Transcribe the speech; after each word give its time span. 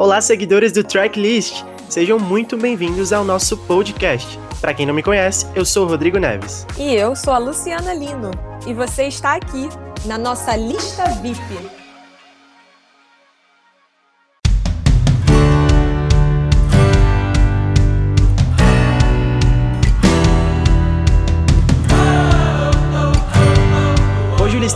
Olá, 0.00 0.18
seguidores 0.22 0.72
do 0.72 0.82
Tracklist! 0.82 1.62
Sejam 1.86 2.18
muito 2.18 2.56
bem-vindos 2.56 3.12
ao 3.12 3.22
nosso 3.22 3.54
podcast. 3.54 4.40
Para 4.58 4.72
quem 4.72 4.86
não 4.86 4.94
me 4.94 5.02
conhece, 5.02 5.46
eu 5.54 5.62
sou 5.62 5.84
o 5.84 5.88
Rodrigo 5.90 6.18
Neves. 6.18 6.66
E 6.78 6.94
eu 6.94 7.14
sou 7.14 7.34
a 7.34 7.38
Luciana 7.38 7.92
Lino. 7.92 8.30
E 8.66 8.72
você 8.72 9.08
está 9.08 9.34
aqui 9.34 9.68
na 10.06 10.16
nossa 10.16 10.56
lista 10.56 11.04
VIP. 11.20 11.79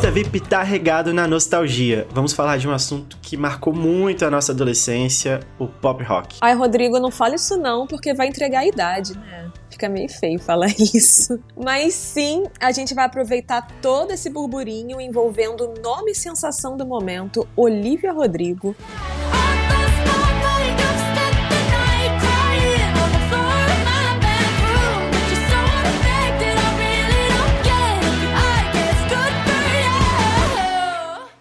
Lista 0.04 0.20
VIP 0.20 0.40
tá 0.40 0.62
regado 0.62 1.14
na 1.14 1.26
nostalgia. 1.26 2.06
Vamos 2.12 2.34
falar 2.34 2.58
de 2.58 2.68
um 2.68 2.72
assunto 2.72 3.16
que 3.22 3.38
marcou 3.38 3.72
muito 3.72 4.26
a 4.26 4.30
nossa 4.30 4.52
adolescência, 4.52 5.40
o 5.58 5.66
pop 5.66 6.04
rock. 6.04 6.36
Ai, 6.42 6.54
Rodrigo, 6.54 7.00
não 7.00 7.10
fale 7.10 7.36
isso 7.36 7.56
não, 7.56 7.86
porque 7.86 8.12
vai 8.12 8.26
entregar 8.26 8.58
a 8.58 8.66
idade, 8.66 9.16
né? 9.16 9.50
Fica 9.70 9.88
meio 9.88 10.10
feio 10.10 10.38
falar 10.38 10.68
isso. 10.78 11.40
Mas 11.56 11.94
sim, 11.94 12.44
a 12.60 12.70
gente 12.70 12.92
vai 12.92 13.06
aproveitar 13.06 13.66
todo 13.80 14.10
esse 14.10 14.28
burburinho 14.28 15.00
envolvendo 15.00 15.70
o 15.70 15.80
nome 15.80 16.10
e 16.10 16.14
sensação 16.14 16.76
do 16.76 16.84
momento, 16.84 17.48
Olivia 17.56 18.12
Rodrigo. 18.12 18.76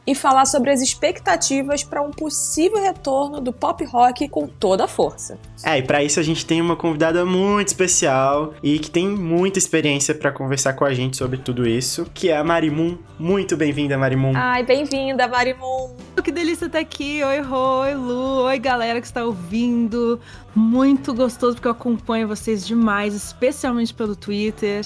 E 0.06 0.14
falar 0.14 0.46
sobre 0.46 0.70
as 0.70 0.82
expectativas 0.82 1.84
para 1.84 2.02
um 2.02 2.12
possível 2.12 2.82
retorno 2.82 3.40
do 3.40 3.54
pop 3.54 3.84
rock 3.86 4.28
com 4.28 4.48
toda 4.48 4.86
a 4.86 4.88
força. 4.88 5.40
É, 5.64 5.78
e 5.78 5.82
para 5.84 6.04
isso 6.04 6.20
a 6.20 6.24
gente 6.24 6.46
tem 6.46 6.62
uma 6.62 6.76
convidada 6.76 7.26
muito 7.26 7.70
especial 7.70 8.54
e 8.62 8.80
que 8.80 8.92
tem 8.92 9.08
muita 9.08 9.58
experiência 9.58 10.14
para 10.14 10.32
conversar 10.32 10.74
com 10.74 10.84
a 10.84 10.94
gente 10.94 11.16
sobre 11.16 11.38
tudo 11.38 11.68
isso, 11.68 12.06
que 12.14 12.30
é 12.30 12.38
a 12.38 12.44
Marimun. 12.44 12.98
Muito 13.18 13.56
bem-vinda, 13.56 13.98
Marimun. 13.98 14.34
Ai, 14.36 14.64
bem-vinda, 14.64 15.28
Marimun. 15.28 15.96
Que 16.22 16.32
delícia 16.32 16.66
estar 16.66 16.80
aqui. 16.80 17.24
Oi, 17.24 17.42
Oi, 17.42 17.96
Lu. 17.96 18.44
Oi, 18.44 18.60
galera 18.60 19.00
que 19.00 19.08
está 19.08 19.24
ouvindo. 19.24 20.20
Muito 20.56 21.14
gostoso 21.14 21.56
porque 21.56 21.68
eu 21.68 21.72
acompanho 21.72 22.28
vocês 22.28 22.66
demais, 22.66 23.14
especialmente 23.14 23.94
pelo 23.94 24.16
Twitter 24.16 24.86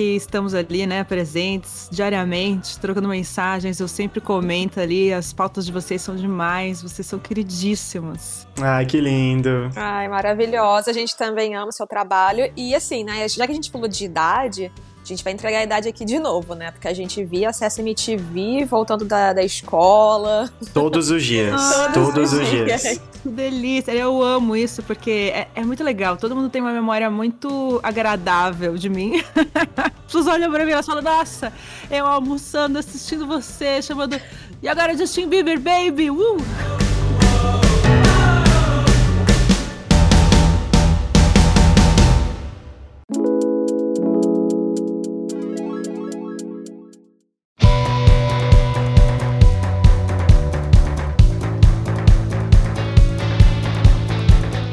que 0.00 0.16
estamos 0.16 0.54
ali, 0.54 0.86
né, 0.86 1.04
presentes 1.04 1.86
diariamente, 1.92 2.78
trocando 2.78 3.06
mensagens. 3.06 3.78
Eu 3.80 3.86
sempre 3.86 4.18
comento 4.18 4.80
ali, 4.80 5.12
as 5.12 5.30
pautas 5.30 5.66
de 5.66 5.72
vocês 5.72 6.00
são 6.00 6.16
demais, 6.16 6.80
vocês 6.80 7.06
são 7.06 7.18
queridíssimos. 7.18 8.48
Ai, 8.58 8.86
que 8.86 8.98
lindo. 8.98 9.70
Ai, 9.76 10.08
maravilhosa. 10.08 10.90
A 10.90 10.94
gente 10.94 11.14
também 11.14 11.54
ama 11.54 11.68
o 11.68 11.72
seu 11.72 11.86
trabalho. 11.86 12.50
E 12.56 12.74
assim, 12.74 13.04
né, 13.04 13.28
já 13.28 13.44
que 13.44 13.52
a 13.52 13.54
gente 13.54 13.70
falou 13.70 13.86
de 13.86 14.06
idade, 14.06 14.72
a 15.02 15.06
gente 15.06 15.24
vai 15.24 15.32
entregar 15.32 15.58
a 15.58 15.64
idade 15.64 15.88
aqui 15.88 16.04
de 16.04 16.18
novo, 16.18 16.54
né? 16.54 16.70
Porque 16.70 16.86
a 16.86 16.92
gente 16.92 17.24
via 17.24 17.48
acesso 17.48 17.80
MTV 17.80 18.64
voltando 18.66 19.04
da, 19.04 19.32
da 19.32 19.42
escola. 19.42 20.50
Todos 20.72 21.10
os 21.10 21.24
dias. 21.24 21.60
Ah, 21.60 21.90
todos 21.92 22.32
os 22.32 22.48
dias. 22.48 22.82
dias. 22.82 23.00
Que 23.22 23.28
delícia. 23.28 23.92
Eu 23.92 24.22
amo 24.22 24.54
isso, 24.56 24.82
porque 24.82 25.32
é, 25.34 25.48
é, 25.54 25.64
muito 25.64 25.82
legal. 25.82 26.16
Todo 26.16 26.36
mundo 26.36 26.48
tem 26.48 26.60
uma 26.60 26.72
memória 26.72 27.10
muito 27.10 27.80
agradável 27.82 28.76
de 28.76 28.88
mim. 28.88 29.22
As 29.76 30.04
pessoas 30.04 30.26
olham 30.26 30.50
pra 30.50 30.64
mim 30.64 30.72
e 30.72 30.82
falam, 30.82 31.02
nossa, 31.02 31.52
eu 31.90 32.06
almoçando, 32.06 32.78
assistindo 32.78 33.26
você, 33.26 33.82
chamando. 33.82 34.20
E 34.62 34.68
agora 34.68 34.96
Justin 34.96 35.28
Bieber, 35.28 35.58
baby! 35.58 36.10
Uh! 36.10 36.89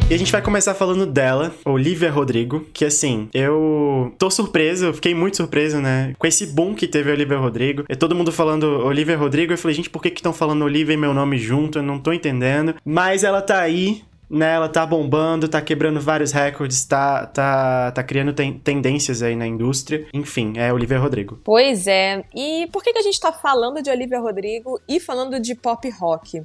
E 0.10 0.14
a 0.14 0.18
gente 0.18 0.32
vai 0.32 0.42
começar 0.42 0.74
falando 0.74 1.06
dela, 1.06 1.54
Olivia 1.66 2.10
Rodrigo, 2.10 2.62
que 2.72 2.86
assim, 2.86 3.28
eu 3.34 4.16
tô 4.18 4.32
surpreso, 4.32 4.86
eu 4.86 4.94
fiquei 4.94 5.14
muito 5.14 5.36
surpreso, 5.36 5.82
né? 5.82 6.14
Com 6.18 6.26
esse 6.26 6.48
boom 6.48 6.74
que 6.74 6.88
teve 6.88 7.10
a 7.12 7.14
Olivia 7.14 7.38
Rodrigo. 7.38 7.84
E 7.90 7.94
todo 7.94 8.16
mundo 8.16 8.32
falando 8.32 8.64
Olivia 8.86 9.18
Rodrigo, 9.18 9.52
eu 9.52 9.58
falei, 9.58 9.76
gente, 9.76 9.90
por 9.90 10.02
que 10.02 10.10
que 10.10 10.20
estão 10.20 10.32
falando 10.32 10.64
Olivia 10.64 10.94
e 10.94 10.98
meu 10.98 11.14
nome 11.14 11.38
junto? 11.38 11.80
Eu 11.80 11.84
não 11.84 12.00
tô 12.00 12.14
entendendo. 12.14 12.76
Mas 12.86 13.26
ela 13.26 13.42
tá 13.42 13.60
aí, 13.60 14.02
né, 14.30 14.54
ela 14.56 14.70
tá 14.70 14.86
bombando, 14.86 15.50
tá 15.50 15.62
quebrando 15.62 16.00
vários 16.00 16.32
recordes, 16.32 16.86
tá, 16.86 17.26
tá, 17.26 17.92
tá 17.92 18.02
criando 18.02 18.32
ten 18.32 18.54
tendências 18.54 19.22
aí 19.22 19.36
na 19.36 19.46
indústria. 19.46 20.08
Enfim, 20.14 20.54
é 20.56 20.72
Olivia 20.72 21.00
Rodrigo. 21.00 21.38
Pois 21.44 21.86
é. 21.86 22.24
E 22.34 22.66
por 22.72 22.82
que, 22.82 22.94
que 22.94 23.00
a 23.00 23.04
gente 23.04 23.20
tá 23.20 23.34
falando 23.34 23.82
de 23.82 23.90
Olivia 23.90 24.22
Rodrigo 24.22 24.80
e 24.88 25.02
falando 25.02 25.38
de 25.38 25.54
pop 25.54 25.90
rock? 25.90 26.44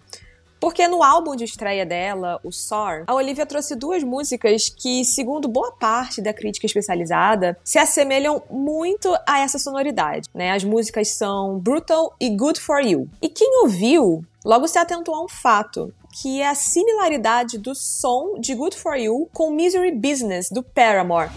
Porque 0.62 0.86
no 0.86 1.02
álbum 1.02 1.34
de 1.34 1.42
estreia 1.42 1.84
dela, 1.84 2.38
o 2.44 2.52
Soar, 2.52 3.02
a 3.08 3.14
Olivia 3.14 3.44
trouxe 3.44 3.74
duas 3.74 4.04
músicas 4.04 4.68
que, 4.68 5.04
segundo 5.04 5.48
boa 5.48 5.72
parte 5.72 6.22
da 6.22 6.32
crítica 6.32 6.66
especializada, 6.66 7.58
se 7.64 7.80
assemelham 7.80 8.40
muito 8.48 9.12
a 9.26 9.40
essa 9.40 9.58
sonoridade. 9.58 10.28
Né? 10.32 10.52
As 10.52 10.62
músicas 10.62 11.08
são 11.08 11.58
Brutal 11.58 12.14
e 12.20 12.30
Good 12.30 12.60
For 12.60 12.78
You. 12.78 13.08
E 13.20 13.28
quem 13.28 13.60
ouviu 13.64 14.24
logo 14.44 14.68
se 14.68 14.78
atentou 14.78 15.16
a 15.16 15.24
um 15.24 15.28
fato, 15.28 15.92
que 16.12 16.40
é 16.40 16.46
a 16.46 16.54
similaridade 16.54 17.58
do 17.58 17.74
som 17.74 18.38
de 18.38 18.54
Good 18.54 18.76
For 18.76 18.94
You 18.94 19.28
com 19.32 19.50
Misery 19.50 19.90
Business, 19.90 20.48
do 20.48 20.62
Paramore. 20.62 21.30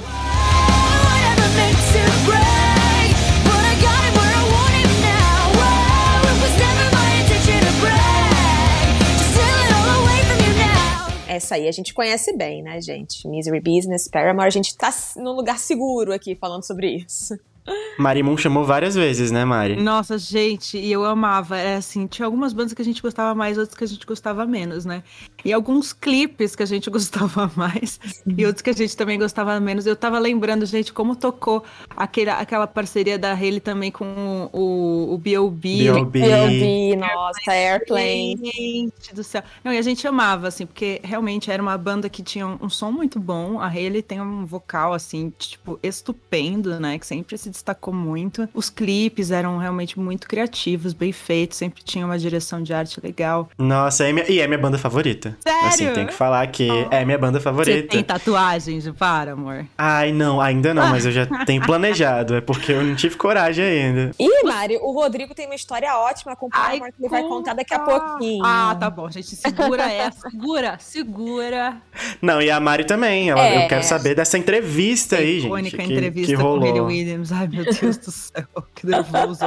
Essa 11.35 11.56
aí 11.56 11.68
a 11.68 11.72
gente 11.72 11.94
conhece 11.94 12.35
bem, 12.38 12.63
né, 12.63 12.79
gente? 12.81 13.28
Misery 13.28 13.59
Business, 13.59 14.07
Paramore, 14.07 14.47
a 14.47 14.51
gente 14.51 14.75
tá 14.78 14.90
num 15.18 15.34
lugar 15.34 15.59
seguro 15.59 16.13
aqui 16.13 16.34
falando 16.34 16.66
sobre 16.66 16.96
isso. 16.96 17.38
Marimun 18.00 18.38
chamou 18.38 18.63
várias 18.63 18.96
vezes, 18.96 19.31
né, 19.31 19.44
Mari? 19.44 19.75
Nossa, 19.75 20.18
gente, 20.18 20.78
e 20.78 20.91
eu 20.91 21.03
amava. 21.03 21.57
É 21.57 21.75
assim, 21.75 22.07
tinha 22.07 22.25
algumas 22.25 22.53
bandas 22.53 22.73
que 22.73 22.81
a 22.81 22.85
gente 22.85 23.01
gostava 23.01 23.35
mais, 23.35 23.57
outras 23.57 23.78
que 23.78 23.84
a 23.84 23.88
gente 23.88 24.06
gostava 24.06 24.46
menos, 24.46 24.85
né? 24.85 25.03
E 25.46 25.54
alguns 25.54 25.94
clipes 25.94 26.56
que 26.56 26.64
a 26.64 26.66
gente 26.66 26.90
gostava 26.92 27.52
mais 27.56 28.00
e 28.26 28.46
outros 28.46 28.64
que 28.64 28.72
a 28.72 28.74
gente 28.74 28.98
também 28.98 29.20
gostava 29.20 29.60
menos. 29.60 29.86
Eu 29.86 29.96
tava 29.96 30.18
lembrando, 30.18 30.66
gente, 30.66 30.92
como 30.92 31.16
tocou 31.16 31.64
aquele, 31.96 32.32
aquela 32.32 32.66
parceria 32.66 33.20
da 33.20 33.32
Haley 33.32 33.60
também 33.60 33.92
com 33.92 34.50
o, 34.52 35.14
o 35.14 35.18
B.O.B. 35.20 35.84
B.O.B. 35.84 36.20
B.O.B., 36.20 36.96
nossa, 36.96 37.52
Airplane. 37.52 38.40
Gente 38.44 39.14
do 39.14 39.24
céu. 39.24 39.44
Não, 39.64 39.72
e 39.72 39.78
a 39.78 39.82
gente 39.84 40.08
amava, 40.08 40.48
assim, 40.48 40.66
porque 40.66 41.00
realmente 41.04 41.52
era 41.52 41.62
uma 41.62 41.78
banda 41.78 42.10
que 42.10 42.24
tinha 42.24 42.48
um, 42.48 42.58
um 42.62 42.70
som 42.70 42.92
muito 42.92 43.20
bom. 43.20 43.60
A 43.60 43.68
Haley 43.68 44.02
tem 44.02 44.20
um 44.20 44.46
vocal, 44.46 44.94
assim, 44.94 45.32
tipo, 45.38 45.80
estupendo, 45.84 46.80
né? 46.80 46.98
Que 46.98 47.06
sempre 47.06 47.38
se 47.38 47.50
destacou 47.52 47.94
muito. 47.94 48.50
Os 48.54 48.70
clipes 48.72 49.30
eram 49.30 49.58
realmente 49.58 50.00
muito 50.00 50.28
criativos, 50.28 50.94
bem 50.94 51.12
feitos, 51.12 51.58
sempre 51.58 51.84
tinha 51.84 52.06
uma 52.06 52.18
direção 52.18 52.64
de 52.64 52.74
arte 52.74 53.00
legal. 53.04 53.50
Nossa, 53.58 54.08
é 54.08 54.12
minha, 54.12 54.32
e 54.32 54.40
é 54.40 54.48
minha 54.48 54.60
banda 54.60 54.80
favorita. 54.80 55.34
Sério? 55.40 55.68
Assim, 55.68 55.94
tem 55.94 56.06
que 56.06 56.13
falar 56.13 56.46
que 56.47 56.69
oh. 56.69 56.94
é 56.94 57.06
minha 57.06 57.18
banda 57.18 57.40
favorita. 57.40 57.78
Você 57.78 57.84
tem 57.84 58.03
tatuagens 58.03 58.84
de 58.84 58.94
amor? 59.31 59.66
Ai, 59.78 60.12
não, 60.12 60.41
ainda 60.41 60.73
não, 60.73 60.88
mas 60.88 61.06
eu 61.06 61.12
já 61.12 61.25
tenho 61.46 61.62
planejado. 61.66 62.35
É 62.35 62.41
porque 62.41 62.72
eu 62.72 62.84
não 62.84 62.96
tive 62.96 63.16
coragem 63.16 63.63
ainda. 63.63 64.12
Ih, 64.19 64.44
Mari, 64.44 64.78
o 64.78 64.91
Rodrigo 64.91 65.34
tem 65.34 65.46
uma 65.46 65.56
história 65.56 65.96
ótima 65.97 66.35
com 66.35 66.47
o 66.47 66.50
Paramore 66.50 66.91
que 66.91 67.01
ele 67.01 67.09
vai 67.09 67.23
contar 67.23 67.53
daqui 67.53 67.73
a 67.73 67.79
pouquinho. 67.79 68.44
Ah, 68.46 68.75
tá 68.79 68.90
bom, 68.90 69.09
gente. 69.09 69.35
Segura 69.35 69.91
essa, 69.91 70.29
segura, 70.29 70.78
segura. 70.79 71.78
Não, 72.22 72.41
e 72.41 72.49
a 72.49 72.59
Mari 72.59 72.85
também. 72.85 73.29
Ela, 73.29 73.46
é. 73.46 73.66
Eu 73.66 73.67
quero 73.67 73.84
saber 73.84 74.16
dessa 74.16 74.38
entrevista 74.38 75.17
aí, 75.17 75.40
gente. 75.40 75.47
Icônica 75.47 75.84
entrevista 75.84 76.35
que 76.35 76.41
rolou. 76.41 76.73
com 76.73 76.81
Williams. 76.85 77.31
Ai, 77.31 77.47
meu 77.47 77.64
Deus 77.64 77.97
do 77.97 78.11
céu, 78.11 78.46
que 78.73 78.85
nervoso. 78.85 79.40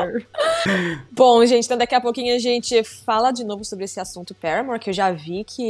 Bom, 1.12 1.44
gente, 1.44 1.64
então 1.64 1.79
daqui 1.79 1.94
a 1.94 2.00
pouquinho 2.00 2.34
a 2.34 2.38
gente 2.38 2.82
fala 2.84 3.31
de 3.31 3.44
novo 3.44 3.64
sobre 3.64 3.84
esse 3.84 4.00
assunto 4.00 4.34
Paramore, 4.34 4.79
que 4.79 4.91
eu 4.91 4.94
já 4.94 5.11
vi 5.11 5.44
que 5.44 5.62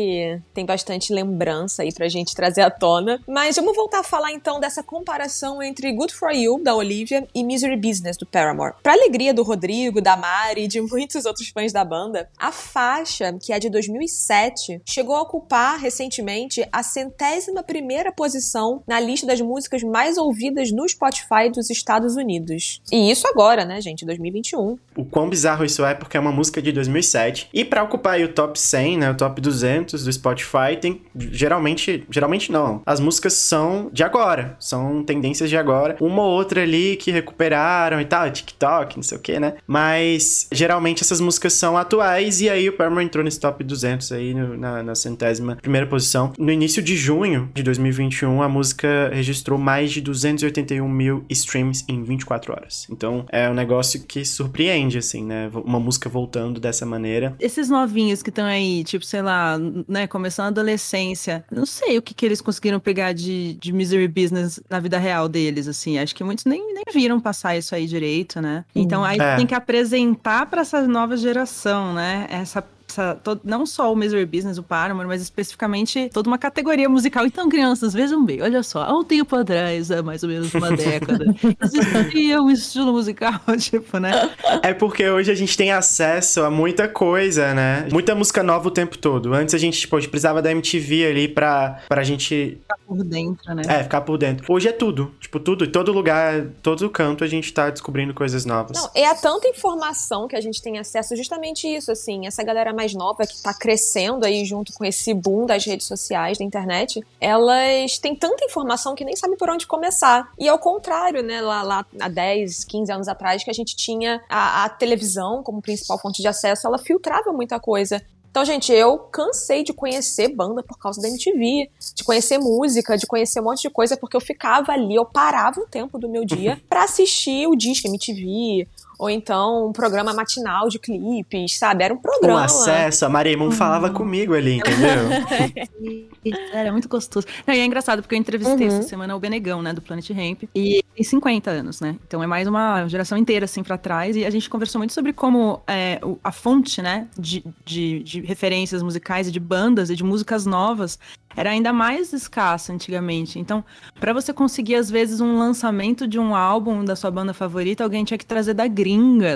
tem 0.55 0.65
bastante 0.65 1.13
lembrança 1.13 1.83
aí 1.83 1.93
pra 1.93 2.09
gente 2.09 2.35
trazer 2.35 2.63
à 2.63 2.71
tona. 2.71 3.21
Mas 3.27 3.57
vamos 3.57 3.75
voltar 3.75 4.01
a 4.01 4.05
falar 4.05 4.33
então 4.33 4.61
dessa 4.61 4.83
comparação 4.83 5.63
entre 5.63 5.93
Good 5.93 6.15
For 6.15 6.31
You, 6.31 6.63
da 6.63 6.75
Olivia, 6.75 7.27
e 7.35 7.45
Misery 7.45 7.77
Business, 7.77 8.17
do 8.17 8.27
Paramore. 8.27 8.75
Pra 8.83 8.93
alegria 8.93 9.33
do 9.33 9.43
Rodrigo, 9.43 10.01
da 10.01 10.17
Mari 10.17 10.65
e 10.65 10.69
de 10.69 10.81
muitos 10.81 11.25
outros 11.25 11.49
fãs 11.49 11.73
da 11.73 11.85
banda, 11.85 12.29
a 12.39 12.53
faixa, 12.53 13.37
que 13.41 13.53
é 13.53 13.59
de 13.59 13.71
2007, 13.71 14.83
chegou 14.85 15.17
a 15.17 15.23
ocupar 15.23 15.79
recentemente 15.79 16.67
a 16.73 16.83
centésima 16.83 17.63
primeira 17.63 18.13
posição 18.13 18.83
na 18.87 19.01
lista 19.01 19.27
das 19.27 19.41
músicas 19.41 19.83
mais 19.83 20.17
ouvidas 20.17 20.71
no 20.73 20.89
Spotify 20.89 21.51
dos 21.53 21.71
Estados 21.71 22.17
Unidos. 22.17 22.81
E 22.91 23.11
isso 23.11 23.27
agora, 23.27 23.65
né, 23.65 23.81
gente? 23.81 24.05
2021. 24.05 24.79
O 24.97 25.05
quão 25.05 25.29
bizarro 25.29 25.65
isso 25.65 25.85
é, 25.85 25.95
porque 25.95 26.17
é 26.17 26.21
uma 26.21 26.33
música 26.33 26.61
de 26.61 26.73
2007. 26.73 27.49
E 27.53 27.65
pra 27.65 27.83
ocupar 27.83 28.21
o 28.21 28.29
top 28.33 28.59
100, 28.59 28.99
né, 28.99 29.11
o 29.11 29.17
top 29.17 29.41
200 29.41 29.88
do 29.93 30.12
Spotify, 30.12 30.76
tem 30.81 31.00
geralmente, 31.17 32.05
geralmente 32.11 32.52
não. 32.52 32.82
As 32.85 33.00
músicas 33.00 33.35
são 33.35 33.90
de 33.93 34.02
agora, 34.02 34.56
são 34.58 35.02
tendências 35.02 35.50
de 35.50 35.56
agora. 35.56 35.96
Uma 36.00 36.23
ou 36.23 36.31
outra 36.31 36.62
ali 36.62 36.96
que 36.96 37.11
recuperaram 37.11 38.00
e 38.00 38.05
tal, 38.05 38.31
TikTok, 38.31 38.96
não 38.96 39.02
sei 39.02 39.19
o 39.19 39.20
que, 39.20 39.38
né? 39.40 39.55
Mas 39.67 40.49
geralmente 40.52 41.02
essas 41.02 41.20
músicas 41.20 41.52
são 41.52 41.76
atuais 41.76 42.40
e 42.40 42.49
aí 42.49 42.69
o 42.69 42.73
Paramore 42.73 43.05
entrou 43.05 43.25
nesse 43.25 43.40
top 43.40 43.62
200 43.64 44.12
aí 44.12 44.35
no, 44.35 44.56
na, 44.56 44.82
na 44.82 44.94
centésima 44.94 45.56
primeira 45.56 45.87
posição. 45.87 46.32
No 46.38 46.50
início 46.50 46.82
de 46.82 46.96
junho 46.96 47.50
de 47.55 47.62
2021, 47.62 48.43
a 48.43 48.49
música 48.49 49.11
registrou 49.12 49.58
mais 49.58 49.90
de 49.93 50.00
281 50.00 50.88
mil 50.88 51.25
streams 51.29 51.85
em 51.88 52.02
24 52.02 52.52
horas. 52.52 52.87
Então 52.90 53.25
é 53.31 53.49
um 53.49 53.55
negócio 53.55 54.02
que 54.02 54.25
surpreende, 54.25 54.99
assim, 54.99 55.25
né? 55.25 55.50
Uma 55.64 55.81
música 55.81 56.08
voltando 56.08 56.61
dessa 56.61 56.85
maneira. 56.87 57.35
Esses 57.40 57.69
novinhos 57.69 58.23
que 58.23 58.31
estão 58.31 58.44
aí, 58.44 58.85
tipo, 58.85 59.05
sei 59.05 59.23
lá, 59.23 59.58
né, 59.87 60.07
começando 60.07 60.47
a 60.47 60.49
adolescência, 60.49 61.45
não 61.51 61.67
sei 61.67 61.99
o 61.99 62.03
que, 62.03 62.15
que 62.15 62.25
eles 62.25 62.41
conseguiram 62.41 62.81
pegar 62.81 63.13
de, 63.13 63.55
de 63.55 63.73
misery 63.73 64.09
business 64.09 64.61
na 64.69 64.81
vida 64.81 64.99
real 64.99 65.29
deles, 65.29 65.69
assim. 65.69 65.99
Acho 65.99 66.15
que 66.15 66.25
muitos 66.25 66.45
nem, 66.45 66.75
nem 66.75 66.85
viram 66.93 67.21
passar 67.21 67.57
isso 67.57 67.75
aí 67.75 67.87
direito, 67.87 68.41
né? 68.41 68.65
Então 68.75 69.05
aí 69.05 69.19
é. 69.19 69.37
tem 69.37 69.47
que 69.47 69.55
apresentar 69.55 70.47
para 70.47 70.63
essa 70.63 70.87
nova 70.87 71.17
geração, 71.17 71.93
né? 71.93 72.27
Essa 72.31 72.63
essa, 72.99 73.15
todo, 73.15 73.41
não 73.45 73.65
só 73.65 73.93
o 73.93 73.97
Misery 73.97 74.27
Business, 74.27 74.59
o 74.59 74.62
Paramore, 74.62 75.06
mas 75.06 75.23
especificamente 75.23 76.11
toda 76.12 76.29
uma 76.29 76.39
categoria 76.39 76.89
musical. 76.89 77.25
Então, 77.25 77.49
crianças, 77.49 77.95
vejam 77.95 78.25
bem, 78.25 78.43
olha 78.43 78.62
só, 78.62 78.83
há 78.83 78.99
um 78.99 79.05
tempo 79.05 79.37
atrás, 79.37 79.91
há 79.91 80.03
mais 80.03 80.23
ou 80.23 80.29
menos 80.29 80.53
uma 80.53 80.73
década, 80.73 81.25
existia 81.62 82.43
um 82.43 82.50
estilo 82.50 82.93
musical, 82.93 83.41
tipo, 83.59 83.99
né? 83.99 84.31
É 84.62 84.75
porque 84.75 85.09
hoje 85.09 85.31
a 85.31 85.35
gente 85.35 85.56
tem 85.56 85.71
acesso 85.71 86.43
a 86.43 86.50
muita 86.50 86.89
coisa, 86.89 87.55
né? 87.55 87.87
Muita 87.93 88.15
música 88.15 88.43
nova 88.43 88.69
o 88.69 88.71
tempo 88.71 88.99
todo. 88.99 89.33
Antes 89.33 89.55
a 89.55 89.59
gente, 89.59 89.79
tipo, 89.79 89.97
a 89.97 90.00
gente 90.00 90.11
precisava 90.11 90.43
da 90.43 90.50
MTV 90.50 91.06
ali 91.06 91.29
pra, 91.29 91.81
pra 91.89 92.03
gente... 92.03 92.59
Ficar 92.61 92.79
por 92.87 93.05
dentro, 93.05 93.55
né? 93.55 93.62
É, 93.69 93.83
ficar 93.83 94.00
por 94.00 94.19
dentro. 94.19 94.53
Hoje 94.53 94.69
é 94.69 94.73
tudo. 94.73 95.12
Tipo, 95.21 95.39
tudo, 95.39 95.65
em 95.65 95.71
todo 95.71 95.93
lugar, 95.93 96.47
todo 96.62 96.89
canto 96.91 97.23
a 97.23 97.27
gente 97.27 97.53
tá 97.53 97.71
descobrindo 97.71 98.12
coisas 98.12 98.45
novas. 98.45 98.77
Não, 98.77 98.91
é 98.95 99.06
a 99.06 99.15
tanta 99.15 99.49
informação 99.49 100.27
que 100.27 100.35
a 100.35 100.41
gente 100.41 100.61
tem 100.61 100.79
acesso, 100.79 101.15
justamente 101.17 101.67
isso, 101.67 101.93
assim, 101.93 102.27
essa 102.27 102.43
galera 102.43 102.73
mais 102.73 102.88
nova 102.94 103.26
que 103.26 103.35
está 103.35 103.52
crescendo 103.55 104.25
aí 104.25 104.44
junto 104.44 104.73
com 104.73 104.85
esse 104.85 105.12
boom 105.14 105.46
das 105.46 105.64
redes 105.64 105.87
sociais, 105.87 106.38
da 106.38 106.44
internet, 106.44 107.05
elas 107.20 107.99
têm 107.99 108.14
tanta 108.14 108.44
informação 108.44 108.94
que 108.94 109.05
nem 109.05 109.17
sabem 109.17 109.37
por 109.37 109.50
onde 109.50 109.67
começar. 109.67 110.31
E 110.38 110.49
ao 110.49 110.58
contrário, 110.58 111.23
né, 111.23 111.40
lá, 111.40 111.62
lá 111.62 111.87
há 112.00 112.08
10, 112.08 112.64
15 112.64 112.93
anos 112.93 113.08
atrás, 113.08 113.44
que 113.44 113.50
a 113.50 113.55
gente 113.55 113.76
tinha 113.76 114.23
a, 114.29 114.64
a 114.64 114.69
televisão 114.69 115.43
como 115.43 115.62
principal 115.62 115.99
fonte 115.99 116.23
de 116.23 116.29
acesso, 116.29 116.67
ela 116.67 116.79
filtrava 116.79 117.32
muita 117.32 117.58
coisa. 117.58 118.02
Então, 118.31 118.44
gente, 118.44 118.73
eu 118.73 118.99
cansei 118.99 119.64
de 119.64 119.73
conhecer 119.73 120.29
banda 120.29 120.62
por 120.62 120.79
causa 120.79 121.00
da 121.00 121.08
MTV, 121.08 121.70
de 121.94 122.05
conhecer 122.05 122.38
música, 122.38 122.96
de 122.96 123.06
conhecer 123.06 123.40
um 123.40 123.44
monte 123.44 123.62
de 123.62 123.70
coisa, 123.70 123.96
porque 123.96 124.17
eu 124.17 124.20
ficava 124.20 124.73
ali, 124.73 124.94
eu 124.94 125.05
parava 125.05 125.61
um 125.61 125.67
tempo 125.67 125.99
do 125.99 126.08
meu 126.08 126.25
dia 126.25 126.61
para 126.69 126.85
assistir 126.85 127.49
o 127.49 127.56
disco 127.56 127.88
MTV, 127.88 128.69
ou 128.99 129.09
então 129.09 129.69
um 129.69 129.73
programa 129.73 130.12
matinal 130.12 130.69
de 130.69 130.79
clipes, 130.79 131.56
sabe? 131.56 131.85
Era 131.85 131.95
um 131.95 131.99
programa. 131.99 132.41
Com 132.41 132.45
acesso, 132.45 133.06
a 133.06 133.09
Maria 133.09 133.39
uhum. 133.39 133.53
falava 133.53 133.91
comigo 133.91 134.35
ali, 134.35 134.56
entendeu? 134.56 136.09
Era 136.53 136.73
muito 136.73 136.89
gostoso. 136.89 137.27
Não, 137.47 137.55
e 137.55 137.61
é 137.61 137.65
engraçado, 137.65 138.03
porque 138.03 138.15
eu 138.15 138.19
entrevistei 138.19 138.69
uhum. 138.69 138.79
essa 138.79 138.89
semana 138.89 139.15
o 139.15 139.21
Benegão, 139.21 139.62
né, 139.62 139.73
do 139.73 139.81
Planet 139.81 140.11
Ramp, 140.11 140.43
e 140.55 140.83
tem 140.95 141.05
50 141.05 141.50
anos, 141.50 141.81
né? 141.81 141.97
Então 142.06 142.23
é 142.23 142.27
mais 142.27 142.49
uma 142.49 142.87
geração 142.89 143.17
inteira, 143.17 143.45
assim, 143.45 143.62
para 143.62 143.79
trás, 143.79 144.17
e 144.17 144.25
a 144.25 144.31
gente 144.31 144.50
conversou 144.50 144.81
muito 144.81 144.93
sobre 144.93 145.12
como 145.12 145.62
é, 145.67 146.00
a 146.25 146.33
fonte, 146.33 146.83
né, 146.83 147.06
de, 147.17 147.45
de, 147.65 148.03
de 148.03 148.21
referências 148.23 148.83
musicais 148.83 149.29
e 149.29 149.31
de 149.31 149.39
bandas 149.39 149.91
e 149.91 149.97
de 149.97 150.03
músicas 150.03 150.45
novas 150.45 150.99
era 151.39 151.50
ainda 151.50 151.73
mais 151.73 152.12
escassa 152.12 152.73
antigamente. 152.73 153.39
Então, 153.39 153.65
para 154.00 154.12
você 154.12 154.33
conseguir, 154.33 154.75
às 154.75 154.91
vezes, 154.91 155.21
um 155.21 155.39
lançamento 155.39 156.06
de 156.06 156.19
um 156.19 156.35
álbum 156.35 156.85
da 156.85 156.97
sua 156.97 157.12
banda 157.12 157.33
favorita, 157.33 157.85
alguém 157.85 158.05
tinha 158.05 158.19
que 158.19 158.27
trazer 158.27 158.55
da 158.55 158.67
gringa, 158.67 158.88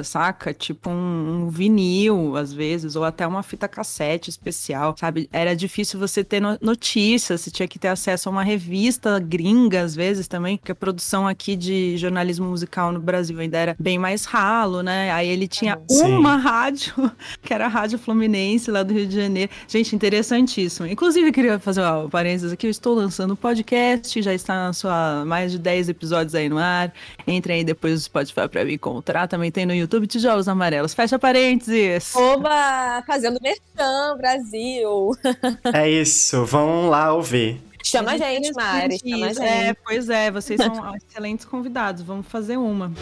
saca? 0.04 0.54
Tipo 0.54 0.90
um, 0.90 1.44
um 1.44 1.48
vinil, 1.50 2.36
às 2.36 2.52
vezes, 2.52 2.96
ou 2.96 3.04
até 3.04 3.26
uma 3.26 3.42
fita 3.42 3.68
cassete 3.68 4.30
especial, 4.30 4.96
sabe? 4.98 5.28
Era 5.32 5.54
difícil 5.54 6.00
você 6.00 6.24
ter 6.24 6.40
notícias, 6.60 7.42
você 7.42 7.50
tinha 7.50 7.68
que 7.68 7.78
ter 7.78 7.88
acesso 7.88 8.28
a 8.28 8.32
uma 8.32 8.42
revista 8.42 9.18
gringa, 9.18 9.82
às 9.82 9.94
vezes, 9.94 10.26
também, 10.26 10.56
porque 10.56 10.72
a 10.72 10.74
produção 10.74 11.28
aqui 11.28 11.54
de 11.56 11.96
jornalismo 11.98 12.46
musical 12.46 12.90
no 12.90 13.00
Brasil 13.00 13.38
ainda 13.38 13.58
era 13.58 13.76
bem 13.78 13.98
mais 13.98 14.24
ralo, 14.24 14.82
né? 14.82 15.12
Aí 15.12 15.28
ele 15.28 15.46
tinha 15.46 15.78
Sim. 15.88 16.14
uma 16.14 16.36
rádio, 16.36 17.12
que 17.42 17.52
era 17.52 17.66
a 17.66 17.68
Rádio 17.68 17.98
Fluminense, 17.98 18.70
lá 18.70 18.82
do 18.82 18.94
Rio 18.94 19.06
de 19.06 19.14
Janeiro. 19.14 19.50
Gente, 19.68 19.94
interessantíssimo. 19.94 20.86
Inclusive, 20.86 21.28
eu 21.28 21.32
queria 21.32 21.58
fazer 21.58 21.82
pessoal, 21.82 22.08
parênteses 22.08 22.52
aqui, 22.52 22.66
eu 22.66 22.70
estou 22.70 22.94
lançando 22.94 23.32
um 23.32 23.36
podcast, 23.36 24.22
já 24.22 24.32
está 24.32 24.54
na 24.54 24.72
sua 24.72 25.24
mais 25.24 25.50
de 25.50 25.58
10 25.58 25.88
episódios 25.88 26.34
aí 26.34 26.48
no 26.48 26.58
ar. 26.58 26.92
Entre 27.26 27.52
aí 27.52 27.64
depois 27.64 27.94
do 27.94 28.04
Spotify 28.04 28.48
para 28.48 28.64
me 28.64 28.74
encontrar. 28.74 29.26
Também 29.26 29.41
tem 29.50 29.66
no 29.66 29.74
YouTube 29.74 30.06
Tijolos 30.06 30.48
Amarelos. 30.48 30.94
Fecha 30.94 31.18
parênteses. 31.18 32.14
Oba! 32.14 33.02
Fazendo 33.06 33.38
merchan, 33.40 34.16
Brasil. 34.16 35.10
É 35.72 35.88
isso, 35.88 36.44
vão 36.44 36.88
lá 36.88 37.12
ouvir. 37.12 37.60
Chama 37.82 38.12
a 38.12 38.16
gente, 38.16 38.52
Mari. 38.52 38.98
Chama 38.98 39.26
a 39.26 39.30
é, 39.30 39.34
gente. 39.34 39.42
É, 39.42 39.74
pois 39.74 40.08
é, 40.08 40.30
vocês 40.30 40.60
são 40.60 40.94
excelentes 40.96 41.44
convidados. 41.44 42.02
Vamos 42.02 42.26
fazer 42.26 42.56
uma. 42.56 42.92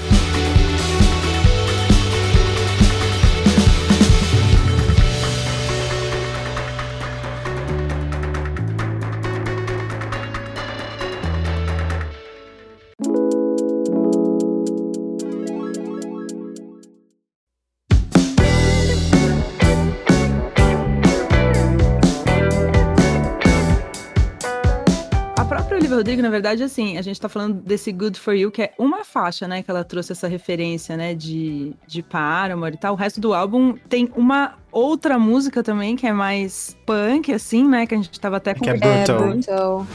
Rodrigo, 26.01 26.23
na 26.23 26.31
verdade, 26.31 26.63
assim, 26.63 26.97
a 26.97 27.03
gente 27.03 27.21
tá 27.21 27.29
falando 27.29 27.55
desse 27.55 27.91
Good 27.93 28.19
For 28.19 28.35
You, 28.35 28.51
que 28.51 28.63
é 28.63 28.73
uma 28.79 29.05
faixa, 29.05 29.49
né, 29.49 29.63
que 29.63 29.71
ela 29.71 29.85
trouxe 29.85 30.13
essa 30.13 30.29
referência, 30.29 30.97
né, 30.97 31.15
de, 31.15 31.75
de 31.87 32.03
Paramore 32.03 32.75
e 32.75 32.79
tal. 32.79 32.95
O 32.95 32.97
resto 32.97 33.21
do 33.21 33.35
álbum 33.35 33.75
tem 33.89 34.11
uma 34.15 34.55
outra 34.71 35.19
música 35.19 35.63
também, 35.63 35.97
que 35.97 36.07
é 36.07 36.13
mais 36.13 36.77
punk, 36.87 37.33
assim, 37.33 37.69
né, 37.69 37.87
que 37.87 37.95
a 37.95 37.99
gente 37.99 38.19
tava 38.21 38.37
até 38.37 38.55
com... 38.55 38.61
Que 38.61 38.71
é 38.71 38.75
Brutal. 38.75 39.17
É, 39.19 39.33
brutal. 39.33 39.87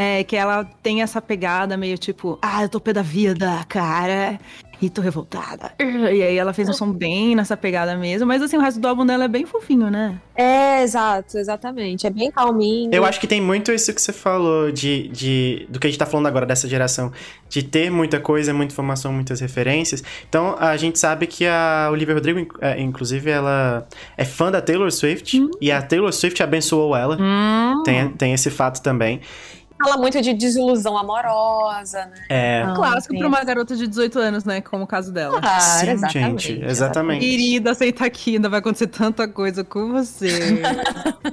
É, 0.00 0.22
que 0.22 0.36
ela 0.36 0.64
tem 0.80 1.02
essa 1.02 1.20
pegada 1.20 1.76
meio 1.76 1.98
tipo, 1.98 2.38
ah, 2.40 2.62
eu 2.62 2.68
tô 2.68 2.78
pé 2.78 2.92
da 2.92 3.02
vida, 3.02 3.64
cara 3.68 4.38
e 4.80 4.88
tô 4.88 5.00
revoltada. 5.00 5.72
E 5.78 6.22
aí 6.22 6.36
ela 6.36 6.52
fez 6.52 6.68
um 6.68 6.72
som 6.72 6.92
bem 6.92 7.34
nessa 7.34 7.56
pegada 7.56 7.96
mesmo, 7.96 8.26
mas 8.26 8.40
assim, 8.40 8.56
o 8.56 8.60
resto 8.60 8.80
do 8.80 8.88
álbum 8.88 9.04
dela 9.04 9.24
é 9.24 9.28
bem 9.28 9.44
fofinho, 9.44 9.90
né? 9.90 10.18
É, 10.34 10.82
exato, 10.82 11.36
exatamente. 11.36 12.06
É 12.06 12.10
bem 12.10 12.30
calminho. 12.30 12.90
Eu 12.92 13.04
acho 13.04 13.20
que 13.20 13.26
tem 13.26 13.40
muito 13.40 13.72
isso 13.72 13.92
que 13.92 14.00
você 14.00 14.12
falou 14.12 14.70
de, 14.70 15.08
de 15.08 15.66
do 15.68 15.80
que 15.80 15.86
a 15.86 15.90
gente 15.90 15.98
tá 15.98 16.06
falando 16.06 16.26
agora 16.26 16.46
dessa 16.46 16.68
geração, 16.68 17.12
de 17.48 17.62
ter 17.62 17.90
muita 17.90 18.20
coisa, 18.20 18.54
muita 18.54 18.72
informação, 18.72 19.12
muitas 19.12 19.40
referências. 19.40 20.02
Então, 20.28 20.56
a 20.58 20.76
gente 20.76 20.98
sabe 20.98 21.26
que 21.26 21.44
a 21.46 21.88
Olivia 21.90 22.14
Rodrigo, 22.14 22.56
é, 22.60 22.80
inclusive, 22.80 23.30
ela 23.30 23.86
é 24.16 24.24
fã 24.24 24.50
da 24.50 24.60
Taylor 24.60 24.90
Swift, 24.92 25.40
hum. 25.40 25.50
e 25.60 25.72
a 25.72 25.82
Taylor 25.82 26.12
Swift 26.12 26.40
abençoou 26.42 26.96
ela. 26.96 27.18
Hum. 27.20 27.82
Tem, 27.84 28.08
tem 28.10 28.32
esse 28.32 28.50
fato 28.50 28.80
também 28.80 29.20
fala 29.82 29.96
muito 29.96 30.20
de 30.20 30.34
desilusão 30.34 30.96
amorosa, 30.96 32.06
né? 32.06 32.24
É. 32.28 32.62
Ah, 32.62 32.74
Clássico 32.74 33.16
pra 33.16 33.28
uma 33.28 33.44
garota 33.44 33.76
de 33.76 33.86
18 33.86 34.18
anos, 34.18 34.44
né? 34.44 34.60
Como 34.60 34.84
o 34.84 34.86
caso 34.86 35.12
dela. 35.12 35.40
Claro, 35.40 35.60
Sim, 35.62 35.90
exatamente, 35.90 36.48
gente. 36.48 36.64
Exatamente. 36.64 37.20
Querida, 37.20 37.70
aceita 37.70 38.04
aqui, 38.04 38.36
ainda 38.36 38.48
vai 38.48 38.58
acontecer 38.60 38.88
tanta 38.88 39.28
coisa 39.28 39.64
com 39.64 39.92
você. 39.92 40.62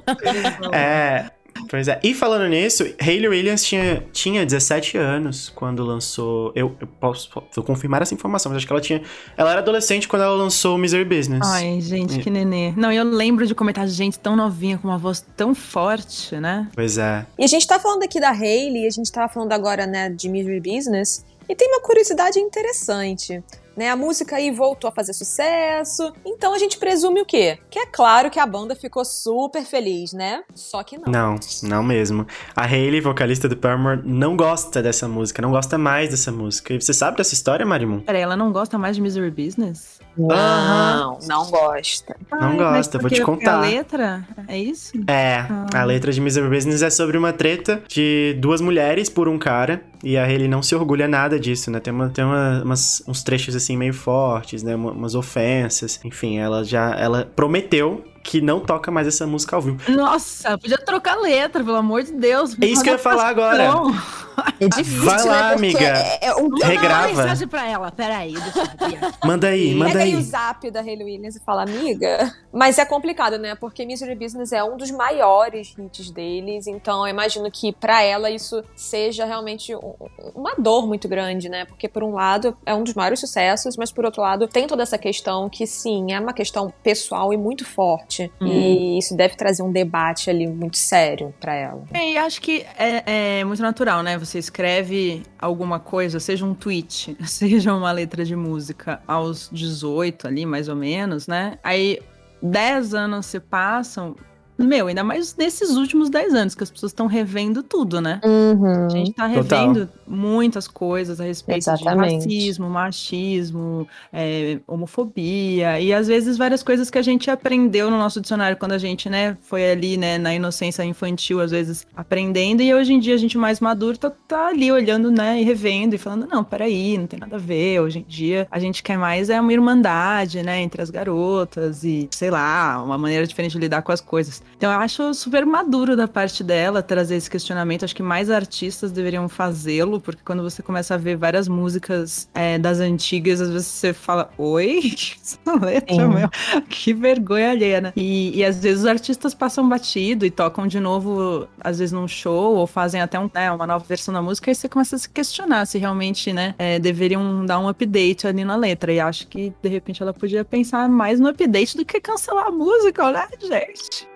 é. 0.74 1.35
Pois 1.70 1.88
é. 1.88 2.00
E 2.04 2.14
falando 2.14 2.48
nisso, 2.48 2.84
Hayley 3.00 3.28
Williams 3.28 3.64
tinha, 3.64 4.04
tinha 4.12 4.46
17 4.46 4.98
anos 4.98 5.52
quando 5.54 5.84
lançou. 5.84 6.52
Eu, 6.56 6.76
eu 6.80 6.88
posso, 6.88 7.30
posso 7.30 7.64
confirmar 7.64 8.02
essa 8.02 8.14
informação, 8.14 8.52
mas 8.52 8.58
acho 8.58 8.68
que 8.68 8.74
ela 8.74 8.82
tinha. 8.82 9.02
Ela 9.38 9.52
era 9.52 9.60
adolescente 9.60 10.08
quando 10.08 10.24
ela 10.24 10.36
lançou 10.36 10.78
Misery 10.78 11.06
Business. 11.06 11.42
Ai, 11.44 11.80
gente, 11.82 12.20
e... 12.20 12.24
que 12.24 12.30
nenê. 12.30 12.74
Não, 12.76 12.92
eu 12.92 13.04
lembro 13.04 13.46
de 13.46 13.56
comentar 13.56 13.88
gente 13.88 14.20
tão 14.20 14.36
novinha 14.36 14.78
com 14.78 14.88
uma 14.88 14.98
voz 14.98 15.26
tão 15.36 15.56
forte, 15.56 16.36
né? 16.36 16.70
Pois 16.74 16.98
é. 16.98 17.26
E 17.38 17.44
a 17.44 17.48
gente 17.48 17.66
tá 17.66 17.80
falando 17.80 18.04
aqui 18.04 18.20
da 18.20 18.32
Hayley, 18.32 18.86
a 18.86 18.90
gente 18.90 19.12
tava 19.12 19.32
falando 19.32 19.52
agora, 19.52 19.86
né, 19.86 20.10
de 20.10 20.30
Misery 20.30 20.60
Business. 20.60 21.26
E 21.48 21.56
tem 21.56 21.68
uma 21.70 21.82
curiosidade 21.82 22.40
interessante. 22.40 23.44
né? 23.76 23.90
A 23.90 23.96
música 23.96 24.38
aí 24.38 24.52
voltou 24.52 24.88
a 24.88 24.92
fazer 24.92 25.14
sucesso. 25.14 26.14
Então 26.26 26.54
a 26.54 26.58
gente 26.58 26.78
presume 26.78 27.22
o 27.22 27.26
quê? 27.26 27.60
Que 27.70 27.80
é 27.80 27.86
claro 27.86 28.32
que 28.32 28.40
a 28.40 28.46
banda 28.46 28.76
ficou 28.76 29.04
super 29.04 29.64
feliz, 29.66 30.14
né? 30.14 30.44
Só 30.54 30.82
que 30.82 30.98
não. 30.98 31.12
Não, 31.12 31.36
não 31.64 31.84
mesmo. 31.84 32.26
A 32.56 32.64
Hayley, 32.66 33.02
vocalista 33.02 33.50
do 33.50 33.58
Paramore, 33.58 34.02
não 34.06 34.38
gosta 34.38 34.82
dessa 34.82 35.08
música, 35.08 35.42
não 35.42 35.52
gosta 35.52 35.78
mais 35.78 36.10
dessa 36.10 36.32
música. 36.32 36.74
E 36.74 36.82
você 36.82 36.94
sabe 36.94 37.18
dessa 37.18 37.34
história, 37.34 37.66
Marimun? 37.66 38.00
Peraí, 38.00 38.22
ela 38.22 38.38
não 38.38 38.52
gosta 38.52 38.78
mais 38.78 38.96
de 38.96 39.02
Misery 39.02 39.30
Business? 39.32 40.00
Não, 40.18 41.20
não 41.28 41.50
gosta. 41.50 42.16
Não 42.32 42.50
Ai, 42.50 42.58
gosta, 42.58 42.98
vou 43.00 43.10
te 43.10 43.22
porque 43.22 43.24
contar. 43.26 43.58
A 43.58 43.62
letra? 43.62 44.26
É 44.48 44.58
isso? 44.58 44.94
É, 45.08 45.46
Ah. 45.50 45.66
a 45.76 45.84
letra 45.84 46.12
de 46.12 46.22
Misery 46.22 46.50
Business 46.50 46.82
é 46.82 46.90
sobre 46.90 47.18
uma 47.18 47.34
treta 47.34 47.82
de 47.88 48.36
duas 48.40 48.62
mulheres 48.62 49.10
por 49.10 49.28
um 49.28 49.38
cara. 49.38 49.82
E 50.04 50.18
a 50.18 50.24
Hayley 50.24 50.48
não 50.48 50.62
se 50.62 50.76
orgulha 50.76 51.08
nada 51.08 51.40
disso, 51.40 51.70
né? 51.72 51.80
Tem, 51.80 51.94
uma, 51.94 52.10
tem 52.10 52.24
uma- 52.24 52.62
umas, 52.64 53.04
uns 53.08 53.24
trechos 53.24 53.56
assim 53.56 53.76
meio 53.76 53.94
fortes, 53.94 54.62
né? 54.64 54.76
Uma- 54.76 54.92
umas 54.92 55.16
ofensas. 55.16 56.00
Enfim, 56.04 56.38
ela 56.38 56.64
já. 56.64 56.96
Ela 56.96 57.26
prometeu 57.36 58.04
que 58.26 58.42
não 58.42 58.60
toca 58.60 58.90
mais 58.90 59.06
essa 59.08 59.28
música 59.28 59.56
ao 59.56 59.62
vivo. 59.62 59.80
Nossa, 59.92 60.58
podia 60.58 60.80
trocar 60.80 61.16
a 61.16 61.22
letra, 61.22 61.64
pelo 61.64 61.78
amor 61.78 62.02
de 62.02 62.12
Deus. 62.12 62.58
É 62.60 62.66
isso 62.66 62.84
que 62.84 62.90
eu 62.90 62.94
ia 62.94 63.00
falar 63.00 63.28
agora. 63.28 63.68
Não, 63.72 63.92
É 64.60 64.68
difícil, 64.68 65.04
Vai 65.06 65.24
lá, 65.24 65.50
né? 65.50 65.54
Amiga. 65.56 65.80
É, 65.80 66.28
é 66.28 66.36
um... 66.36 66.50
Manda 66.50 66.66
Regrava. 66.66 67.08
uma 67.08 67.22
mensagem 67.24 67.48
pra 67.48 67.70
ela. 67.70 67.90
Peraí, 67.92 68.34
deixa 68.34 68.60
eu 68.60 68.90
ver. 68.90 69.00
Manda 69.24 69.48
aí, 69.48 69.74
manda 69.74 69.92
Pega 69.94 70.04
aí 70.04 70.14
o 70.14 70.18
aí. 70.18 70.24
zap 70.24 70.70
da 70.72 70.82
Hayley 70.82 71.06
Williams 71.06 71.36
e 71.38 71.40
fala, 71.40 71.64
amiga. 71.64 72.34
Mas 72.52 72.78
é 72.78 72.84
complicado, 72.84 73.38
né? 73.38 73.56
Porque 73.56 73.86
Misery 73.86 74.14
Business 74.16 74.52
é 74.52 74.62
um 74.62 74.76
dos 74.76 74.92
maiores 74.92 75.74
hits 75.80 76.12
deles. 76.12 76.68
Então 76.68 77.06
eu 77.08 77.12
imagino 77.12 77.50
que 77.50 77.72
pra 77.72 78.02
ela 78.04 78.30
isso 78.30 78.62
seja 78.76 79.24
realmente 79.24 79.74
um- 79.74 79.94
uma 80.36 80.54
dor 80.58 80.86
muito 80.86 81.08
grande, 81.08 81.48
né? 81.48 81.64
Porque 81.64 81.88
por 81.88 82.04
um 82.04 82.14
lado 82.14 82.58
é 82.66 82.74
um 82.74 82.84
dos 82.84 82.94
maiores 82.94 83.22
sucessos, 83.22 83.78
mas 83.78 83.90
por 83.92 84.04
outro 84.04 84.22
lado 84.22 84.48
tem 84.50 84.68
toda 84.68 84.84
essa 84.84 84.98
questão 84.98 85.48
que 85.50 85.66
sim, 85.66 86.12
é 86.12 86.20
uma 86.20 86.34
questão 86.34 86.74
pessoal 86.84 87.32
e 87.34 87.38
muito 87.38 87.64
forte. 87.66 88.15
Uhum. 88.40 88.48
E 88.48 88.98
isso 88.98 89.16
deve 89.16 89.36
trazer 89.36 89.64
um 89.64 89.72
debate 89.72 90.30
ali 90.30 90.48
muito 90.48 90.78
sério 90.78 91.34
pra 91.40 91.54
ela. 91.54 91.84
É, 91.94 92.12
e 92.12 92.18
acho 92.18 92.42
que 92.42 92.66
é, 92.78 93.40
é 93.40 93.44
muito 93.44 93.62
natural, 93.62 94.04
né? 94.04 94.18
Você 94.18 94.40
escreve 94.40 95.24
alguma 95.40 95.80
coisa, 95.80 96.20
seja 96.20 96.46
um 96.46 96.54
tweet, 96.54 97.16
seja 97.26 97.74
uma 97.74 97.92
letra 97.92 98.24
de 98.24 98.36
música 98.36 99.02
aos 99.08 99.50
18 99.52 100.28
ali, 100.28 100.46
mais 100.46 100.68
ou 100.68 100.76
menos, 100.76 101.28
né? 101.28 101.58
Aí 101.64 102.00
10 102.42 102.94
anos 102.94 103.26
se 103.26 103.40
passam. 103.40 104.16
Meu, 104.58 104.88
ainda 104.88 105.04
mais 105.04 105.36
nesses 105.36 105.72
últimos 105.72 106.10
10 106.10 106.34
anos, 106.34 106.56
que 106.56 106.64
as 106.64 106.72
pessoas 106.72 106.92
estão 106.92 107.08
revendo 107.08 107.62
tudo, 107.62 108.00
né? 108.00 108.22
A 108.24 108.90
gente 108.90 109.14
tá 109.14 109.28
Total. 109.28 109.60
revendo 109.68 109.90
muitas 110.08 110.68
coisas 110.68 111.20
a 111.20 111.24
respeito 111.26 111.70
Exatamente. 111.70 112.28
de 112.28 112.36
racismo, 112.36 112.70
machismo, 112.70 113.88
é, 114.14 114.60
homofobia 114.68 115.80
e 115.80 115.94
às 115.94 116.08
vezes 116.08 116.38
várias 116.38 116.64
coisas 116.64 116.90
que 116.90 116.98
a 116.98 117.02
gente 117.02 117.30
aprendeu 117.30 117.92
no 117.92 117.98
nosso 117.98 118.22
dicionário 118.22 118.58
quando 118.58 118.72
a 118.72 118.78
gente, 118.78 119.10
né, 119.10 119.38
foi 119.42 119.72
ali, 119.72 119.98
né, 119.98 120.18
na 120.18 120.34
inocência 120.34 120.84
infantil, 120.84 121.42
às 121.42 121.52
vezes 121.52 121.86
aprendendo 121.96 122.62
e 122.62 122.74
hoje 122.74 122.94
em 122.94 123.00
dia 123.00 123.16
a 123.16 123.18
gente 123.18 123.38
mais 123.38 123.60
maduro 123.60 123.98
tá, 123.98 124.12
tá 124.28 124.48
ali 124.48 124.72
olhando, 124.72 125.12
né, 125.12 125.42
e 125.42 125.44
revendo 125.44 125.96
e 125.96 125.98
falando, 125.98 126.28
não, 126.28 126.44
peraí, 126.44 126.98
não 126.98 127.08
tem 127.08 127.20
nada 127.20 127.36
a 127.36 127.40
ver, 127.40 127.82
hoje 127.82 128.00
em 128.00 128.06
dia 128.08 128.48
a 128.50 128.60
gente 128.60 128.84
quer 128.84 128.98
mais 128.98 129.30
é 129.30 129.40
uma 129.42 129.52
irmandade, 129.52 130.42
né, 130.44 130.62
entre 130.62 130.82
as 130.82 130.90
garotas 130.90 131.84
e, 131.84 132.08
sei 132.12 132.30
lá, 132.30 132.82
uma 132.82 132.98
maneira 132.98 133.26
diferente 133.28 133.54
de 133.54 133.60
lidar 133.60 133.82
com 133.82 133.92
as 133.92 134.02
coisas. 134.02 134.45
Então 134.58 134.72
eu 134.72 134.80
acho 134.80 135.14
super 135.14 135.46
maduro 135.46 135.96
da 135.96 136.08
parte 136.08 136.44
dela 136.44 136.82
trazer 136.82 137.16
esse 137.16 137.30
questionamento. 137.30 137.84
Acho 137.84 137.96
que 137.96 138.04
mais 138.04 138.30
artistas 138.30 138.92
deveriam 138.92 139.28
fazê-lo, 139.28 140.00
porque 140.00 140.22
quando 140.24 140.42
você 140.42 140.64
começa 140.64 140.94
a 140.96 140.98
ver 140.98 141.18
várias 141.18 141.48
músicas 141.48 142.30
é, 142.34 142.58
das 142.58 142.80
antigas, 142.80 143.42
às 143.42 143.50
vezes 143.50 143.68
você 143.68 143.94
fala, 143.94 144.30
oi, 144.38 144.94
essa 145.22 145.66
letra, 145.66 145.96
Sim. 145.96 146.08
meu, 146.08 146.30
que 146.70 146.94
vergonha 146.94 147.52
alheia, 147.52 147.82
né? 147.82 147.94
E, 147.96 148.38
e 148.38 148.46
às 148.46 148.60
vezes 148.60 148.82
os 148.82 148.86
artistas 148.86 149.34
passam 149.34 149.68
batido 149.68 150.26
e 150.26 150.32
tocam 150.32 150.68
de 150.68 150.80
novo, 150.80 151.48
às 151.60 151.80
vezes 151.80 151.92
num 151.92 152.08
show, 152.08 152.56
ou 152.56 152.66
fazem 152.66 153.02
até 153.02 153.20
um, 153.20 153.30
né, 153.34 153.52
uma 153.52 153.68
nova 153.68 153.84
versão 153.86 154.14
da 154.14 154.22
música, 154.22 154.52
e 154.52 154.56
você 154.56 154.70
começa 154.70 154.96
a 154.96 155.00
se 155.00 155.10
questionar 155.10 155.66
se 155.66 155.78
realmente, 155.78 156.32
né, 156.32 156.56
é, 156.58 156.80
deveriam 156.80 157.46
dar 157.46 157.60
um 157.60 157.68
update 157.68 158.26
ali 158.26 158.46
na 158.46 158.56
letra. 158.56 158.94
E 158.94 159.00
acho 159.00 159.28
que, 159.28 159.54
de 159.62 159.70
repente, 159.70 160.02
ela 160.02 160.14
podia 160.14 160.46
pensar 160.46 160.88
mais 160.88 161.20
no 161.20 161.28
update 161.28 161.76
do 161.76 161.86
que 161.86 162.00
cancelar 162.00 162.48
a 162.48 162.52
música, 162.52 163.12
né, 163.12 163.28
gente? 163.42 164.15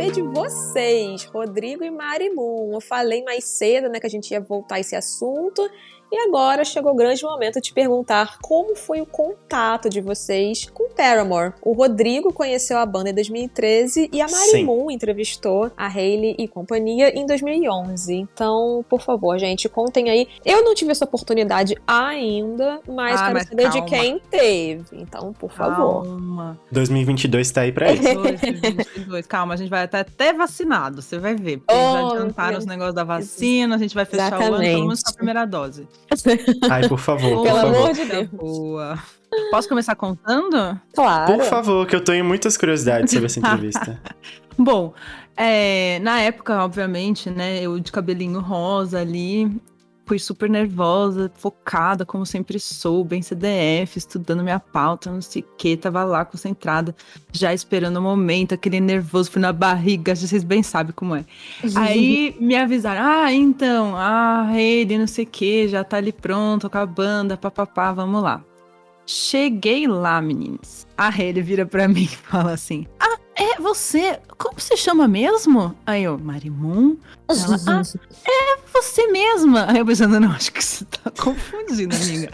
Saber 0.00 0.12
de 0.12 0.22
vocês, 0.22 1.24
Rodrigo 1.24 1.84
e 1.84 1.90
Marimun. 1.90 2.70
Eu 2.72 2.80
falei 2.80 3.22
mais 3.22 3.44
cedo, 3.44 3.88
né, 3.88 3.98
que 3.98 4.06
a 4.06 4.10
gente 4.10 4.30
ia 4.30 4.40
voltar 4.40 4.76
a 4.76 4.80
esse 4.80 4.94
assunto. 4.94 5.68
E 6.12 6.18
agora 6.28 6.64
chegou 6.64 6.92
o 6.92 6.94
grande 6.96 7.22
momento 7.22 7.60
de 7.60 7.72
perguntar 7.72 8.38
como 8.42 8.74
foi 8.74 9.00
o 9.00 9.06
contato 9.06 9.88
de 9.88 10.00
vocês 10.00 10.68
com 10.70 10.90
Paramore. 10.90 11.54
O 11.62 11.72
Rodrigo 11.72 12.32
conheceu 12.32 12.78
a 12.78 12.84
banda 12.86 13.10
em 13.10 13.14
2013 13.14 14.10
e 14.12 14.20
a 14.20 14.26
Marimun 14.28 14.90
entrevistou 14.90 15.70
a 15.76 15.86
Hayley 15.86 16.34
e 16.38 16.48
companhia 16.48 17.16
em 17.16 17.24
2011. 17.26 18.12
Então, 18.14 18.84
por 18.88 19.00
favor, 19.00 19.38
gente, 19.38 19.68
contem 19.68 20.10
aí. 20.10 20.26
Eu 20.44 20.64
não 20.64 20.74
tive 20.74 20.90
essa 20.90 21.04
oportunidade 21.04 21.76
ainda, 21.86 22.80
mas 22.88 23.20
Ah, 23.20 23.24
quero 23.24 23.34
mas 23.34 23.48
saber 23.48 23.68
de 23.70 23.78
calma. 23.78 23.88
quem 23.88 24.18
teve. 24.30 24.84
Então, 25.00 25.32
por 25.32 25.50
favor. 25.52 26.04
Calma. 26.04 26.58
2022 26.72 27.50
tá 27.52 27.60
aí 27.60 27.72
pra 27.72 27.92
isso. 27.92 28.02
2022. 28.02 29.26
Calma, 29.26 29.54
a 29.54 29.56
gente 29.56 29.70
vai 29.70 29.84
até, 29.84 30.00
até 30.00 30.32
vacinado, 30.32 31.00
você 31.02 31.18
vai 31.18 31.34
ver. 31.34 31.58
Porque 31.58 31.72
Oh, 31.74 31.92
já 31.92 32.06
adiantaram 32.08 32.50
meu 32.50 32.58
os 32.58 32.66
negócios 32.66 32.94
da 32.94 33.04
vacina, 33.04 33.76
a 33.76 33.78
gente 33.78 33.94
vai 33.94 34.04
fechar 34.04 34.32
o 34.32 34.34
ano, 34.34 34.44
Exatamente. 34.44 34.70
pelo 34.74 34.84
menos 34.86 35.02
com 35.02 35.10
a 35.10 35.14
primeira 35.14 35.44
dose. 35.46 35.86
Ai, 36.70 36.88
por 36.88 36.98
favor, 36.98 37.36
por 37.36 37.42
Pelo 37.44 37.56
favor. 37.60 37.76
amor 37.76 37.92
de 37.94 38.04
Deus. 38.04 38.28
Boa. 38.28 38.98
Posso 39.50 39.68
começar 39.68 39.94
contando? 39.94 40.80
Claro. 40.94 41.32
Por 41.34 41.44
favor, 41.44 41.86
que 41.86 41.94
eu 41.94 42.02
tenho 42.02 42.24
muitas 42.24 42.56
curiosidades 42.56 43.12
sobre 43.12 43.26
essa 43.26 43.38
entrevista. 43.38 44.00
Bom, 44.58 44.92
é, 45.36 45.98
na 46.00 46.20
época, 46.20 46.64
obviamente, 46.64 47.30
né, 47.30 47.60
eu 47.62 47.78
de 47.78 47.90
cabelinho 47.92 48.40
rosa 48.40 49.00
ali, 49.00 49.50
fui 50.10 50.18
super 50.18 50.50
nervosa, 50.50 51.30
focada, 51.36 52.04
como 52.04 52.26
sempre 52.26 52.58
sou, 52.58 53.04
bem 53.04 53.22
CDF, 53.22 53.96
estudando 53.96 54.42
minha 54.42 54.58
pauta, 54.58 55.08
não 55.08 55.22
sei 55.22 55.42
o 55.42 55.56
que, 55.56 55.76
tava 55.76 56.02
lá 56.02 56.24
concentrada, 56.24 56.96
já 57.30 57.54
esperando 57.54 57.98
o 57.98 58.02
momento, 58.02 58.52
aquele 58.52 58.80
nervoso, 58.80 59.30
fui 59.30 59.40
na 59.40 59.52
barriga, 59.52 60.16
vocês 60.16 60.42
bem 60.42 60.64
sabem 60.64 60.92
como 60.92 61.14
é. 61.14 61.24
Aí 61.76 62.36
me 62.40 62.56
avisaram, 62.56 63.00
ah, 63.04 63.32
então, 63.32 63.94
a 63.94 64.48
Hayley, 64.48 64.98
não 64.98 65.06
sei 65.06 65.24
o 65.24 65.28
que, 65.28 65.68
já 65.68 65.84
tá 65.84 65.98
ali 65.98 66.10
pronto 66.10 66.68
com 66.68 66.78
a 66.78 66.86
banda, 66.86 67.36
papapá, 67.36 67.92
vamos 67.92 68.20
lá. 68.20 68.42
Cheguei 69.06 69.86
lá, 69.86 70.20
meninas. 70.20 70.88
A 70.98 71.08
Hayley 71.08 71.40
vira 71.40 71.64
pra 71.64 71.86
mim 71.86 72.02
e 72.02 72.08
fala 72.08 72.54
assim, 72.54 72.84
ah, 72.98 73.19
é 73.40 73.60
você, 73.60 74.18
como 74.36 74.60
se 74.60 74.76
chama 74.76 75.08
mesmo? 75.08 75.74
Aí 75.86 76.04
eu, 76.04 76.18
Marimun? 76.18 76.96
Ela, 77.26 77.56
ah, 77.66 77.82
é 78.26 78.56
você 78.72 79.06
mesma. 79.06 79.66
Aí 79.70 79.78
eu 79.78 79.86
pensando, 79.86 80.20
não, 80.20 80.30
acho 80.32 80.52
que 80.52 80.62
você 80.62 80.84
tá 80.84 81.10
confundindo, 81.18 81.96
amiga. 81.96 82.30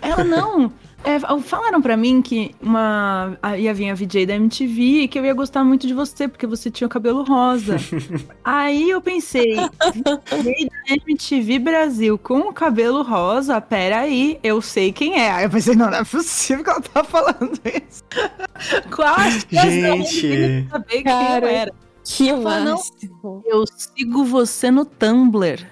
Ela, 0.00 0.24
não, 0.24 0.72
é, 1.04 1.18
falaram 1.40 1.80
pra 1.82 1.96
mim 1.96 2.22
que 2.22 2.54
uma, 2.60 3.36
ia 3.58 3.74
vir 3.74 3.90
a 3.90 3.94
VJ 3.94 4.26
da 4.26 4.34
MTV 4.34 4.82
e 5.02 5.08
que 5.08 5.18
eu 5.18 5.24
ia 5.24 5.34
gostar 5.34 5.64
muito 5.64 5.86
de 5.86 5.94
você, 5.94 6.28
porque 6.28 6.46
você 6.46 6.70
tinha 6.70 6.86
o 6.86 6.90
cabelo 6.90 7.22
rosa. 7.24 7.76
Aí 8.44 8.90
eu 8.90 9.00
pensei, 9.00 9.54
VJ 9.54 10.68
da 10.68 10.94
MTV 11.06 11.58
Brasil 11.58 12.18
com 12.18 12.40
o 12.40 12.52
cabelo 12.52 13.02
rosa, 13.02 13.60
peraí, 13.60 14.38
eu 14.42 14.62
sei 14.62 14.92
quem 14.92 15.20
é. 15.20 15.30
Aí 15.30 15.44
eu 15.44 15.50
pensei, 15.50 15.74
não, 15.74 15.90
não 15.90 15.98
é 15.98 16.04
possível 16.04 16.64
que 16.64 16.70
ela 16.70 16.80
tá 16.80 17.04
falando 17.04 17.60
isso. 17.64 18.02
Da 19.52 19.62
Gente. 19.62 20.68
Saber 20.70 21.02
Cara. 21.02 21.40
quem 21.40 21.50
eu 21.50 21.56
era? 21.56 21.72
Que 22.04 22.32
máximo. 22.32 23.42
Eu 23.44 23.64
sigo 23.66 24.24
você 24.24 24.70
no 24.70 24.84
Tumblr. 24.84 25.66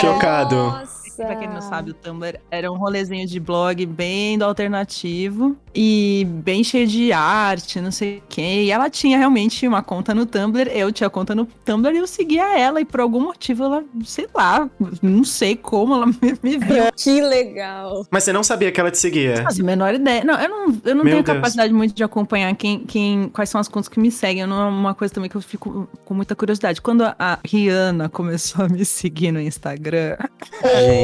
Chocado. 0.00 0.56
Nossa. 0.56 1.03
Coisa! 1.14 1.24
Pra 1.26 1.36
quem 1.36 1.48
não 1.48 1.60
sabe, 1.60 1.90
o 1.90 1.94
Tumblr 1.94 2.38
era 2.50 2.70
um 2.70 2.76
rolezinho 2.76 3.26
de 3.26 3.38
blog 3.38 3.86
bem 3.86 4.38
do 4.38 4.44
alternativo 4.44 5.56
e 5.74 6.26
bem 6.28 6.62
cheio 6.62 6.86
de 6.86 7.12
arte, 7.12 7.80
não 7.80 7.90
sei 7.90 8.18
o 8.18 8.22
quê. 8.28 8.64
E 8.64 8.70
ela 8.70 8.90
tinha 8.90 9.18
realmente 9.18 9.66
uma 9.66 9.82
conta 9.82 10.14
no 10.14 10.26
Tumblr, 10.26 10.68
eu 10.72 10.92
tinha 10.92 11.08
conta 11.08 11.34
no 11.34 11.46
Tumblr 11.46 11.94
e 11.94 11.98
eu 11.98 12.06
seguia 12.06 12.58
ela. 12.58 12.80
E 12.80 12.84
por 12.84 13.00
algum 13.00 13.20
motivo 13.20 13.64
ela, 13.64 13.84
sei 14.04 14.28
lá, 14.34 14.68
não 15.02 15.24
sei 15.24 15.56
como 15.56 15.94
ela 15.94 16.06
me, 16.06 16.16
me 16.42 16.58
viu. 16.58 16.84
Que 16.96 17.20
legal! 17.20 18.06
Mas 18.10 18.24
você 18.24 18.32
não 18.32 18.42
sabia 18.42 18.72
que 18.72 18.80
ela 18.80 18.90
te 18.90 18.98
seguia? 18.98 19.36
Não 19.36 19.44
fazia 19.44 19.62
a 19.62 19.66
menor 19.66 19.94
ideia. 19.94 20.24
Não, 20.24 20.40
eu 20.40 20.48
não, 20.48 20.80
eu 20.84 20.94
não 20.94 21.04
Meu 21.04 21.12
tenho 21.12 21.22
Deus. 21.22 21.36
capacidade 21.36 21.72
muito 21.72 21.94
de 21.94 22.02
acompanhar 22.02 22.54
quem, 22.54 22.80
quem, 22.80 23.28
quais 23.28 23.50
são 23.50 23.60
as 23.60 23.68
contas 23.68 23.88
que 23.88 24.00
me 24.00 24.10
seguem. 24.10 24.46
Não 24.46 24.62
é 24.62 24.66
uma 24.66 24.94
coisa 24.94 25.12
também 25.12 25.28
que 25.28 25.36
eu 25.36 25.40
fico 25.40 25.88
com 26.04 26.14
muita 26.14 26.34
curiosidade. 26.34 26.80
Quando 26.80 27.02
a, 27.02 27.14
a 27.18 27.38
Rihanna 27.44 28.08
começou 28.08 28.64
a 28.64 28.68
me 28.68 28.84
seguir 28.84 29.32
no 29.32 29.40
Instagram, 29.40 30.16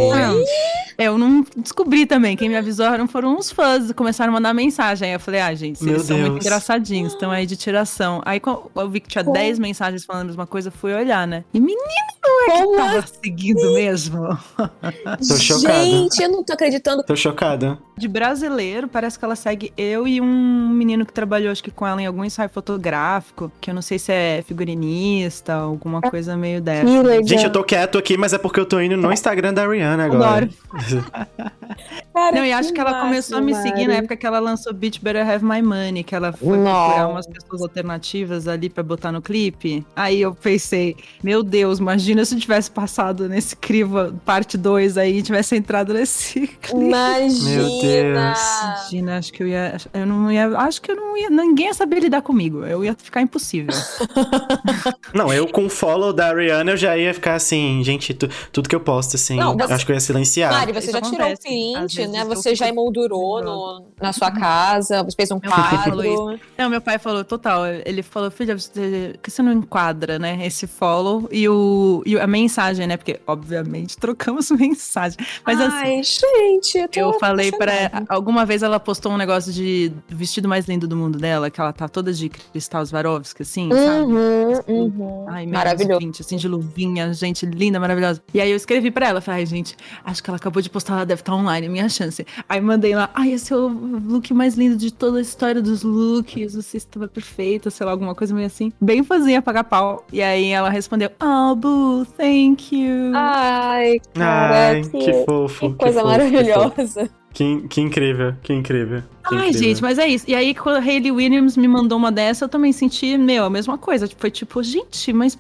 Gente. 0.08 0.89
Eu 1.00 1.18
não 1.18 1.44
descobri 1.56 2.06
também. 2.06 2.36
Quem 2.36 2.48
me 2.48 2.56
avisou 2.56 2.86
eram- 2.86 3.08
foram 3.08 3.36
uns 3.36 3.50
fãs, 3.50 3.90
começaram 3.92 4.30
a 4.32 4.34
mandar 4.34 4.54
mensagem. 4.54 5.08
Aí 5.08 5.14
eu 5.14 5.20
falei, 5.20 5.40
ah, 5.40 5.54
gente, 5.54 5.82
Meu 5.82 5.94
eles 5.94 6.06
são 6.06 6.18
muito 6.18 6.32
Deus. 6.34 6.44
engraçadinhos, 6.46 7.12
estão 7.12 7.30
aí 7.30 7.46
de 7.46 7.56
tiração. 7.56 8.20
Aí 8.24 8.40
eu 8.76 8.90
vi 8.90 9.00
que 9.00 9.08
tinha 9.08 9.24
Como? 9.24 9.34
10 9.34 9.58
mensagens 9.58 10.04
falando 10.04 10.22
a 10.22 10.26
mesma 10.26 10.46
coisa, 10.46 10.70
fui 10.70 10.92
olhar, 10.94 11.26
né? 11.26 11.44
E 11.54 11.58
menino, 11.60 11.80
não 12.22 12.42
é 12.42 12.50
que 12.58 12.62
Como 12.64 12.76
tava 12.76 13.04
seguindo 13.22 13.72
mesmo? 13.74 14.20
Tô 15.26 15.36
chocado. 15.36 15.74
Gente, 15.84 16.22
eu 16.22 16.30
não 16.30 16.44
tô 16.44 16.52
acreditando. 16.52 17.02
Tô 17.02 17.16
chocada. 17.16 17.78
De 17.96 18.08
brasileiro, 18.08 18.88
parece 18.88 19.18
que 19.18 19.24
ela 19.24 19.36
segue 19.36 19.72
eu 19.76 20.08
e 20.08 20.20
um 20.20 20.68
menino 20.70 21.04
que 21.04 21.12
trabalhou, 21.12 21.52
acho 21.52 21.62
que 21.62 21.70
com 21.70 21.86
ela 21.86 22.00
em 22.00 22.06
algum 22.06 22.24
ensaio 22.24 22.48
fotográfico, 22.48 23.52
que 23.60 23.70
eu 23.70 23.74
não 23.74 23.82
sei 23.82 23.98
se 23.98 24.10
é 24.10 24.42
figurinista, 24.46 25.54
alguma 25.54 26.00
coisa 26.00 26.36
meio 26.36 26.60
dessa. 26.62 26.86
Que. 26.86 27.26
Gente, 27.26 27.44
eu 27.44 27.52
tô 27.52 27.62
quieto 27.62 27.98
aqui, 27.98 28.16
mas 28.16 28.32
é 28.32 28.38
porque 28.38 28.58
eu 28.58 28.64
tô 28.66 28.80
indo 28.80 28.96
no 28.96 29.12
Instagram 29.12 29.52
da 29.52 29.66
Rihanna 29.68 30.04
agora 30.06 30.48
coisa. 30.90 31.04
Cara, 32.20 32.36
Não, 32.36 32.44
e 32.44 32.52
acho 32.52 32.72
que 32.72 32.78
ela 32.80 32.90
máximo, 32.90 33.08
começou 33.08 33.38
a 33.38 33.40
me 33.40 33.54
seguir 33.54 33.82
na 33.82 33.88
Mari. 33.88 33.98
época 33.98 34.16
que 34.16 34.26
ela 34.26 34.38
lançou 34.38 34.72
Bitch 34.74 34.98
Better 35.00 35.26
Have 35.28 35.42
My 35.44 35.62
Money, 35.62 36.04
que 36.04 36.14
ela 36.14 36.32
foi 36.32 36.48
procurar 36.58 37.08
umas 37.08 37.26
pessoas 37.26 37.62
alternativas 37.62 38.46
ali 38.46 38.68
pra 38.68 38.82
botar 38.82 39.10
no 39.10 39.22
clipe. 39.22 39.84
Aí 39.96 40.20
eu 40.20 40.34
pensei, 40.34 40.96
meu 41.22 41.42
Deus, 41.42 41.78
imagina 41.78 42.24
se 42.24 42.34
eu 42.34 42.38
tivesse 42.40 42.70
passado 42.70 43.28
nesse 43.28 43.56
crivo 43.56 44.12
parte 44.24 44.58
2 44.58 44.98
aí 44.98 45.18
e 45.18 45.22
tivesse 45.22 45.56
entrado 45.56 45.94
nesse 45.94 46.46
clipe. 46.60 46.84
Imagina! 46.84 47.50
Meu 47.62 47.80
Deus. 47.80 48.38
Imagina, 48.60 49.18
acho 49.18 49.32
que 49.32 49.42
eu 49.42 49.48
ia. 49.48 49.76
Eu 49.94 50.06
não 50.06 50.30
ia. 50.30 50.48
Acho 50.58 50.82
que 50.82 50.90
eu 50.92 50.96
não 50.96 51.16
ia. 51.16 51.30
Ninguém 51.30 51.66
ia 51.68 51.74
saber 51.74 52.00
lidar 52.00 52.20
comigo. 52.22 52.64
Eu 52.66 52.84
ia 52.84 52.94
ficar 52.94 53.22
impossível. 53.22 53.74
Não, 55.14 55.32
eu 55.32 55.48
com 55.48 55.66
o 55.66 55.70
follow 55.70 56.12
da 56.12 56.32
Rihanna 56.32 56.72
eu 56.72 56.76
já 56.76 56.96
ia 56.96 57.12
ficar 57.12 57.34
assim, 57.34 57.82
gente, 57.82 58.14
tu- 58.14 58.28
tudo 58.52 58.68
que 58.68 58.74
eu 58.74 58.80
posto, 58.80 59.16
assim, 59.16 59.36
Não, 59.36 59.56
você- 59.56 59.72
acho 59.72 59.86
que 59.86 59.92
eu 59.92 59.94
ia 59.94 60.00
silenciar. 60.00 60.52
Mari, 60.52 60.72
você 60.72 60.78
Isso 60.90 60.92
já 60.92 61.00
tirou 61.00 61.26
acontece. 61.26 61.48
Às 61.48 61.54
print, 61.84 61.96
vezes 61.96 62.09
né? 62.10 62.24
Você 62.24 62.54
já 62.54 62.68
emoldurou 62.68 63.42
no, 63.42 63.86
na 64.00 64.12
sua 64.12 64.30
casa, 64.30 65.02
você 65.02 65.16
fez 65.16 65.30
um 65.30 65.40
Meu 65.40 65.50
quadro. 65.50 66.38
Não, 66.56 66.70
meu 66.70 66.80
pai 66.80 66.98
falou, 66.98 67.24
total. 67.24 67.66
Ele 67.66 68.02
falou, 68.02 68.30
filha, 68.30 68.58
você, 68.58 69.12
por 69.14 69.22
que 69.22 69.30
você 69.30 69.42
não 69.42 69.52
enquadra, 69.52 70.18
né? 70.18 70.44
Esse 70.44 70.66
follow 70.66 71.28
e, 71.30 71.48
o, 71.48 72.02
e 72.04 72.18
a 72.18 72.26
mensagem, 72.26 72.86
né? 72.86 72.96
Porque, 72.96 73.20
obviamente, 73.26 73.96
trocamos 73.96 74.50
mensagem. 74.52 75.18
Mas 75.44 75.60
assim. 75.60 75.76
Ai, 75.76 76.02
gente, 76.02 76.78
eu, 76.78 76.88
tô 76.88 77.00
Eu 77.00 77.12
falei 77.18 77.50
pra. 77.52 77.70
apaixonada. 77.72 78.06
Alguma 78.08 78.44
vez 78.44 78.62
ela 78.62 78.80
postou 78.80 79.12
um 79.12 79.16
negócio 79.16 79.52
de 79.52 79.88
do 79.88 80.16
vestido 80.16 80.48
mais 80.48 80.66
lindo 80.66 80.86
do 80.86 80.96
mundo 80.96 81.18
dela, 81.18 81.50
que 81.50 81.60
ela 81.60 81.72
tá 81.72 81.88
toda 81.88 82.12
de 82.12 82.28
cristal 82.28 82.84
Swarovski, 82.84 83.42
assim, 83.42 83.70
sabe? 83.70 84.12
Uhum, 84.12 84.60
uhum. 84.68 85.26
Ai, 85.28 85.46
Maravilhoso. 85.46 86.00
20, 86.00 86.20
assim, 86.20 86.36
de 86.36 86.48
luvinha, 86.48 87.12
gente 87.12 87.46
linda, 87.46 87.78
maravilhosa. 87.78 88.22
E 88.32 88.40
aí 88.40 88.50
eu 88.50 88.56
escrevi 88.56 88.90
pra 88.90 89.08
ela, 89.08 89.20
falei, 89.20 89.40
ai, 89.40 89.46
gente, 89.46 89.76
acho 90.04 90.22
que 90.22 90.30
ela 90.30 90.36
acabou 90.36 90.62
de 90.62 90.70
postar, 90.70 90.94
ela 90.94 91.06
deve 91.06 91.20
estar 91.20 91.34
online, 91.34 91.66
é 91.66 91.70
minha 91.70 91.88
chance. 92.00 92.26
Aí 92.48 92.60
mandei 92.60 92.94
lá, 92.94 93.10
ai, 93.14 93.32
esse 93.32 93.52
é 93.52 93.56
o 93.56 93.68
look 93.68 94.32
mais 94.32 94.54
lindo 94.54 94.76
de 94.76 94.92
toda 94.92 95.18
a 95.18 95.20
história 95.20 95.60
dos 95.60 95.82
looks, 95.82 96.54
você 96.54 96.76
estava 96.76 97.06
perfeita, 97.06 97.70
sei 97.70 97.84
lá, 97.84 97.92
alguma 97.92 98.14
coisa 98.14 98.34
meio 98.34 98.46
assim. 98.46 98.72
Bem 98.80 99.02
fazinha, 99.04 99.42
pagar 99.42 99.64
pau. 99.64 100.06
E 100.12 100.22
aí 100.22 100.48
ela 100.48 100.70
respondeu, 100.70 101.10
oh, 101.20 101.54
Boo, 101.54 102.04
thank 102.16 102.74
you. 102.74 103.12
Ai, 103.14 104.00
cara, 104.14 104.70
Ai, 104.70 104.82
que, 104.82 104.98
que 104.98 105.24
fofo. 105.24 105.70
que 105.70 105.76
coisa 105.76 106.00
que 106.00 106.06
fofo. 106.06 106.06
maravilhosa. 106.08 107.10
Que, 107.32 107.60
que 107.68 107.80
incrível, 107.80 108.34
que 108.42 108.52
incrível. 108.52 109.02
Ai, 109.34 109.48
incrível. 109.48 109.68
gente, 109.68 109.82
mas 109.82 109.98
é 109.98 110.06
isso. 110.06 110.24
E 110.28 110.34
aí, 110.34 110.54
quando 110.54 110.76
a 110.76 110.80
Hayley 110.80 111.10
Williams 111.10 111.56
me 111.56 111.68
mandou 111.68 111.98
uma 111.98 112.10
dessa, 112.10 112.44
eu 112.44 112.48
também 112.48 112.72
senti, 112.72 113.16
meu, 113.16 113.44
a 113.44 113.50
mesma 113.50 113.78
coisa. 113.78 114.06
Tipo, 114.06 114.20
foi 114.20 114.30
tipo, 114.30 114.62
gente, 114.62 115.12
mas. 115.12 115.38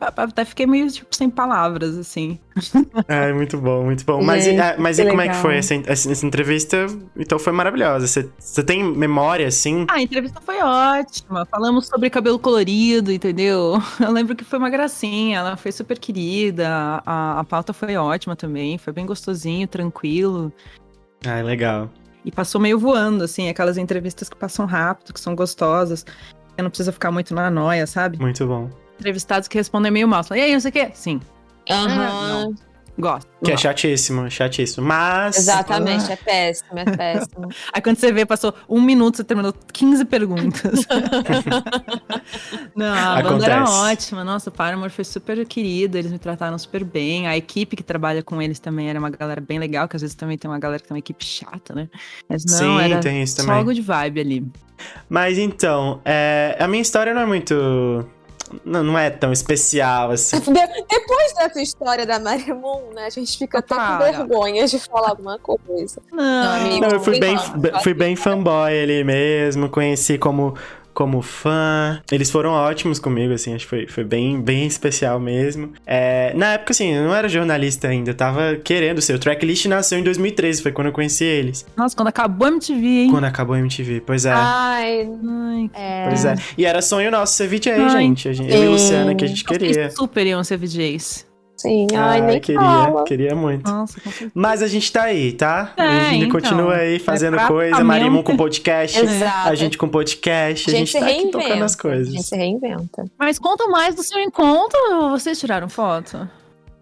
Até 0.00 0.44
fiquei 0.44 0.66
meio, 0.66 0.90
tipo, 0.90 1.14
sem 1.16 1.30
palavras, 1.30 1.96
assim. 1.96 2.38
Ai, 3.08 3.32
muito 3.32 3.56
bom, 3.56 3.84
muito 3.84 4.04
bom. 4.04 4.22
Mas, 4.22 4.44
Gente, 4.44 4.60
ah, 4.60 4.76
mas 4.78 4.98
e 4.98 5.06
como 5.06 5.20
é 5.22 5.28
que 5.28 5.36
foi 5.36 5.56
essa, 5.56 5.74
essa, 5.86 6.12
essa 6.12 6.26
entrevista? 6.26 6.86
Então 7.16 7.38
foi 7.38 7.52
maravilhosa. 7.52 8.06
Você, 8.06 8.28
você 8.38 8.62
tem 8.62 8.84
memória, 8.84 9.46
assim? 9.46 9.86
Ah, 9.88 9.94
a 9.94 10.02
entrevista 10.02 10.40
foi 10.44 10.60
ótima. 10.60 11.46
Falamos 11.46 11.86
sobre 11.86 12.10
cabelo 12.10 12.38
colorido, 12.38 13.10
entendeu? 13.10 13.80
Eu 13.98 14.10
lembro 14.10 14.36
que 14.36 14.44
foi 14.44 14.58
uma 14.58 14.68
gracinha, 14.68 15.38
ela 15.38 15.56
foi 15.56 15.72
super 15.72 15.98
querida. 15.98 16.68
A, 17.06 17.40
a 17.40 17.44
pauta 17.44 17.72
foi 17.72 17.96
ótima 17.96 18.36
também, 18.36 18.76
foi 18.76 18.92
bem 18.92 19.06
gostosinho, 19.06 19.66
tranquilo. 19.66 20.52
Ai, 21.24 21.42
legal. 21.42 21.88
E 22.24 22.30
passou 22.30 22.60
meio 22.60 22.78
voando, 22.78 23.24
assim, 23.24 23.48
aquelas 23.48 23.76
entrevistas 23.76 24.28
que 24.28 24.36
passam 24.36 24.64
rápido, 24.66 25.12
que 25.12 25.20
são 25.20 25.34
gostosas. 25.34 26.04
Você 26.48 26.62
não 26.62 26.70
precisa 26.70 26.92
ficar 26.92 27.10
muito 27.10 27.34
na 27.34 27.50
noia, 27.50 27.86
sabe? 27.86 28.18
Muito 28.18 28.46
bom. 28.46 28.70
Entrevistados 28.98 29.48
que 29.48 29.58
respondem 29.58 29.90
meio 29.90 30.06
mal. 30.06 30.22
Falam, 30.22 30.42
e 30.42 30.46
aí, 30.46 30.52
não 30.52 30.60
sei 30.60 30.68
o 30.70 30.72
quê? 30.72 30.90
Sim, 30.94 31.20
Aham. 31.70 32.54
Gosto. 32.98 33.28
Que 33.42 33.50
é 33.50 33.54
Gosto. 33.54 33.62
chatíssimo, 33.62 34.30
chatíssimo. 34.30 34.86
Mas. 34.86 35.36
Exatamente, 35.36 36.12
é 36.12 36.16
péssimo, 36.16 36.78
é 36.78 36.84
péssimo. 36.84 37.48
Aí 37.72 37.82
quando 37.82 37.96
você 37.96 38.12
vê, 38.12 38.24
passou 38.24 38.54
um 38.68 38.80
minuto, 38.80 39.16
você 39.16 39.24
terminou 39.24 39.52
15 39.72 40.04
perguntas. 40.04 40.86
Não, 42.76 42.94
a 42.94 43.22
banda 43.22 43.44
era 43.44 43.62
Acontece. 43.62 43.92
ótima. 43.92 44.24
Nossa, 44.24 44.50
o 44.50 44.52
Paramore 44.52 44.90
foi 44.90 45.04
super 45.04 45.44
querido, 45.46 45.98
eles 45.98 46.12
me 46.12 46.18
trataram 46.18 46.56
super 46.58 46.84
bem. 46.84 47.26
A 47.26 47.36
equipe 47.36 47.76
que 47.76 47.82
trabalha 47.82 48.22
com 48.22 48.40
eles 48.40 48.58
também 48.60 48.88
era 48.88 48.98
uma 48.98 49.10
galera 49.10 49.40
bem 49.40 49.58
legal, 49.58 49.88
que 49.88 49.96
às 49.96 50.02
vezes 50.02 50.14
também 50.14 50.38
tem 50.38 50.50
uma 50.50 50.58
galera 50.58 50.80
que 50.80 50.88
tem 50.88 50.94
uma 50.94 51.00
equipe 51.00 51.24
chata, 51.24 51.74
né? 51.74 51.88
Mas 52.28 52.44
não, 52.44 52.58
Sim, 52.58 52.80
era 52.80 53.00
tem 53.00 53.22
isso 53.22 53.36
só 53.36 53.42
também. 53.42 53.56
algo 53.58 53.74
de 53.74 53.80
vibe 53.80 54.20
ali. 54.20 54.46
Mas 55.08 55.38
então, 55.38 56.00
é, 56.04 56.56
a 56.58 56.66
minha 56.66 56.82
história 56.82 57.14
não 57.14 57.22
é 57.22 57.26
muito. 57.26 57.54
Não, 58.64 58.82
não 58.82 58.98
é 58.98 59.10
tão 59.10 59.32
especial 59.32 60.10
assim. 60.10 60.38
De- 60.40 60.84
Depois 60.88 61.32
dessa 61.34 61.60
história 61.60 62.04
da 62.06 62.18
Marimun, 62.18 62.90
né, 62.94 63.06
a 63.06 63.10
gente 63.10 63.36
fica 63.38 63.58
até 63.58 63.74
com 63.74 63.98
vergonha 63.98 64.66
de 64.66 64.78
falar 64.78 65.10
alguma 65.10 65.38
coisa. 65.38 66.00
Não, 66.12 66.54
amigo. 66.56 66.80
Não, 66.80 66.88
eu 66.90 67.00
fui 67.00 67.18
bem, 67.18 67.36
Brincando, 67.36 67.82
fui 67.82 67.94
bem 67.94 68.16
fanboy 68.16 68.82
ali 68.82 69.02
mesmo, 69.04 69.68
conheci 69.68 70.18
como, 70.18 70.54
como 70.92 71.22
fã. 71.22 72.00
Eles 72.10 72.30
foram 72.30 72.50
ótimos 72.50 72.98
comigo, 72.98 73.32
assim, 73.32 73.54
acho 73.54 73.64
que 73.64 73.70
foi, 73.70 73.86
foi 73.86 74.04
bem, 74.04 74.40
bem 74.40 74.66
especial 74.66 75.18
mesmo. 75.18 75.72
É, 75.86 76.32
na 76.34 76.54
época, 76.54 76.72
assim, 76.72 76.92
eu 76.92 77.04
não 77.04 77.14
era 77.14 77.28
jornalista 77.28 77.88
ainda, 77.88 78.10
eu 78.10 78.14
tava 78.14 78.56
querendo 78.56 79.00
ser. 79.00 79.14
O 79.14 79.18
Tracklist 79.18 79.66
nasceu 79.66 79.98
em 79.98 80.02
2013, 80.02 80.62
foi 80.62 80.72
quando 80.72 80.88
eu 80.88 80.92
conheci 80.92 81.24
eles. 81.24 81.66
Nossa, 81.76 81.96
quando 81.96 82.08
acabou 82.08 82.46
a 82.48 82.50
MTV, 82.50 82.86
hein? 82.86 83.10
Quando 83.10 83.24
acabou 83.24 83.54
a 83.54 83.58
MTV, 83.58 84.02
pois 84.04 84.26
é. 84.26 84.32
Ai, 84.32 85.08
Ai, 85.24 85.70
é. 85.74 86.08
Pois 86.08 86.24
é. 86.24 86.34
E 86.56 86.64
era 86.64 86.82
sonho 86.82 87.10
nosso 87.10 87.34
ser 87.34 87.48
VJ, 87.48 87.72
Ai, 87.72 87.90
gente. 87.90 88.28
A 88.28 88.32
gente 88.32 88.52
eu 88.52 88.64
e 88.64 88.66
a 88.66 88.70
Luciana 88.70 89.14
que 89.14 89.24
a 89.24 89.28
gente 89.28 89.44
queria. 89.44 89.90
super 89.90 90.26
iam 90.26 90.42
ser 90.44 90.56
VJs. 90.56 91.31
Sim, 91.56 91.86
ai, 91.96 92.20
nem 92.20 92.40
queria, 92.40 92.60
fala. 92.60 93.04
queria 93.04 93.34
muito. 93.36 93.70
Nossa. 93.70 94.00
Mas 94.34 94.62
a 94.62 94.66
gente 94.66 94.90
tá 94.92 95.04
aí, 95.04 95.32
tá? 95.32 95.72
É, 95.76 95.82
a 95.82 96.04
gente 96.10 96.24
então. 96.26 96.40
continua 96.40 96.74
aí 96.74 96.98
fazendo 96.98 97.38
É 97.38 97.46
coisa. 97.46 97.84
Marimun 97.84 98.22
com 98.24 98.36
podcast, 98.36 98.98
Exato. 99.00 99.48
a 99.48 99.54
gente 99.54 99.78
com 99.78 99.88
podcast, 99.88 100.68
a 100.68 100.72
A 100.72 100.76
gente, 100.76 100.90
gente 100.90 100.92
se 100.92 100.98
tá 100.98 101.06
aqui 101.06 101.30
tocando 101.30 101.62
as 101.64 101.74
A 101.74 101.78
coisas. 101.78 102.12
gente 102.12 102.24
se 102.24 102.36
reinventa. 102.36 103.04
Mas 103.18 103.38
conta 103.38 103.68
mais 103.68 103.94
do 103.94 104.02
seu 104.02 104.18
encontro. 104.20 105.10
Vocês 105.10 105.38
tiraram 105.38 105.68
foto? 105.68 106.28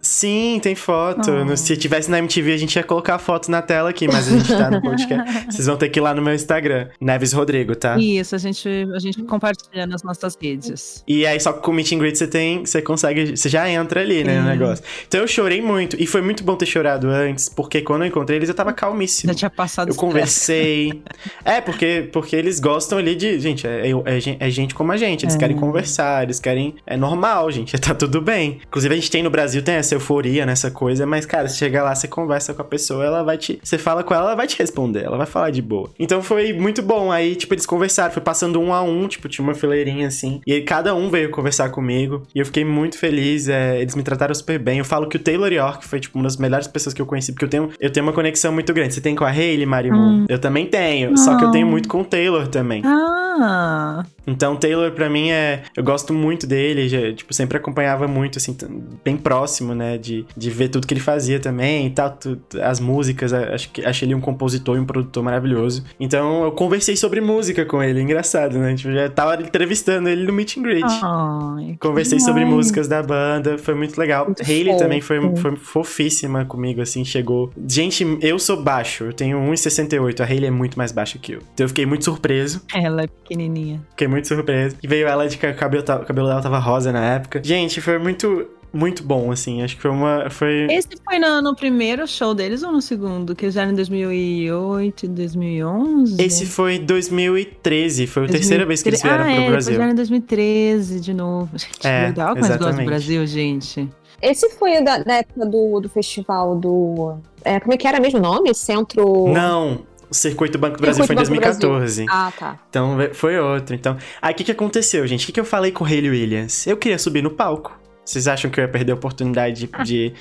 Sim, 0.02 0.58
tem 0.62 0.74
foto. 0.74 1.30
Oh. 1.30 1.56
Se 1.56 1.76
tivesse 1.76 2.10
na 2.10 2.18
MTV, 2.18 2.52
a 2.52 2.56
gente 2.56 2.76
ia 2.76 2.82
colocar 2.82 3.16
a 3.16 3.18
foto 3.18 3.50
na 3.50 3.60
tela 3.60 3.90
aqui, 3.90 4.06
mas 4.08 4.28
a 4.28 4.38
gente 4.38 4.48
tá 4.48 4.70
no 4.70 4.80
podcast. 4.80 5.46
Vocês 5.52 5.66
vão 5.66 5.76
ter 5.76 5.88
que 5.90 5.98
ir 5.98 6.02
lá 6.02 6.14
no 6.14 6.22
meu 6.22 6.34
Instagram, 6.34 6.88
Neves 7.00 7.32
Rodrigo, 7.32 7.74
tá? 7.76 7.98
Isso, 7.98 8.34
a 8.34 8.38
gente, 8.38 8.68
a 8.94 8.98
gente 8.98 9.22
compartilha 9.22 9.86
nas 9.86 10.02
nossas 10.02 10.36
redes. 10.40 11.04
E 11.06 11.26
aí, 11.26 11.38
só 11.38 11.52
que 11.52 11.60
com 11.62 11.70
o 11.70 11.74
Meet 11.74 11.92
and 11.92 11.98
Greet 11.98 12.16
você 12.16 12.26
tem, 12.26 12.64
você 12.64 12.80
consegue, 12.80 13.36
você 13.36 13.48
já 13.48 13.68
entra 13.68 14.00
ali, 14.00 14.24
né, 14.24 14.40
no 14.40 14.48
negócio. 14.48 14.84
Então 15.06 15.20
eu 15.20 15.28
chorei 15.28 15.60
muito, 15.60 15.96
e 16.00 16.06
foi 16.06 16.22
muito 16.22 16.42
bom 16.44 16.56
ter 16.56 16.66
chorado 16.66 17.08
antes, 17.08 17.48
porque 17.48 17.80
quando 17.82 18.02
eu 18.02 18.08
encontrei 18.08 18.38
eles 18.38 18.48
eu 18.48 18.54
tava 18.54 18.72
calmíssimo. 18.72 19.32
Já 19.32 19.38
tinha 19.38 19.50
passado 19.50 19.88
Eu 19.90 19.94
conversei. 19.94 21.02
é, 21.44 21.60
porque, 21.60 22.08
porque 22.12 22.34
eles 22.36 22.58
gostam 22.60 22.98
ali 22.98 23.14
de. 23.14 23.38
Gente, 23.38 23.66
é, 23.66 23.88
é- 23.90 23.90
é 23.90 24.36
é 24.40 24.50
gente 24.50 24.74
como 24.74 24.92
a 24.92 24.96
gente. 24.96 25.24
Eles 25.24 25.34
É. 25.34 25.38
querem 25.38 25.56
conversar, 25.56 26.22
eles 26.22 26.38
querem. 26.40 26.74
É 26.86 26.96
normal, 26.96 27.50
gente. 27.50 27.74
Tá 27.90 27.94
tudo 27.94 28.20
bem. 28.20 28.60
Inclusive, 28.68 28.94
a 28.94 28.96
gente 28.96 29.10
tem 29.10 29.22
no 29.22 29.30
Brasil, 29.30 29.62
tem 29.62 29.74
essa 29.74 29.89
nessa 29.90 29.94
euforia, 29.94 30.46
nessa 30.46 30.70
coisa, 30.70 31.06
mas, 31.06 31.26
cara, 31.26 31.48
você 31.48 31.56
chega 31.56 31.82
lá, 31.82 31.94
você 31.94 32.06
conversa 32.06 32.54
com 32.54 32.62
a 32.62 32.64
pessoa, 32.64 33.04
ela 33.04 33.22
vai 33.22 33.36
te. 33.36 33.58
Você 33.62 33.78
fala 33.78 34.02
com 34.04 34.14
ela, 34.14 34.26
ela 34.26 34.34
vai 34.34 34.46
te 34.46 34.58
responder, 34.58 35.04
ela 35.04 35.16
vai 35.16 35.26
falar 35.26 35.50
de 35.50 35.60
boa. 35.60 35.90
Então 35.98 36.22
foi 36.22 36.52
muito 36.52 36.82
bom. 36.82 37.10
Aí, 37.10 37.34
tipo, 37.34 37.52
eles 37.54 37.66
conversaram, 37.66 38.12
foi 38.12 38.22
passando 38.22 38.60
um 38.60 38.72
a 38.72 38.82
um, 38.82 39.08
tipo, 39.08 39.28
tinha 39.28 39.44
uma 39.44 39.54
fileirinha 39.54 40.06
assim. 40.06 40.40
E 40.46 40.52
aí 40.52 40.62
cada 40.62 40.94
um 40.94 41.10
veio 41.10 41.30
conversar 41.30 41.70
comigo. 41.70 42.22
E 42.34 42.38
eu 42.38 42.46
fiquei 42.46 42.64
muito 42.64 42.98
feliz. 42.98 43.48
É, 43.48 43.80
eles 43.80 43.94
me 43.94 44.02
trataram 44.02 44.34
super 44.34 44.58
bem. 44.58 44.78
Eu 44.78 44.84
falo 44.84 45.08
que 45.08 45.16
o 45.16 45.20
Taylor 45.20 45.52
York 45.52 45.86
foi, 45.86 46.00
tipo, 46.00 46.18
uma 46.18 46.24
das 46.24 46.36
melhores 46.36 46.66
pessoas 46.66 46.94
que 46.94 47.02
eu 47.02 47.06
conheci, 47.06 47.32
porque 47.32 47.44
eu 47.44 47.48
tenho, 47.48 47.70
eu 47.80 47.90
tenho 47.90 48.06
uma 48.06 48.12
conexão 48.12 48.52
muito 48.52 48.72
grande. 48.72 48.94
Você 48.94 49.00
tem 49.00 49.14
com 49.14 49.24
a 49.24 49.30
Hayley, 49.30 49.66
Marimu? 49.66 49.96
Hum. 49.96 50.26
Eu 50.28 50.38
também 50.38 50.66
tenho. 50.66 51.16
Só 51.16 51.36
que 51.36 51.44
eu 51.44 51.50
tenho 51.50 51.66
muito 51.66 51.88
com 51.88 52.02
o 52.02 52.04
Taylor 52.04 52.46
também. 52.48 52.82
Ah. 52.84 54.04
Então, 54.26 54.56
Taylor, 54.56 54.90
para 54.92 55.08
mim, 55.08 55.30
é. 55.30 55.62
Eu 55.76 55.82
gosto 55.82 56.12
muito 56.12 56.46
dele, 56.46 56.88
já, 56.88 57.12
tipo, 57.12 57.32
sempre 57.32 57.56
acompanhava 57.56 58.06
muito, 58.06 58.38
assim, 58.38 58.56
bem 59.04 59.16
próximo, 59.16 59.74
né? 59.74 59.98
De, 59.98 60.24
de 60.36 60.50
ver 60.50 60.68
tudo 60.68 60.86
que 60.86 60.94
ele 60.94 61.00
fazia 61.00 61.40
também 61.40 61.86
e 61.86 61.90
tal, 61.90 62.10
tudo, 62.10 62.42
as 62.62 62.80
músicas. 62.80 63.32
Acho 63.32 63.70
que 63.70 63.84
achei 63.84 64.06
ele 64.06 64.14
um 64.14 64.20
compositor 64.20 64.76
e 64.76 64.80
um 64.80 64.84
produtor 64.84 65.22
maravilhoso. 65.22 65.84
Então, 65.98 66.44
eu 66.44 66.52
conversei 66.52 66.96
sobre 66.96 67.20
música 67.20 67.64
com 67.64 67.82
ele, 67.82 68.00
engraçado, 68.00 68.58
né? 68.58 68.74
Tipo, 68.74 68.92
já 68.92 69.08
tava 69.08 69.40
entrevistando 69.42 70.08
ele 70.08 70.24
no 70.24 70.32
Meet 70.32 70.56
and 70.56 70.62
Greet. 70.62 71.78
Conversei 71.78 72.20
sobre 72.20 72.44
músicas 72.44 72.88
da 72.88 73.02
banda, 73.02 73.58
foi 73.58 73.74
muito 73.74 73.98
legal. 73.98 74.26
Muito 74.26 74.42
Hayley 74.42 74.76
também 74.76 75.00
foi, 75.00 75.36
foi 75.36 75.56
fofíssima 75.56 76.44
comigo, 76.44 76.80
assim, 76.80 77.04
chegou. 77.04 77.50
Gente, 77.66 78.18
eu 78.20 78.38
sou 78.38 78.62
baixo, 78.62 79.04
eu 79.04 79.12
tenho 79.12 79.38
1,68, 79.38 80.20
a 80.20 80.24
Hayley 80.24 80.46
é 80.46 80.50
muito 80.50 80.76
mais 80.76 80.92
baixa 80.92 81.18
que 81.18 81.32
eu. 81.32 81.40
Então, 81.54 81.64
eu 81.64 81.68
fiquei 81.68 81.86
muito 81.86 82.04
surpreso. 82.04 82.62
Ela 82.74 83.02
é 83.02 83.06
pequenininha. 83.06 83.80
Fiquei 83.90 84.08
muito 84.10 84.28
surpreso. 84.28 84.76
E 84.82 84.86
veio 84.86 85.06
ela 85.06 85.28
de 85.28 85.38
que 85.38 85.46
o 85.46 85.54
cabelo, 85.54 85.82
o 85.82 86.04
cabelo 86.04 86.28
dela 86.28 86.42
tava 86.42 86.58
rosa 86.58 86.92
na 86.92 87.14
época. 87.14 87.40
Gente, 87.42 87.80
foi 87.80 87.98
muito 87.98 88.48
muito 88.72 89.02
bom, 89.02 89.32
assim. 89.32 89.62
Acho 89.62 89.76
que 89.76 89.82
foi 89.82 89.90
uma. 89.90 90.30
Foi... 90.30 90.66
Esse 90.70 90.88
foi 91.04 91.18
no, 91.18 91.42
no 91.42 91.56
primeiro 91.56 92.06
show 92.06 92.34
deles 92.34 92.62
ou 92.62 92.70
no 92.70 92.80
segundo? 92.80 93.34
Que 93.34 93.46
eles 93.46 93.56
eram 93.56 93.72
em 93.72 93.74
2008, 93.74 95.08
2011? 95.08 96.22
Esse 96.22 96.46
foi 96.46 96.78
2013. 96.78 98.06
Foi 98.06 98.24
a 98.24 98.26
2013. 98.26 98.32
terceira 98.32 98.66
vez 98.66 98.82
que 98.82 98.88
eles 98.88 99.02
vieram 99.02 99.24
ah, 99.24 99.26
pro 99.26 99.32
é, 99.32 99.50
Brasil. 99.50 99.70
Eles 99.70 99.76
vieram 99.76 99.92
em 99.92 99.96
2013 99.96 101.00
de 101.00 101.14
novo. 101.14 101.50
Gente, 101.58 101.86
é, 101.86 102.06
legal 102.06 102.34
que 102.34 102.40
exatamente. 102.40 102.48
mais 102.48 102.58
gosta 102.58 102.82
do 102.82 102.86
Brasil, 102.86 103.26
gente. 103.26 103.88
Esse 104.22 104.50
foi 104.50 104.82
da, 104.82 104.98
da 104.98 105.14
época 105.14 105.46
do, 105.46 105.80
do 105.80 105.88
festival 105.88 106.54
do. 106.54 107.16
É, 107.42 107.58
como 107.58 107.72
é 107.72 107.76
que 107.76 107.88
era 107.88 107.98
mesmo 107.98 108.18
o 108.18 108.22
nome? 108.22 108.54
Centro. 108.54 109.28
Não, 109.32 109.80
o 110.10 110.14
Circuito 110.14 110.58
Banco 110.58 110.76
do 110.76 110.80
Brasil 110.80 111.04
Circuito 111.04 111.26
foi 111.26 111.36
em 111.36 111.40
2014. 111.40 112.06
Ah, 112.08 112.32
tá. 112.36 112.58
Então 112.68 112.98
foi 113.12 113.38
outro. 113.38 113.74
Então, 113.74 113.96
aí 114.20 114.32
o 114.32 114.36
que, 114.36 114.44
que 114.44 114.52
aconteceu, 114.52 115.06
gente? 115.06 115.22
O 115.22 115.26
que, 115.26 115.32
que 115.32 115.40
eu 115.40 115.44
falei 115.44 115.70
com 115.70 115.84
o 115.84 115.86
Hayley 115.86 116.10
Williams? 116.10 116.66
Eu 116.66 116.76
queria 116.76 116.98
subir 116.98 117.22
no 117.22 117.30
palco. 117.30 117.78
Vocês 118.04 118.26
acham 118.26 118.50
que 118.50 118.58
eu 118.58 118.62
ia 118.62 118.68
perder 118.68 118.90
a 118.90 118.94
oportunidade 118.96 119.66
de, 119.66 119.84
de, 119.84 120.12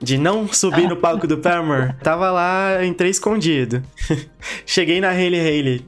de 0.00 0.16
não 0.16 0.48
subir 0.48 0.88
no 0.88 0.96
palco 0.96 1.26
do 1.26 1.36
Paramore? 1.36 1.94
Tava 2.02 2.30
lá, 2.30 2.82
entrei 2.82 3.10
escondido. 3.10 3.82
Cheguei 4.64 5.00
na 5.02 5.10
Hayley 5.10 5.40
Hayley. 5.40 5.86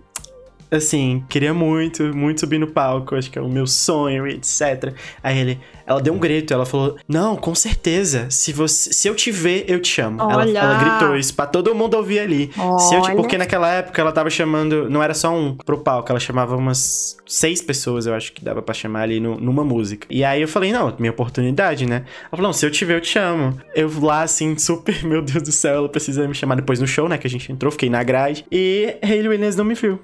Assim, 0.71 1.25
queria 1.31 1.55
muito, 1.55 2.15
muito 2.15 2.41
subir 2.41 2.59
no 2.59 2.67
palco. 2.67 3.15
Acho 3.15 3.31
que 3.31 3.39
é 3.39 3.43
o 3.43 3.49
meu 3.49 3.67
sonho, 3.67 4.27
etc. 4.27 4.93
Aí 5.23 5.39
ele, 5.39 5.61
ela 5.89 6.03
deu 6.03 6.13
um 6.13 6.19
grito, 6.19 6.53
ela 6.53 6.67
falou: 6.67 6.97
Não, 7.09 7.35
com 7.35 7.55
certeza. 7.55 8.27
Se, 8.29 8.53
você, 8.53 8.93
se 8.93 9.09
eu 9.09 9.15
te 9.15 9.31
ver, 9.31 9.65
eu 9.67 9.81
te 9.81 9.89
chamo. 9.89 10.21
Ela, 10.21 10.47
ela, 10.47 10.79
gritou 10.79 11.17
isso 11.17 11.33
pra 11.35 11.47
todo 11.47 11.75
mundo 11.75 11.95
ouvir 11.95 12.19
ali. 12.19 12.51
Se 12.79 12.95
eu 12.95 13.01
te, 13.01 13.13
porque 13.13 13.39
naquela 13.39 13.73
época 13.73 13.99
ela 13.99 14.13
tava 14.13 14.29
chamando. 14.29 14.91
Não 14.91 15.03
era 15.03 15.15
só 15.15 15.35
um 15.35 15.57
pro 15.57 15.79
palco, 15.79 16.13
ela 16.13 16.21
chamava 16.21 16.55
umas 16.55 17.17
seis 17.27 17.63
pessoas, 17.63 18.07
eu 18.07 18.15
acho 18.15 18.35
que 18.35 18.45
dava 18.45 18.61
pra 18.61 18.75
chamar 18.75 19.03
ali 19.03 19.19
no, 19.19 19.41
numa 19.41 19.65
música. 19.65 20.07
E 20.11 20.23
aí 20.23 20.43
eu 20.43 20.49
falei: 20.49 20.73
Não, 20.73 20.95
minha 20.99 21.11
oportunidade, 21.11 21.87
né? 21.87 22.05
Ela 22.25 22.31
falou: 22.33 22.49
Não, 22.49 22.53
se 22.53 22.67
eu 22.67 22.71
te 22.71 22.85
ver, 22.85 22.97
eu 22.97 23.01
te 23.01 23.09
chamo. 23.09 23.59
Eu 23.75 23.91
lá, 24.03 24.23
assim, 24.23 24.59
super, 24.59 25.03
meu 25.09 25.23
Deus 25.23 25.43
do 25.43 25.53
céu, 25.53 25.77
ela 25.77 25.89
precisa 25.89 26.29
me 26.29 26.35
chamar 26.35 26.57
depois 26.57 26.79
no 26.79 26.87
show, 26.87 27.09
né? 27.09 27.17
Que 27.17 27.27
a 27.27 27.31
gente 27.31 27.51
entrou, 27.51 27.73
fiquei 27.73 27.89
na 27.89 28.03
grade. 28.03 28.45
E 28.53 28.95
Hayley 29.03 29.29
Williams 29.29 29.57
não 29.57 29.65
me 29.65 29.75
viu. 29.75 29.99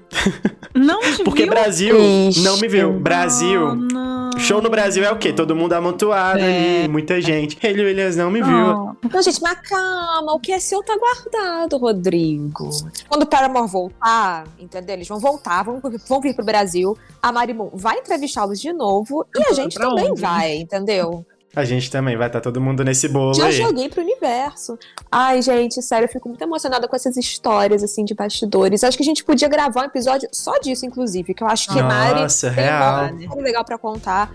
Não 0.73 0.99
te 1.01 1.21
Porque 1.23 1.43
viu? 1.43 1.51
Brasil 1.51 1.95
Ixi. 2.29 2.43
não 2.43 2.57
me 2.57 2.67
viu. 2.67 2.93
Brasil. 2.93 3.61
Oh, 3.61 3.75
não. 3.75 4.15
Show 4.37 4.61
no 4.61 4.69
Brasil 4.69 5.03
é 5.03 5.11
o 5.11 5.17
quê? 5.17 5.31
Todo 5.31 5.55
mundo 5.55 5.74
amontoado 5.77 6.39
É. 6.39 6.79
ali, 6.79 6.87
muita 6.87 7.21
gente. 7.21 7.57
Hayley 7.61 7.85
Williams 7.85 8.15
não 8.15 8.29
me 8.31 8.41
viu. 8.41 8.51
Não. 8.51 8.97
Não, 9.11 9.21
gente, 9.21 9.41
mas 9.41 9.59
calma, 9.67 10.33
o 10.33 10.39
que 10.39 10.51
é 10.51 10.59
seu 10.59 10.81
tá 10.83 10.95
guardado, 10.97 11.77
Rodrigo. 11.77 12.69
Quando 13.07 13.23
o 13.23 13.27
Paramore 13.27 13.69
voltar, 13.69 14.45
entendeu? 14.59 14.95
Eles 14.95 15.07
vão 15.07 15.19
voltar, 15.19 15.63
vão, 15.63 15.81
vão 16.07 16.21
vir 16.21 16.35
pro 16.35 16.43
Brasil. 16.45 16.97
A 17.21 17.31
Marimun 17.31 17.69
vai 17.73 17.99
entrevistá-los 17.99 18.59
de 18.59 18.71
novo 18.73 19.25
e 19.35 19.43
a 19.43 19.53
gente 19.53 19.77
também 19.77 20.11
onde? 20.11 20.21
vai, 20.21 20.55
entendeu? 20.57 21.25
A 21.55 21.63
gente 21.63 21.89
também 21.89 22.17
vai 22.17 22.27
estar 22.27 22.41
todo 22.41 22.59
mundo 22.59 22.83
nesse 22.83 23.07
bolo 23.07 23.33
Já 23.33 23.45
aí. 23.45 23.53
joguei 23.53 23.87
pro 23.87 24.01
universo. 24.01 24.77
Ai, 25.09 25.41
gente, 25.41 25.81
sério, 25.81 26.03
eu 26.05 26.09
fico 26.11 26.27
muito 26.27 26.41
emocionada 26.41 26.85
com 26.85 26.93
essas 26.97 27.15
histórias, 27.15 27.81
assim, 27.81 28.03
de 28.03 28.13
bastidores. 28.13 28.83
Acho 28.83 28.97
que 28.97 29.03
a 29.03 29.05
gente 29.05 29.23
podia 29.23 29.47
gravar 29.47 29.83
um 29.83 29.85
episódio 29.85 30.27
só 30.33 30.59
disso, 30.59 30.85
inclusive, 30.85 31.33
que 31.33 31.41
eu 31.41 31.47
acho 31.47 31.69
que 31.71 31.81
Mari 31.81 32.23
Nossa, 32.23 32.47
tem 32.51 32.55
real. 32.65 33.05
uma 33.09 33.21
história 33.21 33.41
legal 33.43 33.63
pra 33.63 33.77
contar. 33.77 34.29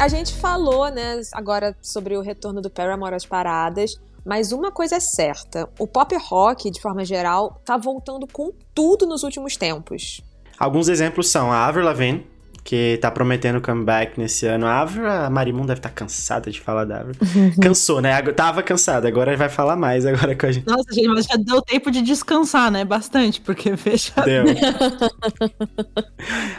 A 0.00 0.08
gente 0.08 0.32
falou, 0.32 0.88
né, 0.90 1.20
agora 1.34 1.76
sobre 1.82 2.16
o 2.16 2.22
retorno 2.22 2.62
do 2.62 2.70
Paramore 2.70 3.14
às 3.14 3.26
paradas, 3.26 4.00
mas 4.24 4.50
uma 4.50 4.72
coisa 4.72 4.96
é 4.96 5.00
certa, 5.00 5.68
o 5.78 5.86
pop 5.86 6.16
rock, 6.16 6.70
de 6.70 6.80
forma 6.80 7.04
geral, 7.04 7.60
tá 7.66 7.76
voltando 7.76 8.26
com 8.26 8.50
tudo 8.74 9.04
nos 9.04 9.22
últimos 9.22 9.58
tempos. 9.58 10.22
Alguns 10.58 10.88
exemplos 10.88 11.28
são 11.28 11.52
a 11.52 11.66
Avril 11.66 11.84
Lavigne, 11.84 12.26
que 12.70 12.98
tá 13.00 13.10
prometendo 13.10 13.60
comeback 13.60 14.16
nesse 14.16 14.46
ano. 14.46 14.64
A 14.64 14.82
Avril, 14.82 15.04
a 15.04 15.28
Marimun 15.28 15.66
deve 15.66 15.80
estar 15.80 15.90
cansada 15.90 16.52
de 16.52 16.60
falar 16.60 16.84
da 16.84 17.00
Avril. 17.00 17.16
Cansou, 17.60 18.00
né? 18.00 18.22
Tava 18.30 18.62
cansada, 18.62 19.08
agora 19.08 19.36
vai 19.36 19.48
falar 19.48 19.74
mais 19.74 20.06
agora 20.06 20.36
com 20.36 20.46
a 20.46 20.52
gente. 20.52 20.68
Nossa, 20.68 20.94
gente, 20.94 21.08
mas 21.08 21.26
já 21.26 21.34
deu 21.34 21.60
tempo 21.62 21.90
de 21.90 22.00
descansar, 22.00 22.70
né? 22.70 22.84
Bastante, 22.84 23.40
porque 23.40 23.72
veja. 23.74 24.12
Deu. 24.24 24.44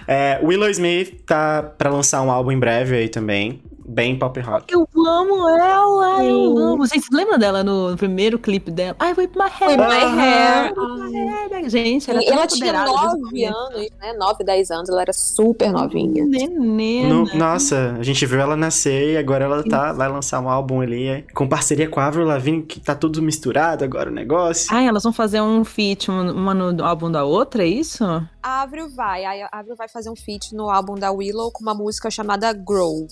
É, 0.05 0.37
Willow 0.43 0.69
Smith 0.71 1.21
tá 1.25 1.63
pra 1.63 1.89
lançar 1.89 2.21
um 2.23 2.29
álbum 2.29 2.51
em 2.51 2.59
breve 2.59 2.93
aí 2.93 3.07
também. 3.07 3.63
Bem 3.85 4.17
pop 4.17 4.39
rock. 4.39 4.73
Eu 4.73 4.87
amo 4.95 5.49
ela, 5.49 6.23
eu 6.23 6.57
amo. 6.57 6.77
Vocês 6.77 7.03
lembram 7.11 7.37
dela 7.37 7.63
no 7.63 7.95
primeiro 7.97 8.37
clipe 8.39 8.71
dela? 8.71 8.95
I 9.01 9.13
whip 9.19 9.35
my 9.37 9.45
hair. 9.49 9.69
Whip 9.79 9.89
my 9.89 10.21
hair. 10.21 10.73
My 10.75 11.15
hair. 11.15 11.69
Gente, 11.69 12.09
ela, 12.09 12.21
é 12.21 12.25
ela 12.29 12.47
tinha 12.47 12.69
empoderada, 12.71 12.91
9 12.91 13.07
visualmente. 13.31 13.45
anos, 13.45 13.89
né? 13.99 14.13
9, 14.13 14.43
10 14.43 14.71
anos, 14.71 14.89
ela 14.89 15.01
era 15.01 15.13
super 15.13 15.71
novinha. 15.71 16.25
Nenena. 16.25 17.09
No- 17.09 17.35
nossa, 17.35 17.95
a 17.99 18.03
gente 18.03 18.25
viu 18.25 18.39
ela 18.39 18.55
nascer 18.55 19.13
e 19.13 19.17
agora 19.17 19.45
ela 19.45 19.63
tá, 19.63 19.91
vai 19.93 20.07
lançar 20.09 20.39
um 20.39 20.49
álbum 20.49 20.81
ali 20.81 21.07
é, 21.07 21.23
com 21.33 21.47
parceria 21.47 21.89
com 21.89 21.99
a 21.99 22.05
Avril 22.05 22.25
Lavigne, 22.25 22.63
que 22.63 22.79
tá 22.79 22.95
tudo 22.95 23.21
misturado 23.21 23.83
agora 23.83 24.09
o 24.09 24.13
negócio. 24.13 24.67
Ai, 24.73 24.87
elas 24.87 25.03
vão 25.03 25.13
fazer 25.13 25.41
um 25.41 25.63
feat, 25.63 26.09
um- 26.09 26.31
uma 26.31 26.53
no 26.53 26.83
álbum 26.83 27.11
da 27.11 27.23
outra, 27.23 27.63
é 27.63 27.67
isso? 27.67 28.03
A 28.43 28.61
Avril 28.63 28.89
vai, 28.89 29.23
a 29.25 29.49
Avril 29.51 29.75
vai 29.75 29.87
fazer 29.87 30.09
um 30.09 30.15
feat 30.15 30.55
no 30.55 30.69
álbum 30.69 30.95
da 30.95 31.11
Willow 31.11 31.51
com 31.51 31.61
uma 31.61 31.73
música 31.75 32.09
chamada 32.09 32.51
Grow. 32.53 33.07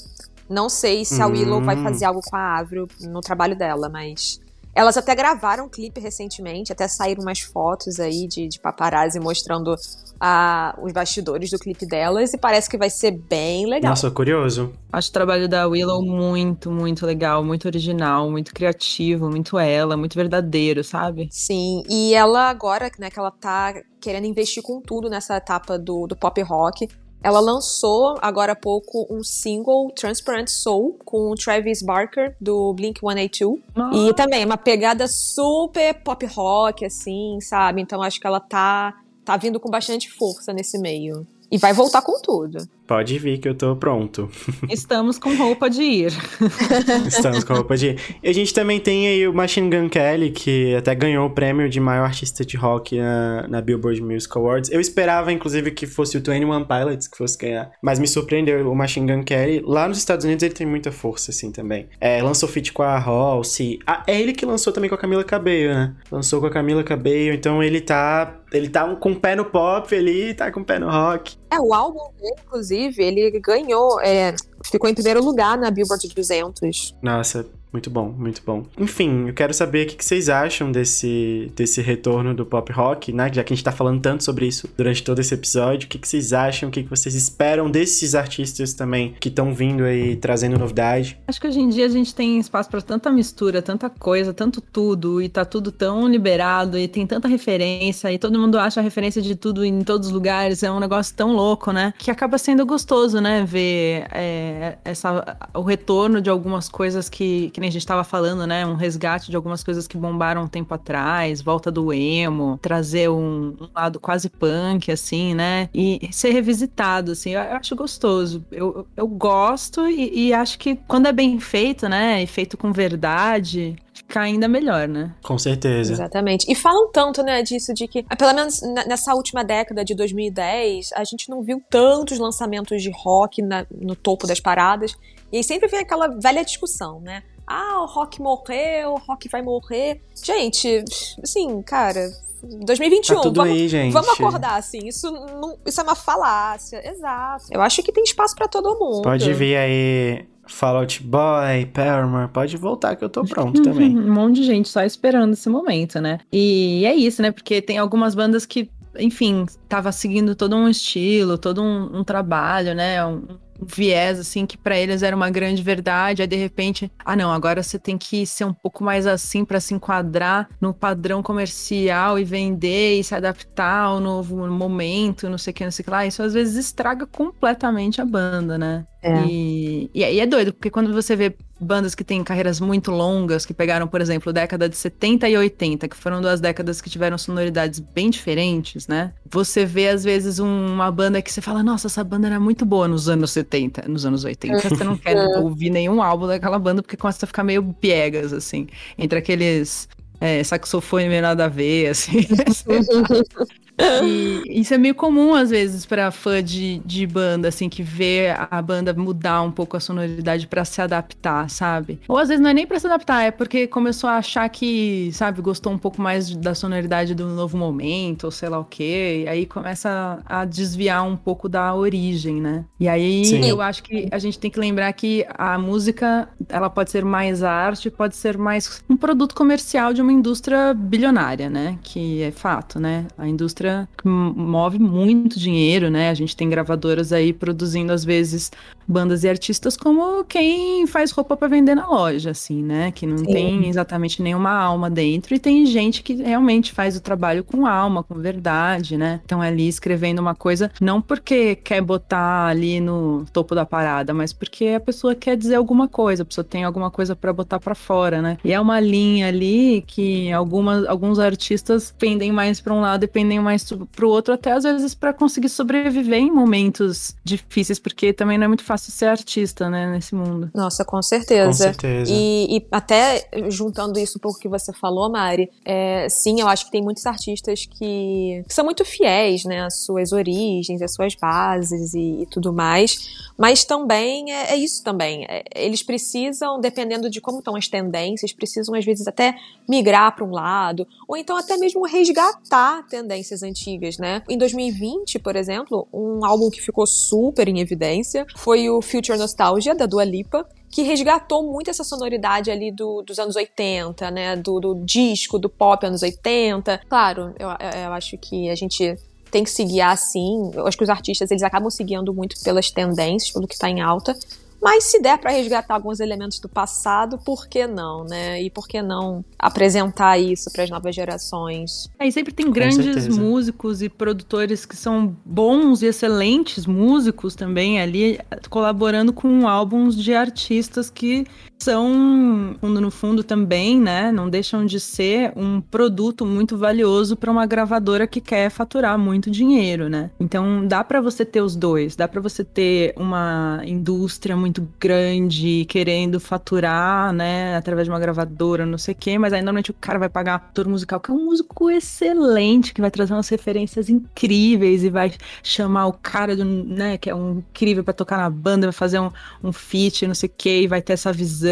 Não 0.50 0.68
sei 0.68 1.06
se 1.06 1.22
a 1.22 1.28
Willow 1.28 1.60
Hum. 1.60 1.66
vai 1.66 1.82
fazer 1.84 2.06
algo 2.06 2.22
com 2.28 2.36
a 2.36 2.58
Avril 2.58 2.88
no 3.02 3.22
trabalho 3.22 3.56
dela, 3.56 3.88
mas 3.90 4.40
elas 4.74 4.96
até 4.98 5.14
gravaram 5.14 5.66
um 5.66 5.70
clipe 5.70 6.00
recentemente, 6.00 6.72
até 6.72 6.88
saíram 6.88 7.22
umas 7.22 7.40
fotos 7.40 8.00
aí 8.00 8.28
de, 8.28 8.48
de 8.48 8.60
paparazzi 8.60 9.20
mostrando 9.20 9.76
a, 10.20 10.78
os 10.82 10.94
bastidores 10.94 11.50
do 11.50 11.58
clipe 11.58 11.86
delas 11.86 12.34
e 12.34 12.38
parece 12.38 12.70
que 12.70 12.78
vai 12.78 12.90
ser 12.90 13.12
bem 13.12 13.66
legal. 13.66 13.90
Nossa, 13.90 14.10
curioso. 14.12 14.72
Acho 14.92 15.10
o 15.10 15.14
trabalho 15.14 15.50
da 15.50 15.68
Willow 15.68 16.02
muito, 16.04 16.72
muito 16.72 17.06
legal, 17.06 17.44
muito 17.44 17.66
original, 17.66 18.30
muito 18.30 18.54
criativo, 18.54 19.30
muito 19.30 19.58
ela, 19.58 19.98
muito 19.98 20.16
verdadeiro, 20.16 20.84
sabe? 20.84 21.28
Sim, 21.32 21.84
e 21.90 22.14
ela 22.14 22.50
agora, 22.50 22.90
né, 23.00 23.10
que 23.10 23.20
ela 23.20 23.32
tá 23.32 23.74
querendo 24.00 24.26
investir 24.26 24.64
com 24.64 24.80
tudo 24.82 25.10
nessa 25.10 25.36
etapa 25.36 25.78
do, 25.78 26.08
do 26.08 26.16
pop 26.16 26.42
rock, 26.42 26.88
ela 27.22 27.40
lançou 27.40 28.16
agora 28.22 28.54
há 28.54 28.56
pouco 28.56 29.06
um 29.10 29.24
single, 29.24 29.92
Transparent 29.92 30.48
Soul, 30.48 30.98
com 31.04 31.32
o 31.32 31.36
Travis 31.36 31.82
Barker, 31.82 32.36
do 32.40 32.74
Blink-182. 32.74 33.60
E 33.94 34.14
também 34.14 34.44
é 34.44 34.46
uma 34.46 34.58
pegada 34.58 35.08
super 35.08 35.94
pop 36.02 36.26
rock, 36.26 36.86
assim, 36.86 37.40
sabe? 37.42 37.82
Então 37.82 38.02
acho 38.02 38.20
que 38.20 38.28
ela 38.28 38.40
tá, 38.40 38.94
tá 39.26 39.36
vindo 39.38 39.60
com 39.60 39.70
bastante 39.70 40.10
força 40.12 40.54
nesse 40.54 40.80
meio. 40.80 41.28
E 41.52 41.58
vai 41.58 41.74
voltar 41.74 42.02
com 42.02 42.22
tudo. 42.22 42.68
Pode 42.90 43.20
vir 43.20 43.38
que 43.38 43.48
eu 43.48 43.54
tô 43.54 43.76
pronto. 43.76 44.28
Estamos 44.68 45.20
com 45.20 45.36
roupa 45.36 45.70
de 45.70 45.84
ir. 45.84 46.12
Estamos 47.06 47.44
com 47.44 47.54
roupa 47.54 47.78
de 47.78 47.90
ir. 47.90 48.00
E 48.24 48.28
a 48.28 48.34
gente 48.34 48.52
também 48.52 48.80
tem 48.80 49.08
aí 49.08 49.28
o 49.28 49.32
Machine 49.32 49.70
Gun 49.70 49.88
Kelly, 49.88 50.32
que 50.32 50.74
até 50.74 50.96
ganhou 50.96 51.28
o 51.28 51.30
prêmio 51.30 51.70
de 51.70 51.80
maior 51.80 52.06
artista 52.06 52.44
de 52.44 52.58
rock 52.58 52.98
na, 52.98 53.48
na 53.48 53.62
Billboard 53.62 54.02
Music 54.02 54.36
Awards. 54.36 54.72
Eu 54.72 54.82
esperava, 54.82 55.32
inclusive, 55.32 55.70
que 55.70 55.86
fosse 55.86 56.18
o 56.18 56.20
21 56.20 56.66
Pilots 56.66 57.08
que 57.08 57.16
fosse 57.16 57.38
ganhar. 57.38 57.72
Mas 57.80 58.00
me 58.00 58.08
surpreendeu 58.08 58.68
o 58.68 58.76
Machine 58.76 59.14
Gun 59.14 59.24
Kelly. 59.24 59.62
Lá 59.64 59.88
nos 59.88 60.00
Estados 60.00 60.26
Unidos 60.26 60.42
ele 60.42 60.56
tem 60.56 60.66
muita 60.66 60.92
força, 60.92 61.30
assim, 61.30 61.52
também. 61.52 61.90
É, 62.02 62.24
lançou 62.24 62.50
feat 62.50 62.74
com 62.74 62.82
a 62.82 62.98
Halsey. 63.00 63.78
Ah, 63.86 64.02
é 64.08 64.20
ele 64.20 64.34
que 64.34 64.48
lançou 64.48 64.74
também 64.74 64.90
com 64.90 64.96
a 64.96 65.00
Camila 65.00 65.24
Cabello, 65.24 65.76
né? 65.76 65.96
Lançou 66.12 66.42
com 66.42 66.48
a 66.48 66.52
Camila 66.52 66.84
Cabello, 66.84 67.36
então 67.36 67.62
ele 67.62 67.82
tá 67.82 68.40
ele 68.52 68.68
tá 68.68 68.96
com 68.96 69.12
o 69.12 69.16
pé 69.16 69.36
no 69.36 69.46
pop 69.46 69.96
ali, 69.96 70.34
tá 70.34 70.52
com 70.52 70.62
o 70.62 70.66
pé 70.66 70.80
no 70.80 70.90
rock. 70.90 71.38
É, 71.52 71.60
o 71.60 71.74
álbum 71.74 72.12
dele, 72.20 72.36
inclusive, 72.46 73.04
ele 73.04 73.32
ganhou, 73.40 74.00
é, 74.02 74.36
ficou 74.66 74.90
em 74.90 74.94
primeiro 74.94 75.24
lugar 75.24 75.58
na 75.58 75.72
Billboard 75.72 76.08
200. 76.08 76.96
Nossa, 77.02 77.46
muito 77.72 77.90
bom, 77.90 78.14
muito 78.18 78.42
bom. 78.44 78.66
Enfim, 78.80 79.28
eu 79.28 79.34
quero 79.34 79.54
saber 79.54 79.86
o 79.86 79.90
que 79.96 80.04
vocês 80.04 80.28
acham 80.28 80.72
desse, 80.72 81.52
desse 81.56 81.82
retorno 81.82 82.34
do 82.34 82.44
pop 82.44 82.72
rock, 82.72 83.14
né? 83.14 83.30
Já 83.32 83.44
que 83.44 83.54
a 83.54 83.56
gente 83.56 83.64
tá 83.64 83.72
falando 83.72 84.02
tanto 84.02 84.24
sobre 84.24 84.48
isso 84.48 84.68
durante 84.76 85.04
todo 85.04 85.20
esse 85.20 85.36
episódio. 85.36 85.86
O 85.86 85.90
que 85.90 86.00
vocês 86.08 86.34
acham? 86.34 86.70
O 86.70 86.72
que 86.72 86.82
vocês 86.84 87.14
esperam 87.14 87.70
desses 87.70 88.16
artistas 88.16 88.74
também 88.74 89.14
que 89.20 89.30
estão 89.30 89.54
vindo 89.54 89.84
aí 89.84 90.16
trazendo 90.16 90.58
novidade? 90.58 91.20
Acho 91.28 91.40
que 91.40 91.48
hoje 91.48 91.60
em 91.60 91.70
dia 91.70 91.86
a 91.86 91.90
gente 91.90 92.14
tem 92.16 92.40
espaço 92.40 92.70
para 92.70 92.82
tanta 92.82 93.12
mistura, 93.12 93.62
tanta 93.62 93.88
coisa, 93.88 94.34
tanto 94.34 94.62
tudo, 94.62 95.22
e 95.22 95.30
tá 95.30 95.46
tudo 95.46 95.72
tão 95.72 96.08
liberado, 96.08 96.78
e 96.78 96.88
tem 96.88 97.06
tanta 97.06 97.28
referência, 97.28 98.12
e 98.12 98.18
todo 98.18 98.40
mundo 98.40 98.58
acha 98.58 98.80
a 98.80 98.84
referência 98.84 99.22
de 99.22 99.36
tudo 99.36 99.64
em 99.64 99.82
todos 99.82 100.08
os 100.08 100.14
lugares. 100.14 100.64
É 100.64 100.72
um 100.72 100.80
negócio 100.80 101.16
tão 101.16 101.34
louco, 101.34 101.72
né? 101.72 101.94
Que 102.00 102.10
acaba 102.10 102.40
sendo 102.40 102.66
gostoso, 102.66 103.22
né? 103.22 103.46
Ver 103.46 104.08
é, 104.12 104.78
essa, 104.84 105.38
o 105.54 105.62
retorno 105.62 106.20
de 106.20 106.32
algumas 106.32 106.68
coisas 106.68 107.08
que, 107.10 107.52
que 107.52 107.59
que 107.60 107.62
nem 107.62 107.70
a 107.70 107.72
gente 107.72 107.82
estava 107.82 108.04
falando, 108.04 108.48
né? 108.48 108.66
Um 108.66 108.76
resgate 108.76 109.30
de 109.30 109.36
algumas 109.36 109.64
coisas 109.64 109.88
que 109.88 109.98
bombaram 109.98 110.44
um 110.44 110.48
tempo 110.48 110.74
atrás, 110.74 111.42
volta 111.42 111.70
do 111.70 111.94
emo, 111.94 112.58
trazer 112.62 113.10
um, 113.10 113.56
um 113.60 113.70
lado 113.76 114.00
quase 114.00 114.30
punk, 114.30 114.92
assim, 114.92 115.36
né? 115.36 115.70
E 115.74 116.10
ser 116.12 116.32
revisitado, 116.32 117.12
assim, 117.12 117.32
eu, 117.32 117.42
eu 117.42 117.56
acho 117.58 117.76
gostoso. 117.76 118.44
Eu, 118.52 118.88
eu 118.96 119.08
gosto 119.08 119.88
e, 119.88 120.28
e 120.28 120.34
acho 120.34 120.58
que 120.58 120.78
quando 120.88 121.08
é 121.08 121.12
bem 121.12 121.40
feito, 121.40 121.90
né? 121.90 122.24
E 122.24 122.28
feito 122.28 122.58
com 122.58 122.72
verdade, 122.72 123.76
ficar 123.94 124.22
ainda 124.22 124.48
melhor, 124.48 124.88
né? 124.88 125.14
Com 125.22 125.38
certeza. 125.38 125.94
Exatamente. 125.94 126.50
E 126.50 126.56
falam 126.56 126.90
tanto, 126.92 127.22
né, 127.22 127.44
disso, 127.44 127.74
de 127.74 127.88
que, 127.88 128.04
pelo 128.04 128.34
menos 128.34 128.62
nessa 128.88 129.14
última 129.14 129.44
década 129.44 129.84
de 129.84 129.94
2010, 129.94 130.92
a 130.94 131.04
gente 131.04 131.30
não 131.30 131.44
viu 131.44 131.62
tantos 131.70 132.18
lançamentos 132.18 132.82
de 132.82 132.90
rock 132.90 133.42
na, 133.42 133.66
no 133.70 133.96
topo 133.96 134.26
das 134.26 134.40
paradas. 134.40 134.96
E 135.32 135.38
aí 135.38 135.44
sempre 135.44 135.68
vem 135.68 135.82
aquela 135.82 136.08
velha 136.08 136.44
discussão, 136.44 137.00
né? 137.02 137.24
Ah, 137.50 137.82
o 137.82 137.86
rock 137.88 138.22
morreu, 138.22 138.94
o 138.94 139.00
rock 139.00 139.28
vai 139.28 139.42
morrer. 139.42 140.02
Gente, 140.24 140.86
assim, 141.24 141.62
cara, 141.64 142.12
2021. 142.44 143.16
Tá 143.16 143.22
tudo 143.22 143.42
vamos, 143.42 143.58
aí, 143.58 143.68
gente. 143.68 143.92
vamos 143.92 144.10
acordar, 144.10 144.58
assim. 144.58 144.80
Isso, 144.86 145.12
não, 145.12 145.58
isso 145.66 145.82
é 145.82 145.84
uma 145.84 145.96
falácia. 145.96 146.88
Exato. 146.88 147.46
Eu 147.52 147.60
acho 147.62 147.82
que 147.82 147.92
tem 147.92 148.04
espaço 148.04 148.36
para 148.36 148.48
todo 148.48 148.78
mundo. 148.78 149.02
Pode 149.02 149.34
vir 149.34 149.58
aí. 149.58 150.26
Fallout 150.46 151.04
Boy, 151.04 151.68
Paramore, 151.72 152.28
pode 152.28 152.58
voltar 152.58 152.96
que 152.96 153.04
eu 153.04 153.10
tô 153.10 153.24
pronto 153.24 153.62
também. 153.62 153.94
um 153.98 154.12
monte 154.12 154.38
de 154.38 154.44
gente 154.46 154.68
só 154.68 154.84
esperando 154.84 155.34
esse 155.34 155.48
momento, 155.48 156.02
né? 156.02 156.20
E 156.34 156.84
é 156.86 156.96
isso, 156.96 157.22
né? 157.22 157.32
Porque 157.32 157.62
tem 157.62 157.78
algumas 157.78 158.16
bandas 158.16 158.48
que, 158.48 158.68
enfim, 158.98 159.46
tava 159.68 159.92
seguindo 159.92 160.36
todo 160.36 160.56
um 160.56 160.68
estilo, 160.68 161.38
todo 161.38 161.62
um, 161.62 162.00
um 162.00 162.04
trabalho, 162.04 162.74
né? 162.74 163.06
Um, 163.06 163.22
viés, 163.62 164.20
assim, 164.20 164.46
que 164.46 164.58
para 164.58 164.78
eles 164.78 165.04
era 165.04 165.16
uma 165.16 165.30
grande 165.30 165.62
verdade, 165.62 166.22
aí 166.22 166.28
de 166.28 166.36
repente, 166.36 166.92
ah 167.04 167.16
não, 167.16 167.32
agora 167.32 167.62
você 167.62 167.78
tem 167.80 167.98
que 167.98 168.26
ser 168.26 168.46
um 168.46 168.54
pouco 168.54 168.84
mais 168.84 169.06
assim 169.06 169.44
para 169.46 169.60
se 169.60 169.74
enquadrar 169.74 170.50
no 170.60 170.74
padrão 170.74 171.22
comercial 171.22 172.18
e 172.20 172.24
vender 172.24 173.00
e 173.00 173.04
se 173.04 173.16
adaptar 173.16 173.84
ao 173.84 174.00
novo 174.00 174.48
momento, 174.48 175.30
não 175.30 175.38
sei 175.38 175.52
o 175.52 175.54
que, 175.54 175.64
não 175.64 175.72
sei 175.72 175.84
o 175.84 175.86
que 175.86 175.92
lá, 175.92 176.06
isso 176.06 176.24
às 176.24 176.34
vezes 176.34 176.56
estraga 176.56 177.06
completamente 177.06 178.02
a 178.02 178.06
banda, 178.06 178.58
né? 178.58 178.86
É. 179.02 179.26
E, 179.26 179.90
e 179.94 180.04
aí 180.04 180.20
é 180.20 180.26
doido, 180.26 180.54
porque 180.54 180.70
quando 180.70 180.94
você 180.94 181.16
vê 181.16 181.34
bandas 181.60 181.96
que 181.96 182.04
têm 182.04 182.24
carreiras 182.24 182.60
muito 182.60 182.92
longas, 182.92 183.46
que 183.46 183.54
pegaram, 183.54 183.88
por 183.88 184.02
exemplo, 184.02 184.32
década 184.32 184.68
de 184.68 184.76
70 184.76 185.30
e 185.30 185.38
80, 185.38 185.88
que 185.88 185.96
foram 185.96 186.22
duas 186.22 186.40
décadas 186.42 186.82
que 186.82 186.90
tiveram 186.90 187.18
sonoridades 187.18 187.80
bem 187.80 188.10
diferentes, 188.10 188.88
né? 188.88 189.14
Você 189.30 189.66
vê, 189.66 189.90
às 189.90 190.04
vezes, 190.04 190.40
um, 190.40 190.74
uma 190.74 190.92
banda 190.92 191.22
que 191.22 191.32
você 191.32 191.42
fala, 191.42 191.64
nossa, 191.64 191.88
essa 191.88 192.04
banda 192.04 192.28
era 192.28 192.40
muito 192.40 192.66
boa 192.66 192.88
nos 192.88 193.08
anos 193.10 193.32
70, 193.32 193.88
nos 193.88 194.06
anos 194.06 194.24
80. 194.24 194.70
Você 194.70 194.84
não 194.84 194.98
quer 194.98 195.16
ouvir 195.40 195.70
nenhum 195.70 196.02
álbum 196.02 196.28
daquela 196.28 196.60
banda, 196.60 196.82
porque 196.82 196.98
começa 196.98 197.26
a 197.26 197.28
ficar 197.28 197.44
meio 197.44 197.64
piegas, 197.80 198.34
assim, 198.34 198.68
entre 198.98 199.20
aqueles 199.20 199.88
é, 200.20 200.44
saxofone 200.44 201.08
meio 201.08 201.22
nada 201.22 201.46
a 201.46 201.48
ver, 201.48 201.88
assim. 201.88 202.20
E 204.04 204.60
isso 204.60 204.74
é 204.74 204.78
meio 204.78 204.94
comum, 204.94 205.34
às 205.34 205.50
vezes, 205.50 205.86
para 205.86 206.12
fã 206.12 206.44
de, 206.44 206.80
de 206.86 207.08
banda, 207.08 207.48
assim, 207.48 207.70
que 207.70 207.82
vê 207.82 208.36
a 208.50 208.62
banda 208.62 208.94
mudar 208.94 209.42
um 209.42 209.52
pouco 209.52 209.78
a 209.78 209.80
sonoridade 209.80 210.48
para 210.48 210.66
se 210.66 210.82
adaptar, 210.82 211.50
sabe? 211.50 212.00
Ou 212.08 212.18
às 212.18 212.28
vezes 212.28 212.42
não 212.42 212.50
é 212.50 212.54
nem 212.54 212.68
pra 212.68 212.80
se 212.80 212.88
adaptar, 212.88 213.24
é 213.24 213.32
porque 213.32 213.68
começou 213.68 214.10
a 214.10 214.18
achar 214.18 214.48
que, 214.50 215.10
sabe, 215.14 215.42
gostou 215.42 215.72
um 215.72 215.78
pouco 215.78 216.02
mais 216.02 216.36
da 216.36 216.54
sonoridade 216.54 217.16
do 217.16 217.28
novo 217.28 217.58
momento, 217.58 218.26
ou 218.26 218.32
sei 218.32 218.50
lá 218.50 218.60
o 218.60 218.66
quê. 218.66 219.24
E 219.26 219.30
aí 219.30 219.46
começa 219.46 220.20
a 220.26 220.46
desviar 220.46 221.06
um 221.06 221.16
pouco 221.16 221.48
da 221.48 221.74
origem, 221.74 222.42
né? 222.42 222.66
E 222.80 222.88
aí 222.88 223.26
Sim. 223.26 223.46
eu 223.46 223.62
acho 223.62 223.84
que 223.84 224.08
a 224.12 224.20
gente 224.20 224.38
tem 224.38 224.52
que 224.52 224.60
lembrar 224.60 224.92
que 224.94 225.26
a 225.30 225.58
música, 225.58 226.28
ela 226.50 226.70
pode 226.70 226.92
ser 226.92 227.06
mais 227.06 227.44
arte, 227.44 227.90
pode 227.90 228.16
ser 228.16 228.38
mais 228.38 228.84
um 228.90 228.98
produto 228.98 229.34
comercial 229.34 229.94
de 229.94 230.02
uma 230.02 230.09
indústria 230.12 230.74
bilionária, 230.74 231.50
né? 231.50 231.78
Que 231.84 232.24
é 232.24 232.32
fato, 232.32 232.80
né? 232.80 233.06
A 233.18 233.28
indústria 233.28 233.88
move 234.04 234.80
muito 234.80 235.40
dinheiro, 235.40 235.90
né? 235.90 236.10
A 236.10 236.14
gente 236.14 236.36
tem 236.36 236.50
gravadoras 236.50 237.12
aí 237.12 237.34
produzindo, 237.34 237.92
às 237.92 238.04
vezes, 238.04 238.52
bandas 238.88 239.24
e 239.24 239.30
artistas 239.30 239.78
como 239.78 240.24
quem 240.24 240.88
faz 240.88 241.12
roupa 241.12 241.38
para 241.38 241.48
vender 241.48 241.76
na 241.76 241.88
loja, 241.88 242.32
assim, 242.32 242.64
né? 242.64 242.92
Que 242.92 243.06
não 243.06 243.20
Sim. 243.20 243.26
tem 243.26 243.70
exatamente 243.70 244.22
nenhuma 244.22 244.52
alma 244.52 244.90
dentro. 244.90 245.36
E 245.36 245.40
tem 245.40 245.66
gente 245.66 246.02
que 246.02 246.16
realmente 246.16 246.72
faz 246.72 246.98
o 246.98 247.02
trabalho 247.02 247.44
com 247.44 247.68
alma, 247.68 248.04
com 248.04 248.16
verdade, 248.16 248.98
né? 248.98 249.22
Então, 249.24 249.42
ali 249.42 249.68
escrevendo 249.68 250.20
uma 250.20 250.34
coisa, 250.34 250.72
não 250.82 251.02
porque 251.02 251.56
quer 251.56 251.82
botar 251.82 252.48
ali 252.48 252.80
no 252.80 253.26
topo 253.32 253.54
da 253.54 253.66
parada, 253.66 254.14
mas 254.14 254.34
porque 254.34 254.70
a 254.70 254.80
pessoa 254.80 255.14
quer 255.14 255.38
dizer 255.38 255.56
alguma 255.56 255.88
coisa, 255.88 256.24
a 256.24 256.26
pessoa 256.26 256.44
tem 256.44 256.64
alguma 256.64 256.90
coisa 256.90 257.16
para 257.16 257.32
botar 257.32 257.60
para 257.60 257.76
fora, 257.76 258.22
né? 258.22 258.38
E 258.44 258.52
é 258.52 258.60
uma 258.60 258.80
linha 258.80 259.28
ali 259.28 259.84
que 259.86 259.99
algumas, 260.34 260.86
alguns 260.86 261.20
artistas 261.20 261.94
pendem 261.98 262.32
mais 262.32 262.60
para 262.60 262.74
um 262.74 262.82
lado 262.82 263.04
e 263.04 263.08
pendem 263.08 263.40
mais 263.40 263.64
para 263.64 264.06
o 264.06 264.10
outro, 264.10 264.34
até 264.34 264.52
às 264.52 264.64
vezes 264.64 264.94
para 264.94 265.14
conseguir 265.14 265.50
sobreviver 265.50 266.20
em 266.20 266.32
momentos 266.32 267.16
difíceis, 267.24 267.80
porque 267.80 268.14
também 268.14 268.38
não 268.38 268.46
é 268.46 268.48
muito 268.48 268.64
fácil 268.64 268.92
ser 268.92 269.06
artista, 269.06 269.70
né, 269.70 269.92
nesse 269.92 270.16
mundo. 270.16 270.50
Nossa, 270.54 270.84
com 270.86 271.02
certeza. 271.02 271.48
Com 271.48 271.54
certeza. 271.54 272.12
E, 272.14 272.58
e 272.58 272.68
até 272.72 273.28
juntando 273.50 274.00
isso 274.00 274.18
um 274.18 274.22
pouco 274.22 274.40
que 274.40 274.48
você 274.48 274.72
falou, 274.74 275.10
Mari, 275.10 275.50
é, 275.66 276.08
sim, 276.10 276.42
eu 276.42 276.48
acho 276.48 276.66
que 276.66 276.72
tem 276.72 276.82
muitos 276.82 277.06
artistas 277.06 277.66
que, 277.66 278.44
que, 278.48 278.54
são 278.54 278.66
muito 278.66 278.84
fiéis, 278.86 279.44
né, 279.46 279.66
às 279.66 279.84
suas 279.84 280.12
origens, 280.12 280.82
às 280.82 280.94
suas 280.94 281.16
bases 281.16 281.94
e, 281.94 282.22
e 282.22 282.26
tudo 282.26 282.54
mais, 282.54 283.32
mas 283.38 283.64
também 283.64 284.32
é, 284.32 284.54
é 284.54 284.56
isso 284.58 284.84
também. 284.84 285.26
É, 285.30 285.44
eles 285.56 285.82
precisam, 285.82 286.60
dependendo 286.60 287.10
de 287.10 287.22
como 287.22 287.40
estão 287.40 287.56
as 287.56 287.68
tendências, 287.68 288.34
precisam 288.34 288.76
às 288.76 288.86
vezes 288.86 289.08
até 289.08 289.36
migrar 289.68 289.89
para 290.12 290.26
um 290.26 290.32
lado, 290.32 290.88
ou 291.08 291.18
então 291.18 291.38
até 291.38 291.58
mesmo 291.58 291.86
resgatar 291.86 292.86
tendências 292.88 293.44
antigas, 293.44 293.98
né? 293.98 294.22
Em 294.30 294.38
2020, 294.38 295.20
por 295.20 295.36
exemplo, 295.36 295.88
um 295.94 296.26
álbum 296.26 296.50
que 296.50 296.62
ficou 296.62 296.86
super 296.86 297.48
em 297.48 297.60
evidência 297.60 298.26
foi 298.36 298.70
o 298.70 298.82
Future 298.82 299.18
Nostalgia, 299.18 299.76
da 299.76 299.86
Dua 299.86 300.04
Lipa, 300.04 300.48
que 300.70 300.84
resgatou 300.84 301.52
muito 301.52 301.70
essa 301.70 301.84
sonoridade 301.84 302.52
ali 302.52 302.72
do, 302.72 303.02
dos 303.02 303.18
anos 303.20 303.36
80, 303.36 304.12
né? 304.12 304.36
Do, 304.36 304.60
do, 304.60 304.76
disco, 304.76 305.40
do 305.40 305.50
pop 305.50 305.86
anos 305.86 306.04
80. 306.04 306.82
Claro, 306.88 307.34
eu, 307.40 307.48
eu 307.48 307.94
acho 307.94 308.18
que 308.18 308.50
a 308.50 308.56
gente 308.56 308.96
tem 309.32 309.44
que 309.44 309.50
se 309.50 309.64
guiar 309.64 309.92
assim. 309.92 310.52
Eu 310.54 310.68
acho 310.68 310.78
que 310.78 310.84
os 310.84 310.90
artistas 310.90 311.32
eles 311.32 311.44
acabam 311.44 311.70
se 311.70 311.84
guiando 311.84 312.14
muito 312.14 312.36
pelas 312.44 312.70
tendências, 312.70 313.32
pelo 313.32 313.48
que 313.48 313.54
está 313.54 313.70
em 313.70 313.82
alta. 313.82 314.16
Mas 314.62 314.86
se 314.86 315.02
der 315.02 315.18
para 315.18 315.32
resgatar 315.32 315.74
alguns 315.74 316.00
elementos 316.00 316.40
do 316.40 316.50
passado, 316.50 317.18
por 317.18 317.48
que 317.48 317.66
não, 317.66 318.04
né? 318.04 318.42
E 318.42 318.50
por 318.50 318.68
que 318.68 318.82
não 318.82 319.24
apresentar 319.38 320.18
isso 320.18 320.52
para 320.52 320.64
as 320.64 320.70
novas 320.70 320.94
gerações? 320.94 321.90
É, 321.98 322.08
e 322.08 322.12
sempre 322.12 322.34
tem 322.34 322.52
grandes 322.52 323.08
músicos 323.08 323.82
e 323.82 323.90
produtores 323.90 324.66
que 324.66 324.76
são 324.76 325.16
bons 325.26 325.82
e 325.82 325.86
excelentes 325.86 326.66
músicos 326.66 327.36
também 327.36 327.80
ali, 327.80 328.20
colaborando 328.50 329.14
com 329.14 329.48
álbuns 329.48 329.96
de 329.96 330.14
artistas 330.14 330.90
que 330.90 331.26
são, 331.62 332.56
fundo 332.62 332.80
no 332.80 332.90
fundo 332.90 333.22
também, 333.22 333.80
né, 333.80 334.12
não 334.12 334.30
deixam 334.30 334.66
de 334.66 334.80
ser 334.80 335.34
um 335.36 335.60
produto 335.60 336.26
muito 336.26 336.58
valioso 336.58 337.18
para 337.18 337.30
uma 337.30 337.46
gravadora 337.46 338.08
que 338.08 338.22
quer 338.22 338.50
faturar 338.50 338.98
muito 338.98 339.30
dinheiro, 339.30 339.90
né? 339.90 340.10
Então 340.20 340.66
dá 340.66 340.84
para 340.84 341.02
você 341.02 341.26
ter 341.26 341.42
os 341.42 341.58
dois, 341.58 341.98
dá 341.98 342.08
para 342.08 342.22
você 342.22 342.46
ter 342.46 342.94
uma 342.96 343.62
indústria 343.66 344.38
muito 344.38 344.68
grande 344.80 345.66
querendo 345.66 346.20
faturar, 346.20 347.12
né, 347.12 347.58
através 347.58 347.88
de 347.88 347.92
uma 347.92 348.00
gravadora, 348.00 348.66
não 348.66 348.78
sei 348.78 348.94
o 348.94 348.98
quê, 348.98 349.18
mas 349.18 349.34
aí 349.34 349.42
normalmente 349.42 349.72
o 349.72 349.76
cara 349.76 350.00
vai 350.00 350.10
pagar 350.10 350.36
ator 350.36 350.68
musical, 350.68 351.00
que 351.00 351.12
é 351.12 351.14
um 351.14 351.26
músico 351.26 351.70
excelente, 351.70 352.74
que 352.74 352.80
vai 352.80 352.90
trazer 352.90 353.14
umas 353.14 353.28
referências 353.28 353.90
incríveis 353.90 354.84
e 354.84 354.90
vai 354.90 355.12
chamar 355.44 355.88
o 355.88 355.94
cara 355.94 356.38
do, 356.38 356.46
né, 356.46 356.98
que 356.98 357.10
é 357.10 357.16
um 357.16 357.40
incrível 357.40 357.84
para 357.84 357.94
tocar 357.94 358.18
na 358.18 358.30
banda, 358.30 358.68
vai 358.68 358.74
fazer 358.74 359.00
um, 359.00 359.12
um 359.44 359.52
feat, 359.52 360.08
não 360.08 360.16
sei 360.16 360.30
o 360.30 360.34
quê, 360.38 360.62
e 360.62 360.68
vai 360.68 360.82
ter 360.82 360.94
essa 360.94 361.12
visão 361.12 361.49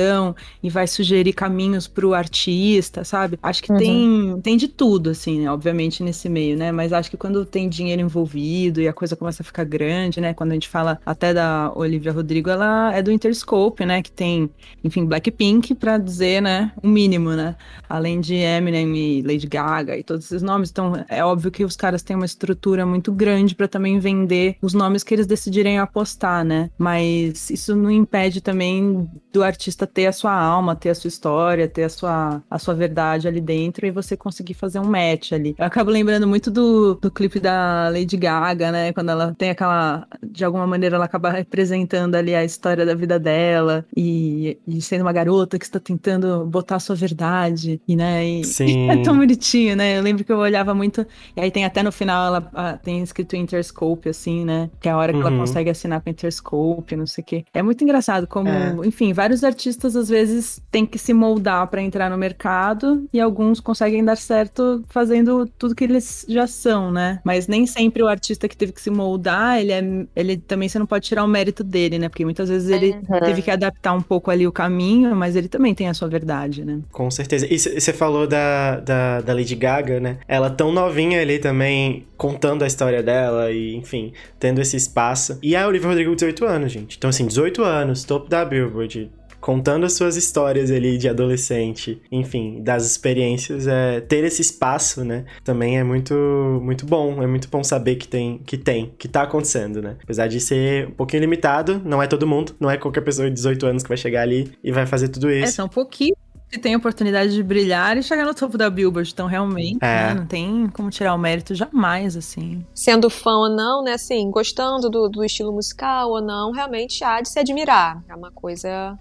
e 0.62 0.70
vai 0.70 0.88
sugerir 0.88 1.34
caminhos 1.34 1.88
pro 1.88 2.14
artista, 2.14 3.04
sabe? 3.04 3.38
Acho 3.42 3.64
que 3.64 3.72
uhum. 3.72 3.78
tem, 3.78 4.42
tem 4.42 4.58
de 4.58 4.68
tudo, 4.68 5.10
assim, 5.10 5.42
né, 5.42 5.52
obviamente, 5.52 6.04
nesse 6.04 6.30
meio, 6.30 6.58
né? 6.58 6.72
Mas 6.72 6.94
acho 6.94 7.10
que 7.10 7.18
quando 7.18 7.46
tem 7.46 7.70
dinheiro 7.70 8.02
envolvido 8.02 8.82
e 8.82 8.88
a 8.88 8.94
coisa 8.94 9.16
começa 9.16 9.42
a 9.42 9.46
ficar 9.46 9.64
grande, 9.64 10.22
né? 10.22 10.34
Quando 10.34 10.52
a 10.52 10.54
gente 10.54 10.68
fala 10.68 11.00
até 11.06 11.34
da 11.34 11.72
Olivia 11.76 12.12
Rodrigo, 12.12 12.50
ela 12.50 12.94
é 12.94 13.02
do 13.02 13.12
Interscope, 13.12 13.86
né? 13.86 14.02
Que 14.02 14.12
tem, 14.12 14.50
enfim, 14.84 15.06
Blackpink 15.06 15.74
para 15.76 15.98
dizer, 15.98 16.42
né? 16.42 16.72
O 16.82 16.88
mínimo, 16.88 17.32
né? 17.32 17.56
Além 17.90 18.20
de 18.20 18.36
Eminem 18.36 18.96
e 18.96 19.22
Lady 19.22 19.48
Gaga 19.48 19.98
e 19.98 20.04
todos 20.04 20.26
esses 20.26 20.42
nomes. 20.42 20.70
Então, 20.70 21.06
é 21.10 21.24
óbvio 21.24 21.52
que 21.52 21.64
os 21.64 21.76
caras 21.76 22.04
têm 22.04 22.16
uma 22.16 22.26
estrutura 22.26 22.86
muito 22.86 23.12
grande 23.12 23.56
para 23.56 23.68
também 23.68 24.00
vender 24.00 24.58
os 24.62 24.74
nomes 24.74 25.04
que 25.04 25.14
eles 25.14 25.26
decidirem 25.26 25.80
apostar, 25.80 26.44
né? 26.44 26.70
Mas 26.78 27.50
isso 27.50 27.76
não 27.76 27.90
impede 27.90 28.42
também 28.42 29.10
do 29.32 29.44
artista 29.44 29.87
ter 29.88 30.08
a 30.08 30.12
sua 30.12 30.34
alma, 30.34 30.76
ter 30.76 30.90
a 30.90 30.96
sua 30.96 31.08
história, 31.08 31.68
ter 31.68 31.84
a 31.84 31.90
sua, 31.90 32.44
a 32.50 32.60
sua 32.60 32.74
verdade 32.74 33.28
ali 33.28 33.42
dentro 33.42 33.86
e 33.86 33.92
você 33.92 34.16
conseguir 34.16 34.54
fazer 34.54 34.80
um 34.80 34.86
match 34.86 35.32
ali. 35.32 35.56
Eu 35.58 35.66
acabo 35.66 35.90
lembrando 35.90 36.28
muito 36.28 36.52
do, 36.52 36.96
do 36.96 37.10
clipe 37.10 37.40
da 37.40 37.90
Lady 37.90 38.18
Gaga, 38.18 38.72
né? 38.72 38.94
Quando 38.94 39.10
ela 39.10 39.34
tem 39.38 39.50
aquela. 39.50 40.08
De 40.24 40.44
alguma 40.44 40.68
maneira, 40.68 40.96
ela 40.96 41.06
acaba 41.06 41.30
representando 41.30 42.16
ali 42.16 42.36
a 42.36 42.44
história 42.44 42.86
da 42.86 42.94
vida 42.94 43.20
dela 43.20 43.86
e, 43.96 44.58
e 44.68 44.82
sendo 44.82 45.02
uma 45.02 45.14
garota 45.14 45.58
que 45.58 45.66
está 45.66 45.80
tentando 45.80 46.46
botar 46.46 46.76
a 46.76 46.80
sua 46.80 46.96
verdade, 46.96 47.82
e, 47.88 47.96
né? 47.96 48.26
E, 48.26 48.44
Sim. 48.44 48.88
E 48.88 48.90
é 48.90 49.02
tão 49.04 49.18
bonitinho, 49.18 49.76
né? 49.76 49.98
Eu 49.98 50.04
lembro 50.04 50.24
que 50.24 50.32
eu 50.32 50.38
olhava 50.38 50.74
muito. 50.74 51.06
E 51.36 51.42
aí 51.42 51.52
tem 51.52 51.66
até 51.66 51.82
no 51.82 51.92
final, 51.92 52.28
ela 52.28 52.50
a, 52.54 52.74
tem 52.78 53.02
escrito 53.02 53.36
Interscope, 53.36 54.10
assim, 54.10 54.46
né? 54.46 54.70
Que 54.80 54.90
é 54.90 54.92
a 54.92 54.98
hora 54.98 55.14
que 55.14 55.20
uhum. 55.20 55.28
ela 55.28 55.38
consegue 55.38 55.70
assinar 55.70 56.02
com 56.02 56.10
Interscope, 56.10 56.96
não 56.96 57.08
sei 57.08 57.22
o 57.22 57.26
quê. 57.26 57.46
É 57.54 57.62
muito 57.62 57.84
engraçado 57.84 58.28
como, 58.28 58.50
é. 58.50 58.76
enfim, 58.86 59.14
vários 59.14 59.44
artistas 59.44 59.77
às 59.86 60.10
vezes 60.10 60.62
têm 60.72 60.86
que 60.86 60.98
se 60.98 61.14
moldar 61.14 61.68
para 61.68 61.82
entrar 61.82 62.10
no 62.10 62.18
mercado 62.18 63.08
e 63.14 63.20
alguns 63.20 63.60
conseguem 63.60 64.04
dar 64.04 64.16
certo 64.16 64.84
fazendo 64.90 65.46
tudo 65.58 65.76
que 65.76 65.84
eles 65.84 66.26
já 66.28 66.48
são, 66.48 66.92
né? 66.92 67.20
Mas 67.24 67.48
nem 67.48 67.66
sempre 67.66 68.02
o 68.04 68.08
artista 68.08 68.48
que 68.48 68.58
teve 68.58 68.72
que 68.72 68.82
se 68.82 68.90
moldar, 68.90 69.60
ele 69.60 69.72
é, 69.72 70.06
ele 70.16 70.38
também 70.38 70.70
você 70.70 70.80
não 70.80 70.86
pode 70.86 71.06
tirar 71.06 71.24
o 71.24 71.28
mérito 71.28 71.64
dele, 71.64 72.00
né? 72.00 72.10
Porque 72.10 72.26
muitas 72.26 72.50
vezes 72.50 72.70
ele 72.70 72.92
uhum. 72.92 73.20
teve 73.20 73.42
que 73.42 73.52
adaptar 73.52 73.94
um 73.94 74.02
pouco 74.02 74.32
ali 74.32 74.48
o 74.48 74.52
caminho, 74.52 75.16
mas 75.16 75.36
ele 75.36 75.48
também 75.48 75.74
tem 75.74 75.88
a 75.88 75.94
sua 75.94 76.08
verdade, 76.08 76.64
né? 76.64 76.80
Com 76.92 77.10
certeza. 77.10 77.48
E 77.50 77.58
você 77.58 77.94
falou 77.94 78.28
da, 78.28 78.80
da, 78.80 79.22
da 79.22 79.34
Lady 79.34 79.56
Gaga, 79.56 80.00
né? 80.00 80.18
Ela 80.28 80.50
tão 80.50 80.72
novinha 80.72 81.22
ali 81.22 81.40
também, 81.40 82.06
contando 82.16 82.64
a 82.64 82.68
história 82.68 83.02
dela 83.04 83.52
e, 83.52 83.76
enfim, 83.76 84.14
tendo 84.40 84.62
esse 84.62 84.76
espaço. 84.76 85.38
E 85.42 85.56
a 85.56 85.68
Olivia 85.68 85.90
Rodrigo, 85.90 86.16
18 86.16 86.46
anos, 86.46 86.72
gente. 86.72 86.98
Então, 86.98 87.10
assim, 87.10 87.26
18 87.26 87.64
anos, 87.64 88.04
topo 88.04 88.30
da 88.30 88.44
Billboard, 88.44 89.12
contando 89.40 89.86
as 89.86 89.94
suas 89.94 90.16
histórias 90.16 90.72
ali 90.72 90.98
de 90.98 91.08
adolescente, 91.08 92.02
enfim, 92.12 92.62
das 92.62 92.86
experiências, 92.86 93.68
é, 93.68 94.02
ter 94.02 94.24
esse 94.24 94.42
espaço, 94.42 95.04
né, 95.04 95.26
também 95.44 95.78
é 95.78 95.84
muito, 95.84 96.14
muito 96.62 96.86
bom, 96.86 97.22
é 97.22 97.28
muito 97.28 97.48
bom 97.50 97.64
saber 97.64 97.96
que 97.96 98.08
tem, 98.08 98.40
que 98.40 98.58
tem, 98.58 98.94
que 98.98 99.08
tá 99.08 99.24
acontecendo, 99.24 99.82
né, 99.82 99.98
apesar 100.04 100.28
de 100.28 100.40
ser 100.40 100.88
um 100.88 100.92
pouquinho 100.92 101.22
limitado, 101.22 101.82
não 101.86 102.02
é 102.02 102.08
todo 102.08 102.28
mundo, 102.28 102.56
não 102.60 102.70
é 102.70 102.78
qualquer 102.78 103.02
pessoa 103.02 103.28
de 103.30 103.34
18 103.34 103.66
anos 103.66 103.84
que 103.84 103.90
vai 103.90 103.98
chegar 103.98 104.22
ali 104.22 104.52
e 104.64 104.72
vai 104.72 104.86
fazer 104.86 105.10
tudo 105.10 105.30
isso. 105.32 105.46
É, 105.46 105.52
são 105.52 105.68
pouquinho 105.68 106.16
que 106.50 106.58
tem 106.58 106.74
a 106.74 106.78
oportunidade 106.78 107.34
de 107.34 107.44
brilhar 107.44 107.98
e 107.98 108.04
chegar 108.04 108.26
no 108.26 108.34
topo 108.34 108.58
da 108.58 108.70
Billboard. 108.70 109.12
Então, 109.12 109.28
realmente, 109.28 109.80
é. 109.82 110.08
né, 110.08 110.14
não 110.14 110.26
tem 110.26 110.68
como 110.70 110.90
tirar 110.90 111.14
o 111.14 111.18
mérito 111.18 111.54
jamais, 111.54 112.16
assim. 112.16 112.66
Sendo 112.74 113.10
fã 113.10 113.32
ou 113.32 113.50
não, 113.50 113.84
né, 113.84 113.94
assim, 113.94 114.30
gostando 114.32 114.90
do, 114.90 115.10
do 115.10 115.24
estilo 115.24 115.52
musical 115.52 116.10
ou 116.10 116.22
não, 116.22 116.52
realmente 116.52 117.04
há 117.04 117.22
de 117.22 117.30
se 117.30 117.40
admirar. 117.40 118.02
É 118.08 118.16
uma 118.16 118.32
coisa 118.32 118.98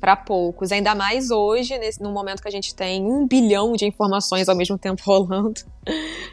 para 0.00 0.16
poucos. 0.16 0.72
Ainda 0.72 0.94
mais 0.94 1.30
hoje, 1.30 1.78
nesse, 1.78 2.02
no 2.02 2.10
momento 2.10 2.42
que 2.42 2.48
a 2.48 2.50
gente 2.50 2.74
tem 2.74 3.04
um 3.04 3.26
bilhão 3.26 3.74
de 3.74 3.84
informações 3.84 4.48
ao 4.48 4.56
mesmo 4.56 4.78
tempo 4.78 5.02
rolando. 5.06 5.60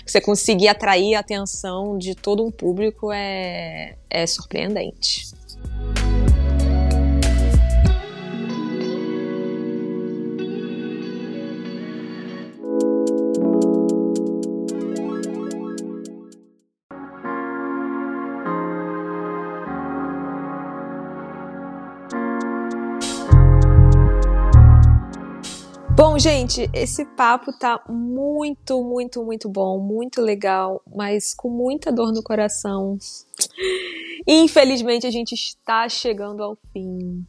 Você 0.05 0.21
conseguir 0.21 0.69
atrair 0.69 1.15
a 1.15 1.19
atenção 1.19 1.97
de 1.97 2.15
todo 2.15 2.45
um 2.45 2.51
público 2.51 3.11
é, 3.11 3.97
é 4.09 4.25
surpreendente. 4.25 5.27
Bom, 26.17 26.19
gente, 26.19 26.67
esse 26.73 27.05
papo 27.05 27.53
tá 27.53 27.79
muito, 27.87 28.83
muito, 28.83 29.23
muito 29.23 29.47
bom, 29.47 29.79
muito 29.79 30.19
legal, 30.19 30.81
mas 30.91 31.35
com 31.35 31.47
muita 31.47 31.91
dor 31.91 32.11
no 32.11 32.23
coração. 32.23 32.97
Infelizmente 34.25 35.05
a 35.05 35.11
gente 35.11 35.33
está 35.33 35.87
chegando 35.87 36.41
ao 36.41 36.57
fim. 36.73 37.23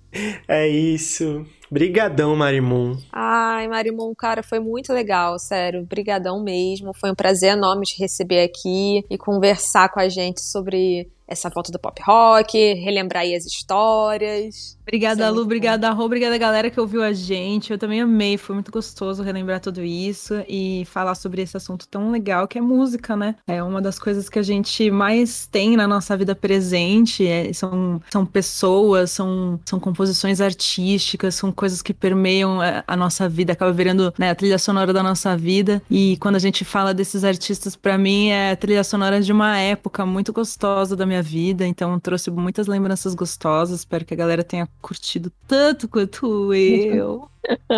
É 0.48 0.66
isso. 0.66 1.44
Brigadão, 1.70 2.34
Marimon. 2.34 2.96
Ai, 3.12 3.68
Marimon, 3.68 4.14
cara, 4.14 4.42
foi 4.42 4.58
muito 4.58 4.90
legal, 4.90 5.38
sério. 5.38 5.84
Brigadão 5.84 6.42
mesmo. 6.42 6.94
Foi 6.94 7.10
um 7.10 7.14
prazer 7.14 7.52
enorme 7.52 7.84
te 7.84 8.00
receber 8.00 8.42
aqui 8.42 9.04
e 9.10 9.18
conversar 9.18 9.90
com 9.90 10.00
a 10.00 10.08
gente 10.08 10.40
sobre 10.40 11.10
essa 11.28 11.50
volta 11.50 11.70
do 11.70 11.78
pop 11.78 12.02
rock, 12.02 12.56
relembrar 12.74 13.22
aí 13.22 13.34
as 13.36 13.44
histórias. 13.44 14.78
Obrigada, 14.88 15.24
é 15.24 15.30
Lu. 15.30 15.42
Obrigada, 15.42 15.90
Rô. 15.90 16.04
Obrigada, 16.04 16.38
galera 16.38 16.70
que 16.70 16.80
ouviu 16.80 17.02
a 17.02 17.12
gente. 17.12 17.70
Eu 17.70 17.78
também 17.78 18.00
amei. 18.00 18.38
Foi 18.38 18.54
muito 18.54 18.72
gostoso 18.72 19.22
relembrar 19.22 19.60
tudo 19.60 19.82
isso 19.82 20.42
e 20.48 20.86
falar 20.86 21.14
sobre 21.14 21.42
esse 21.42 21.58
assunto 21.58 21.86
tão 21.86 22.10
legal 22.10 22.48
que 22.48 22.56
é 22.56 22.60
música, 22.60 23.14
né? 23.14 23.36
É 23.46 23.62
uma 23.62 23.82
das 23.82 23.98
coisas 23.98 24.30
que 24.30 24.38
a 24.38 24.42
gente 24.42 24.90
mais 24.90 25.46
tem 25.46 25.76
na 25.76 25.86
nossa 25.86 26.16
vida 26.16 26.34
presente. 26.34 27.26
É, 27.26 27.52
são, 27.52 28.00
são 28.10 28.24
pessoas, 28.24 29.10
são, 29.10 29.60
são 29.66 29.78
composições 29.78 30.40
artísticas, 30.40 31.34
são 31.34 31.52
coisas 31.52 31.82
que 31.82 31.92
permeiam 31.92 32.58
a, 32.58 32.82
a 32.86 32.96
nossa 32.96 33.28
vida, 33.28 33.52
acaba 33.52 33.72
virando 33.72 34.14
né, 34.18 34.30
a 34.30 34.34
trilha 34.34 34.58
sonora 34.58 34.90
da 34.90 35.02
nossa 35.02 35.36
vida. 35.36 35.82
E 35.90 36.16
quando 36.16 36.36
a 36.36 36.40
gente 36.40 36.64
fala 36.64 36.94
desses 36.94 37.24
artistas, 37.24 37.76
para 37.76 37.98
mim 37.98 38.28
é 38.28 38.52
a 38.52 38.56
trilha 38.56 38.82
sonora 38.82 39.20
de 39.20 39.32
uma 39.32 39.58
época 39.58 40.06
muito 40.06 40.32
gostosa 40.32 40.96
da 40.96 41.04
minha 41.04 41.17
vida. 41.22 41.66
Então 41.66 41.98
trouxe 41.98 42.30
muitas 42.30 42.66
lembranças 42.66 43.14
gostosas. 43.14 43.80
Espero 43.80 44.04
que 44.04 44.14
a 44.14 44.16
galera 44.16 44.44
tenha 44.44 44.68
curtido 44.80 45.32
tanto 45.46 45.88
quanto 45.88 46.54
eu. 46.54 47.28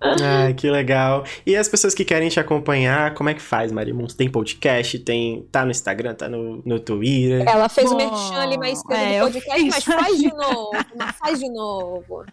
ah, 0.00 0.52
que 0.56 0.70
legal. 0.70 1.24
E 1.44 1.56
as 1.56 1.68
pessoas 1.68 1.94
que 1.94 2.04
querem 2.04 2.28
te 2.28 2.40
acompanhar, 2.40 3.14
como 3.14 3.28
é 3.28 3.34
que 3.34 3.42
faz, 3.42 3.70
Marimuns? 3.70 4.14
Tem 4.14 4.30
podcast, 4.30 4.98
tem. 5.00 5.46
Tá 5.50 5.64
no 5.64 5.70
Instagram, 5.70 6.14
tá 6.14 6.28
no, 6.28 6.62
no 6.64 6.80
Twitter. 6.80 7.46
Ela 7.46 7.68
fez 7.68 7.90
o 7.90 7.96
merchan 7.96 8.40
ali 8.40 8.56
mais 8.56 8.78
cedo 8.78 8.92
é, 8.94 9.20
no 9.20 9.26
podcast, 9.26 9.64
mas 9.64 9.84
faz 9.84 10.18
de 10.18 10.28
novo. 10.34 10.70
faz 11.18 11.38
de 11.38 11.48
novo. 11.50 12.24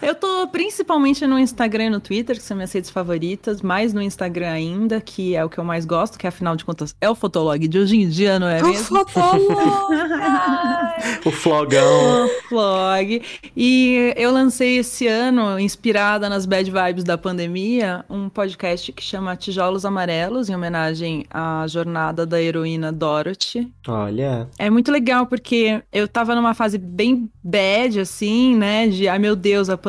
Eu 0.00 0.14
tô 0.14 0.46
principalmente 0.48 1.26
no 1.26 1.38
Instagram 1.38 1.84
e 1.86 1.90
no 1.90 2.00
Twitter, 2.00 2.36
que 2.36 2.42
são 2.42 2.56
minhas 2.56 2.72
redes 2.72 2.90
favoritas, 2.90 3.60
mais 3.62 3.92
no 3.92 4.00
Instagram 4.00 4.50
ainda, 4.50 5.00
que 5.00 5.34
é 5.34 5.44
o 5.44 5.48
que 5.48 5.58
eu 5.58 5.64
mais 5.64 5.84
gosto, 5.84 6.18
que 6.18 6.26
afinal 6.26 6.54
de 6.56 6.64
contas 6.64 6.94
é 7.00 7.10
o 7.10 7.14
Fotolog 7.14 7.66
de 7.66 7.78
hoje 7.78 7.96
em 7.96 8.08
dia, 8.08 8.38
não 8.38 8.48
é 8.48 8.62
mesmo? 8.62 9.00
O 9.00 9.08
Fotolog! 9.08 9.48
o 11.24 11.30
flogão. 11.30 12.26
O 12.26 12.48
flog. 12.48 13.22
E 13.56 14.12
eu 14.16 14.32
lancei 14.32 14.78
esse 14.78 15.06
ano, 15.06 15.58
inspirada 15.58 16.28
nas 16.28 16.46
bad 16.46 16.70
vibes 16.70 17.04
da 17.04 17.18
pandemia, 17.18 18.04
um 18.08 18.28
podcast 18.28 18.92
que 18.92 19.02
chama 19.02 19.36
Tijolos 19.36 19.84
Amarelos, 19.84 20.48
em 20.48 20.54
homenagem 20.54 21.24
à 21.30 21.66
jornada 21.66 22.24
da 22.24 22.40
heroína 22.40 22.92
Dorothy. 22.92 23.70
Olha. 23.86 24.48
É 24.58 24.70
muito 24.70 24.92
legal, 24.92 25.26
porque 25.26 25.82
eu 25.92 26.06
tava 26.06 26.34
numa 26.34 26.54
fase 26.54 26.78
bem 26.78 27.28
bad, 27.42 28.00
assim, 28.00 28.54
né, 28.54 28.86
de, 28.86 29.08
ai 29.08 29.18
meu 29.18 29.34
Deus, 29.34 29.68
a 29.68 29.76
pandemia, 29.76 29.87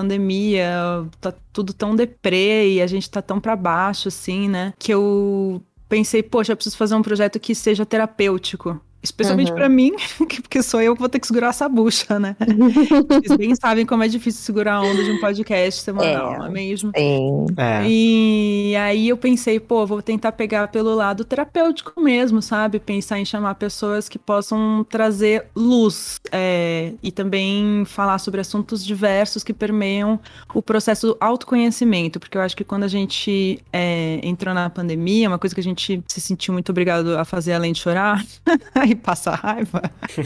tá 1.21 1.33
tudo 1.51 1.73
tão 1.73 1.95
deprê 1.95 2.73
e 2.73 2.81
a 2.81 2.87
gente 2.87 3.09
tá 3.09 3.21
tão 3.21 3.39
para 3.39 3.55
baixo, 3.55 4.07
assim, 4.07 4.47
né? 4.47 4.73
Que 4.77 4.93
eu 4.93 5.61
pensei, 5.87 6.21
poxa, 6.21 6.51
eu 6.51 6.55
preciso 6.55 6.77
fazer 6.77 6.95
um 6.95 7.01
projeto 7.01 7.39
que 7.39 7.55
seja 7.55 7.85
terapêutico 7.85 8.79
Especialmente 9.01 9.51
uhum. 9.51 9.57
para 9.57 9.69
mim, 9.69 9.93
porque 10.17 10.61
sou 10.61 10.81
eu 10.81 10.93
que 10.93 10.99
vou 10.99 11.07
ter 11.07 11.19
que 11.19 11.27
segurar 11.27 11.49
essa 11.49 11.69
bucha, 11.69 12.19
né? 12.19 12.35
Vocês 13.07 13.37
bem 13.37 13.55
sabem 13.55 13.85
como 13.85 14.03
é 14.03 14.07
difícil 14.07 14.41
segurar 14.41 14.75
a 14.75 14.81
onda 14.81 15.03
de 15.03 15.11
um 15.11 15.19
podcast 15.19 15.81
semanal, 15.81 16.33
é, 16.33 16.37
não 16.37 16.45
é 16.45 16.49
mesmo? 16.49 16.91
Sim. 16.95 17.45
É. 17.57 17.83
E 17.87 18.75
aí 18.75 19.07
eu 19.07 19.15
pensei, 19.15 19.59
pô, 19.59 19.85
vou 19.85 20.01
tentar 20.01 20.33
pegar 20.33 20.67
pelo 20.67 20.93
lado 20.93 21.23
terapêutico 21.23 22.01
mesmo, 22.01 22.41
sabe? 22.41 22.79
Pensar 22.79 23.19
em 23.19 23.25
chamar 23.25 23.55
pessoas 23.55 24.09
que 24.09 24.19
possam 24.19 24.85
trazer 24.89 25.45
luz 25.55 26.19
é, 26.31 26.93
e 27.01 27.11
também 27.11 27.85
falar 27.85 28.17
sobre 28.17 28.41
assuntos 28.41 28.85
diversos 28.85 29.43
que 29.43 29.53
permeiam 29.53 30.19
o 30.53 30.61
processo 30.61 31.07
do 31.07 31.17
autoconhecimento, 31.19 32.19
porque 32.19 32.37
eu 32.37 32.41
acho 32.41 32.55
que 32.55 32.63
quando 32.65 32.83
a 32.83 32.87
gente 32.87 33.59
é, 33.71 34.19
entrou 34.23 34.53
na 34.53 34.69
pandemia, 34.69 35.27
uma 35.27 35.39
coisa 35.39 35.55
que 35.55 35.61
a 35.61 35.63
gente 35.63 36.03
se 36.07 36.19
sentiu 36.19 36.53
muito 36.53 36.69
obrigado 36.69 37.17
a 37.17 37.23
fazer 37.23 37.53
além 37.53 37.71
de 37.71 37.79
chorar 37.79 38.25
e 38.91 38.95
passar 38.95 39.35
raiva, 39.35 39.81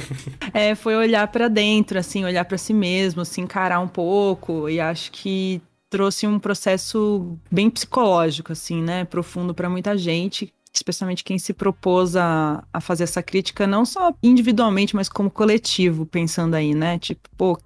é, 0.53 0.75
foi 0.75 0.95
olhar 0.95 1.27
para 1.27 1.47
dentro, 1.47 1.97
assim, 1.99 2.23
olhar 2.23 2.45
para 2.45 2.57
si 2.57 2.73
mesmo, 2.73 3.25
se 3.25 3.41
encarar 3.41 3.79
um 3.79 3.87
pouco. 3.87 4.69
E 4.69 4.79
acho 4.79 5.11
que 5.11 5.61
trouxe 5.89 6.25
um 6.25 6.39
processo 6.39 7.37
bem 7.51 7.69
psicológico, 7.69 8.51
assim, 8.51 8.81
né? 8.81 9.05
Profundo 9.05 9.53
para 9.53 9.69
muita 9.69 9.97
gente 9.97 10.53
especialmente 10.73 11.23
quem 11.23 11.37
se 11.37 11.53
propôs 11.53 12.15
a, 12.15 12.63
a 12.73 12.81
fazer 12.81 13.03
essa 13.03 13.21
crítica, 13.21 13.67
não 13.67 13.85
só 13.85 14.11
individualmente, 14.23 14.95
mas 14.95 15.07
como 15.07 15.29
coletivo, 15.29 16.03
pensando 16.03 16.55
aí, 16.55 16.73
né? 16.73 16.97
Tipo, 16.97 17.29
pô, 17.37 17.57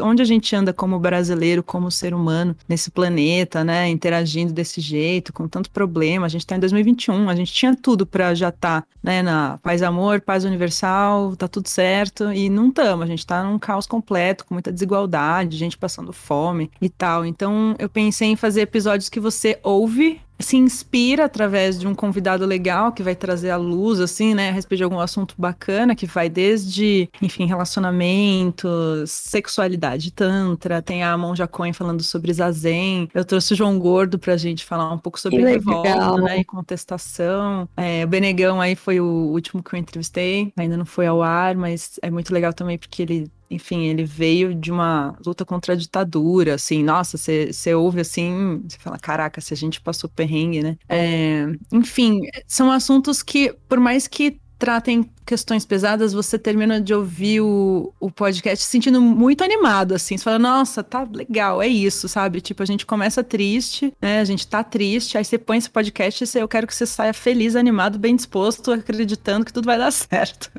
onde 0.00 0.22
a 0.22 0.24
gente 0.24 0.54
anda 0.54 0.72
como 0.72 0.98
brasileiro, 0.98 1.62
como 1.62 1.90
ser 1.90 2.14
humano 2.14 2.56
nesse 2.68 2.90
planeta, 2.90 3.64
né, 3.64 3.88
interagindo 3.88 4.52
desse 4.52 4.80
jeito, 4.80 5.32
com 5.32 5.48
tanto 5.48 5.70
problema. 5.70 6.26
A 6.26 6.28
gente 6.28 6.42
está 6.42 6.56
em 6.56 6.60
2021, 6.60 7.28
a 7.28 7.34
gente 7.34 7.52
tinha 7.52 7.74
tudo 7.74 8.06
para 8.06 8.34
já 8.34 8.48
estar, 8.48 8.82
tá, 8.82 8.88
né, 9.02 9.22
na 9.22 9.58
paz 9.62 9.82
amor, 9.82 10.20
paz 10.20 10.44
universal, 10.44 11.36
tá 11.36 11.48
tudo 11.48 11.68
certo 11.68 12.32
e 12.32 12.48
não 12.48 12.68
estamos. 12.68 13.04
A 13.04 13.06
gente 13.06 13.20
está 13.20 13.42
num 13.44 13.58
caos 13.58 13.86
completo, 13.86 14.44
com 14.44 14.54
muita 14.54 14.72
desigualdade, 14.72 15.56
gente 15.56 15.78
passando 15.78 16.12
fome 16.12 16.70
e 16.80 16.88
tal. 16.88 17.24
Então, 17.24 17.74
eu 17.78 17.88
pensei 17.88 18.28
em 18.28 18.36
fazer 18.36 18.62
episódios 18.62 19.08
que 19.08 19.20
você 19.20 19.58
ouve 19.62 20.20
se 20.38 20.56
inspira 20.56 21.24
através 21.24 21.78
de 21.78 21.86
um 21.86 21.94
convidado 21.94 22.44
legal 22.44 22.92
que 22.92 23.02
vai 23.02 23.14
trazer 23.14 23.50
a 23.50 23.56
luz, 23.56 24.00
assim, 24.00 24.34
né, 24.34 24.50
a 24.50 24.52
respeito 24.52 24.78
de 24.78 24.84
algum 24.84 25.00
assunto 25.00 25.34
bacana, 25.38 25.94
que 25.94 26.06
vai 26.06 26.28
desde, 26.28 27.08
enfim, 27.22 27.46
relacionamentos, 27.46 29.10
sexualidade 29.10 30.10
tantra, 30.12 30.82
tem 30.82 31.02
a 31.02 31.16
Monja 31.16 31.46
Cohen 31.46 31.72
falando 31.72 32.02
sobre 32.02 32.32
zazen, 32.32 33.08
eu 33.14 33.24
trouxe 33.24 33.54
o 33.54 33.56
João 33.56 33.78
Gordo 33.78 34.18
pra 34.18 34.36
gente 34.36 34.64
falar 34.64 34.92
um 34.92 34.98
pouco 34.98 35.18
sobre 35.18 35.42
revolta, 35.42 36.16
né, 36.20 36.40
e 36.40 36.44
contestação, 36.44 37.68
é, 37.76 38.04
o 38.04 38.08
Benegão 38.08 38.60
aí 38.60 38.74
foi 38.74 39.00
o 39.00 39.06
último 39.06 39.62
que 39.62 39.74
eu 39.74 39.78
entrevistei, 39.78 40.52
ainda 40.56 40.76
não 40.76 40.86
foi 40.86 41.06
ao 41.06 41.22
ar, 41.22 41.56
mas 41.56 41.98
é 42.02 42.10
muito 42.10 42.32
legal 42.32 42.52
também 42.52 42.78
porque 42.78 43.02
ele 43.02 43.30
enfim, 43.50 43.84
ele 43.84 44.04
veio 44.04 44.54
de 44.54 44.70
uma 44.70 45.16
luta 45.24 45.44
contra 45.44 45.72
a 45.74 45.76
ditadura, 45.76 46.54
assim, 46.54 46.82
nossa, 46.82 47.16
você 47.16 47.74
ouve 47.74 48.00
assim, 48.00 48.62
você 48.68 48.78
fala, 48.78 48.98
caraca, 48.98 49.40
se 49.40 49.54
a 49.54 49.56
gente 49.56 49.80
passou 49.80 50.08
perrengue, 50.10 50.62
né? 50.62 50.76
É, 50.88 51.46
enfim, 51.72 52.22
são 52.46 52.70
assuntos 52.70 53.22
que, 53.22 53.54
por 53.68 53.78
mais 53.78 54.06
que 54.06 54.40
tratem 54.58 55.10
questões 55.24 55.64
pesadas, 55.66 56.12
você 56.12 56.38
termina 56.38 56.80
de 56.80 56.94
ouvir 56.94 57.40
o, 57.40 57.92
o 58.00 58.10
podcast 58.10 58.64
se 58.64 58.70
sentindo 58.70 59.00
muito 59.00 59.44
animado, 59.44 59.92
assim. 59.92 60.16
Você 60.16 60.24
fala, 60.24 60.38
nossa, 60.38 60.82
tá 60.82 61.06
legal, 61.12 61.60
é 61.60 61.68
isso, 61.68 62.08
sabe? 62.08 62.40
Tipo, 62.40 62.62
a 62.62 62.66
gente 62.66 62.86
começa 62.86 63.22
triste, 63.22 63.92
né? 64.00 64.20
A 64.20 64.24
gente 64.24 64.46
tá 64.46 64.64
triste, 64.64 65.18
aí 65.18 65.24
você 65.24 65.36
põe 65.36 65.58
esse 65.58 65.68
podcast 65.68 66.24
e 66.24 66.40
eu 66.40 66.48
quero 66.48 66.66
que 66.66 66.74
você 66.74 66.86
saia 66.86 67.12
feliz, 67.12 67.56
animado, 67.56 67.98
bem 67.98 68.16
disposto, 68.16 68.72
acreditando 68.72 69.44
que 69.44 69.52
tudo 69.52 69.66
vai 69.66 69.78
dar 69.78 69.90
certo. 69.92 70.50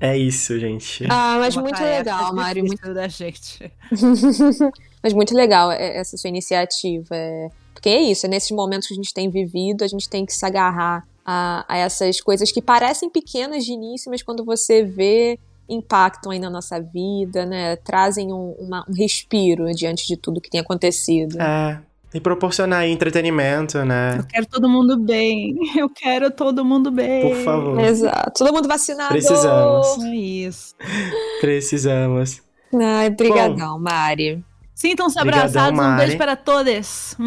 É 0.00 0.16
isso, 0.16 0.58
gente. 0.58 1.04
Ah, 1.10 1.36
mas 1.38 1.54
Uma 1.54 1.62
muito 1.64 1.82
legal, 1.82 2.34
Mário. 2.34 2.64
Muito 2.64 2.94
da 2.94 3.06
gente. 3.06 3.70
mas 5.02 5.12
muito 5.12 5.34
legal 5.34 5.70
essa 5.70 6.16
sua 6.16 6.28
iniciativa. 6.28 7.14
É... 7.14 7.48
Porque 7.74 7.88
é 7.88 8.00
isso, 8.00 8.26
é 8.26 8.28
nesses 8.28 8.50
momentos 8.50 8.88
que 8.88 8.94
a 8.94 8.96
gente 8.96 9.12
tem 9.12 9.30
vivido, 9.30 9.84
a 9.84 9.88
gente 9.88 10.08
tem 10.08 10.24
que 10.24 10.32
se 10.32 10.44
agarrar 10.44 11.06
a, 11.24 11.64
a 11.68 11.78
essas 11.78 12.20
coisas 12.20 12.50
que 12.50 12.60
parecem 12.60 13.08
pequenas 13.08 13.64
de 13.64 13.72
início, 13.72 14.10
mas 14.10 14.22
quando 14.22 14.44
você 14.44 14.82
vê, 14.82 15.38
impactam 15.68 16.32
aí 16.32 16.38
na 16.38 16.50
nossa 16.50 16.80
vida, 16.80 17.46
né? 17.46 17.76
Trazem 17.76 18.32
um, 18.32 18.52
uma, 18.58 18.84
um 18.88 18.92
respiro 18.92 19.72
diante 19.74 20.06
de 20.06 20.16
tudo 20.16 20.40
que 20.40 20.50
tem 20.50 20.60
acontecido. 20.60 21.40
É, 21.40 21.80
e 22.12 22.20
proporcionar 22.20 22.86
entretenimento, 22.86 23.84
né? 23.84 24.16
Eu 24.18 24.24
quero 24.24 24.46
todo 24.46 24.68
mundo 24.68 24.98
bem. 24.98 25.56
Eu 25.76 25.88
quero 25.88 26.30
todo 26.30 26.64
mundo 26.64 26.90
bem. 26.90 27.22
Por 27.22 27.36
favor. 27.44 27.80
Exato. 27.80 28.32
Todo 28.44 28.52
mundo 28.52 28.68
vacinado. 28.68 29.10
Precisamos. 29.10 30.04
É 30.04 30.14
isso. 30.14 30.74
Precisamos. 31.40 32.42
Ai, 32.74 33.10
brigadão, 33.10 33.74
Bom, 33.74 33.78
Mari. 33.80 34.44
Sintam-se 34.74 35.18
abraçados. 35.18 35.76
Mari. 35.76 35.92
Um 35.92 35.96
beijo 35.96 36.18
para 36.18 36.36
todos. 36.36 37.16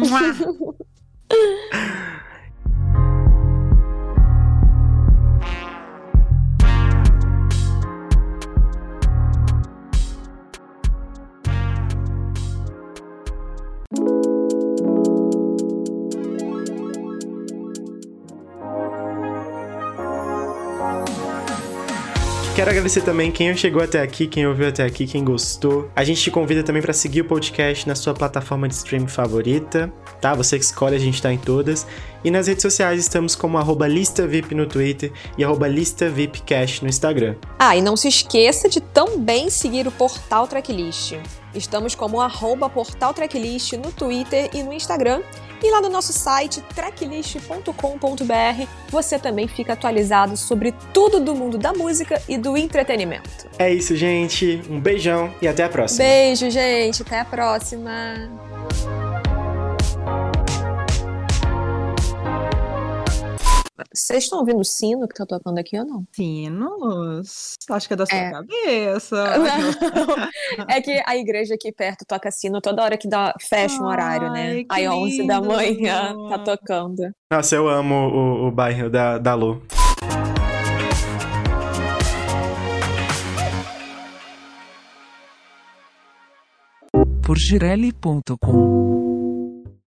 Quero 22.54 22.70
agradecer 22.70 23.00
também 23.02 23.32
quem 23.32 23.54
chegou 23.56 23.82
até 23.82 24.00
aqui, 24.00 24.28
quem 24.28 24.46
ouviu 24.46 24.68
até 24.68 24.84
aqui, 24.84 25.08
quem 25.08 25.24
gostou. 25.24 25.90
A 25.96 26.04
gente 26.04 26.22
te 26.22 26.30
convida 26.30 26.62
também 26.62 26.80
para 26.80 26.92
seguir 26.92 27.22
o 27.22 27.24
podcast 27.24 27.88
na 27.88 27.96
sua 27.96 28.14
plataforma 28.14 28.68
de 28.68 28.74
streaming 28.74 29.08
favorita, 29.08 29.92
tá? 30.20 30.34
Você 30.34 30.56
que 30.56 30.64
escolhe, 30.64 30.94
a 30.94 30.98
gente 31.00 31.20
tá 31.20 31.32
em 31.32 31.36
todas. 31.36 31.84
E 32.22 32.30
nas 32.30 32.46
redes 32.46 32.62
sociais 32.62 33.00
estamos 33.00 33.34
como 33.34 33.58
arroba 33.58 33.88
ListaVip 33.88 34.54
no 34.54 34.66
Twitter 34.66 35.10
e 35.36 35.42
arroba 35.42 35.66
ListaVipCast 35.66 36.84
no 36.84 36.88
Instagram. 36.88 37.34
Ah, 37.58 37.76
e 37.76 37.82
não 37.82 37.96
se 37.96 38.06
esqueça 38.06 38.68
de 38.68 38.80
também 38.80 39.50
seguir 39.50 39.88
o 39.88 39.90
Portal 39.90 40.46
Tracklist. 40.46 41.16
Estamos 41.54 41.94
como 41.94 42.20
arroba 42.20 42.68
Portal 42.68 43.14
Tracklist 43.14 43.74
no 43.74 43.92
Twitter 43.92 44.50
e 44.52 44.62
no 44.62 44.72
Instagram 44.72 45.22
e 45.62 45.70
lá 45.70 45.80
no 45.80 45.88
nosso 45.88 46.12
site 46.12 46.60
tracklist.com.br 46.74 48.66
você 48.90 49.18
também 49.18 49.48
fica 49.48 49.72
atualizado 49.72 50.36
sobre 50.36 50.72
tudo 50.92 51.18
do 51.20 51.34
mundo 51.34 51.56
da 51.56 51.72
música 51.72 52.20
e 52.28 52.36
do 52.36 52.56
entretenimento. 52.56 53.48
É 53.58 53.72
isso, 53.72 53.96
gente. 53.96 54.62
Um 54.68 54.78
beijão 54.78 55.32
e 55.40 55.48
até 55.48 55.64
a 55.64 55.68
próxima. 55.68 56.04
Beijo, 56.04 56.50
gente. 56.50 57.02
Até 57.02 57.20
a 57.20 57.24
próxima. 57.24 58.28
Vocês 63.92 64.24
estão 64.24 64.38
ouvindo 64.38 64.60
o 64.60 64.64
sino 64.64 65.08
que 65.08 65.14
tá 65.14 65.26
tocando 65.26 65.58
aqui 65.58 65.76
ou 65.76 65.84
não? 65.84 66.06
Sinos? 66.14 67.54
Acho 67.68 67.88
que 67.88 67.94
é 67.94 67.96
da 67.96 68.06
sua 68.06 68.16
é. 68.16 68.30
cabeça. 68.30 69.16
é 70.70 70.80
que 70.80 71.02
a 71.04 71.16
igreja 71.16 71.54
aqui 71.54 71.72
perto 71.72 72.04
toca 72.06 72.30
sino 72.30 72.60
toda 72.60 72.84
hora 72.84 72.96
que 72.96 73.08
dá, 73.08 73.34
fecha 73.40 73.82
um 73.82 73.86
horário, 73.86 74.30
né? 74.30 74.62
Aí 74.70 74.88
11 74.88 75.26
da 75.26 75.40
manhã 75.40 76.14
tá 76.28 76.38
tocando. 76.38 77.02
Nossa, 77.32 77.56
eu 77.56 77.68
amo 77.68 77.94
o, 77.94 78.48
o 78.48 78.50
bairro 78.52 78.88
da, 78.88 79.18
da 79.18 79.34
Lu. 79.34 79.60
por 87.22 87.38
girelli.com 87.38 88.93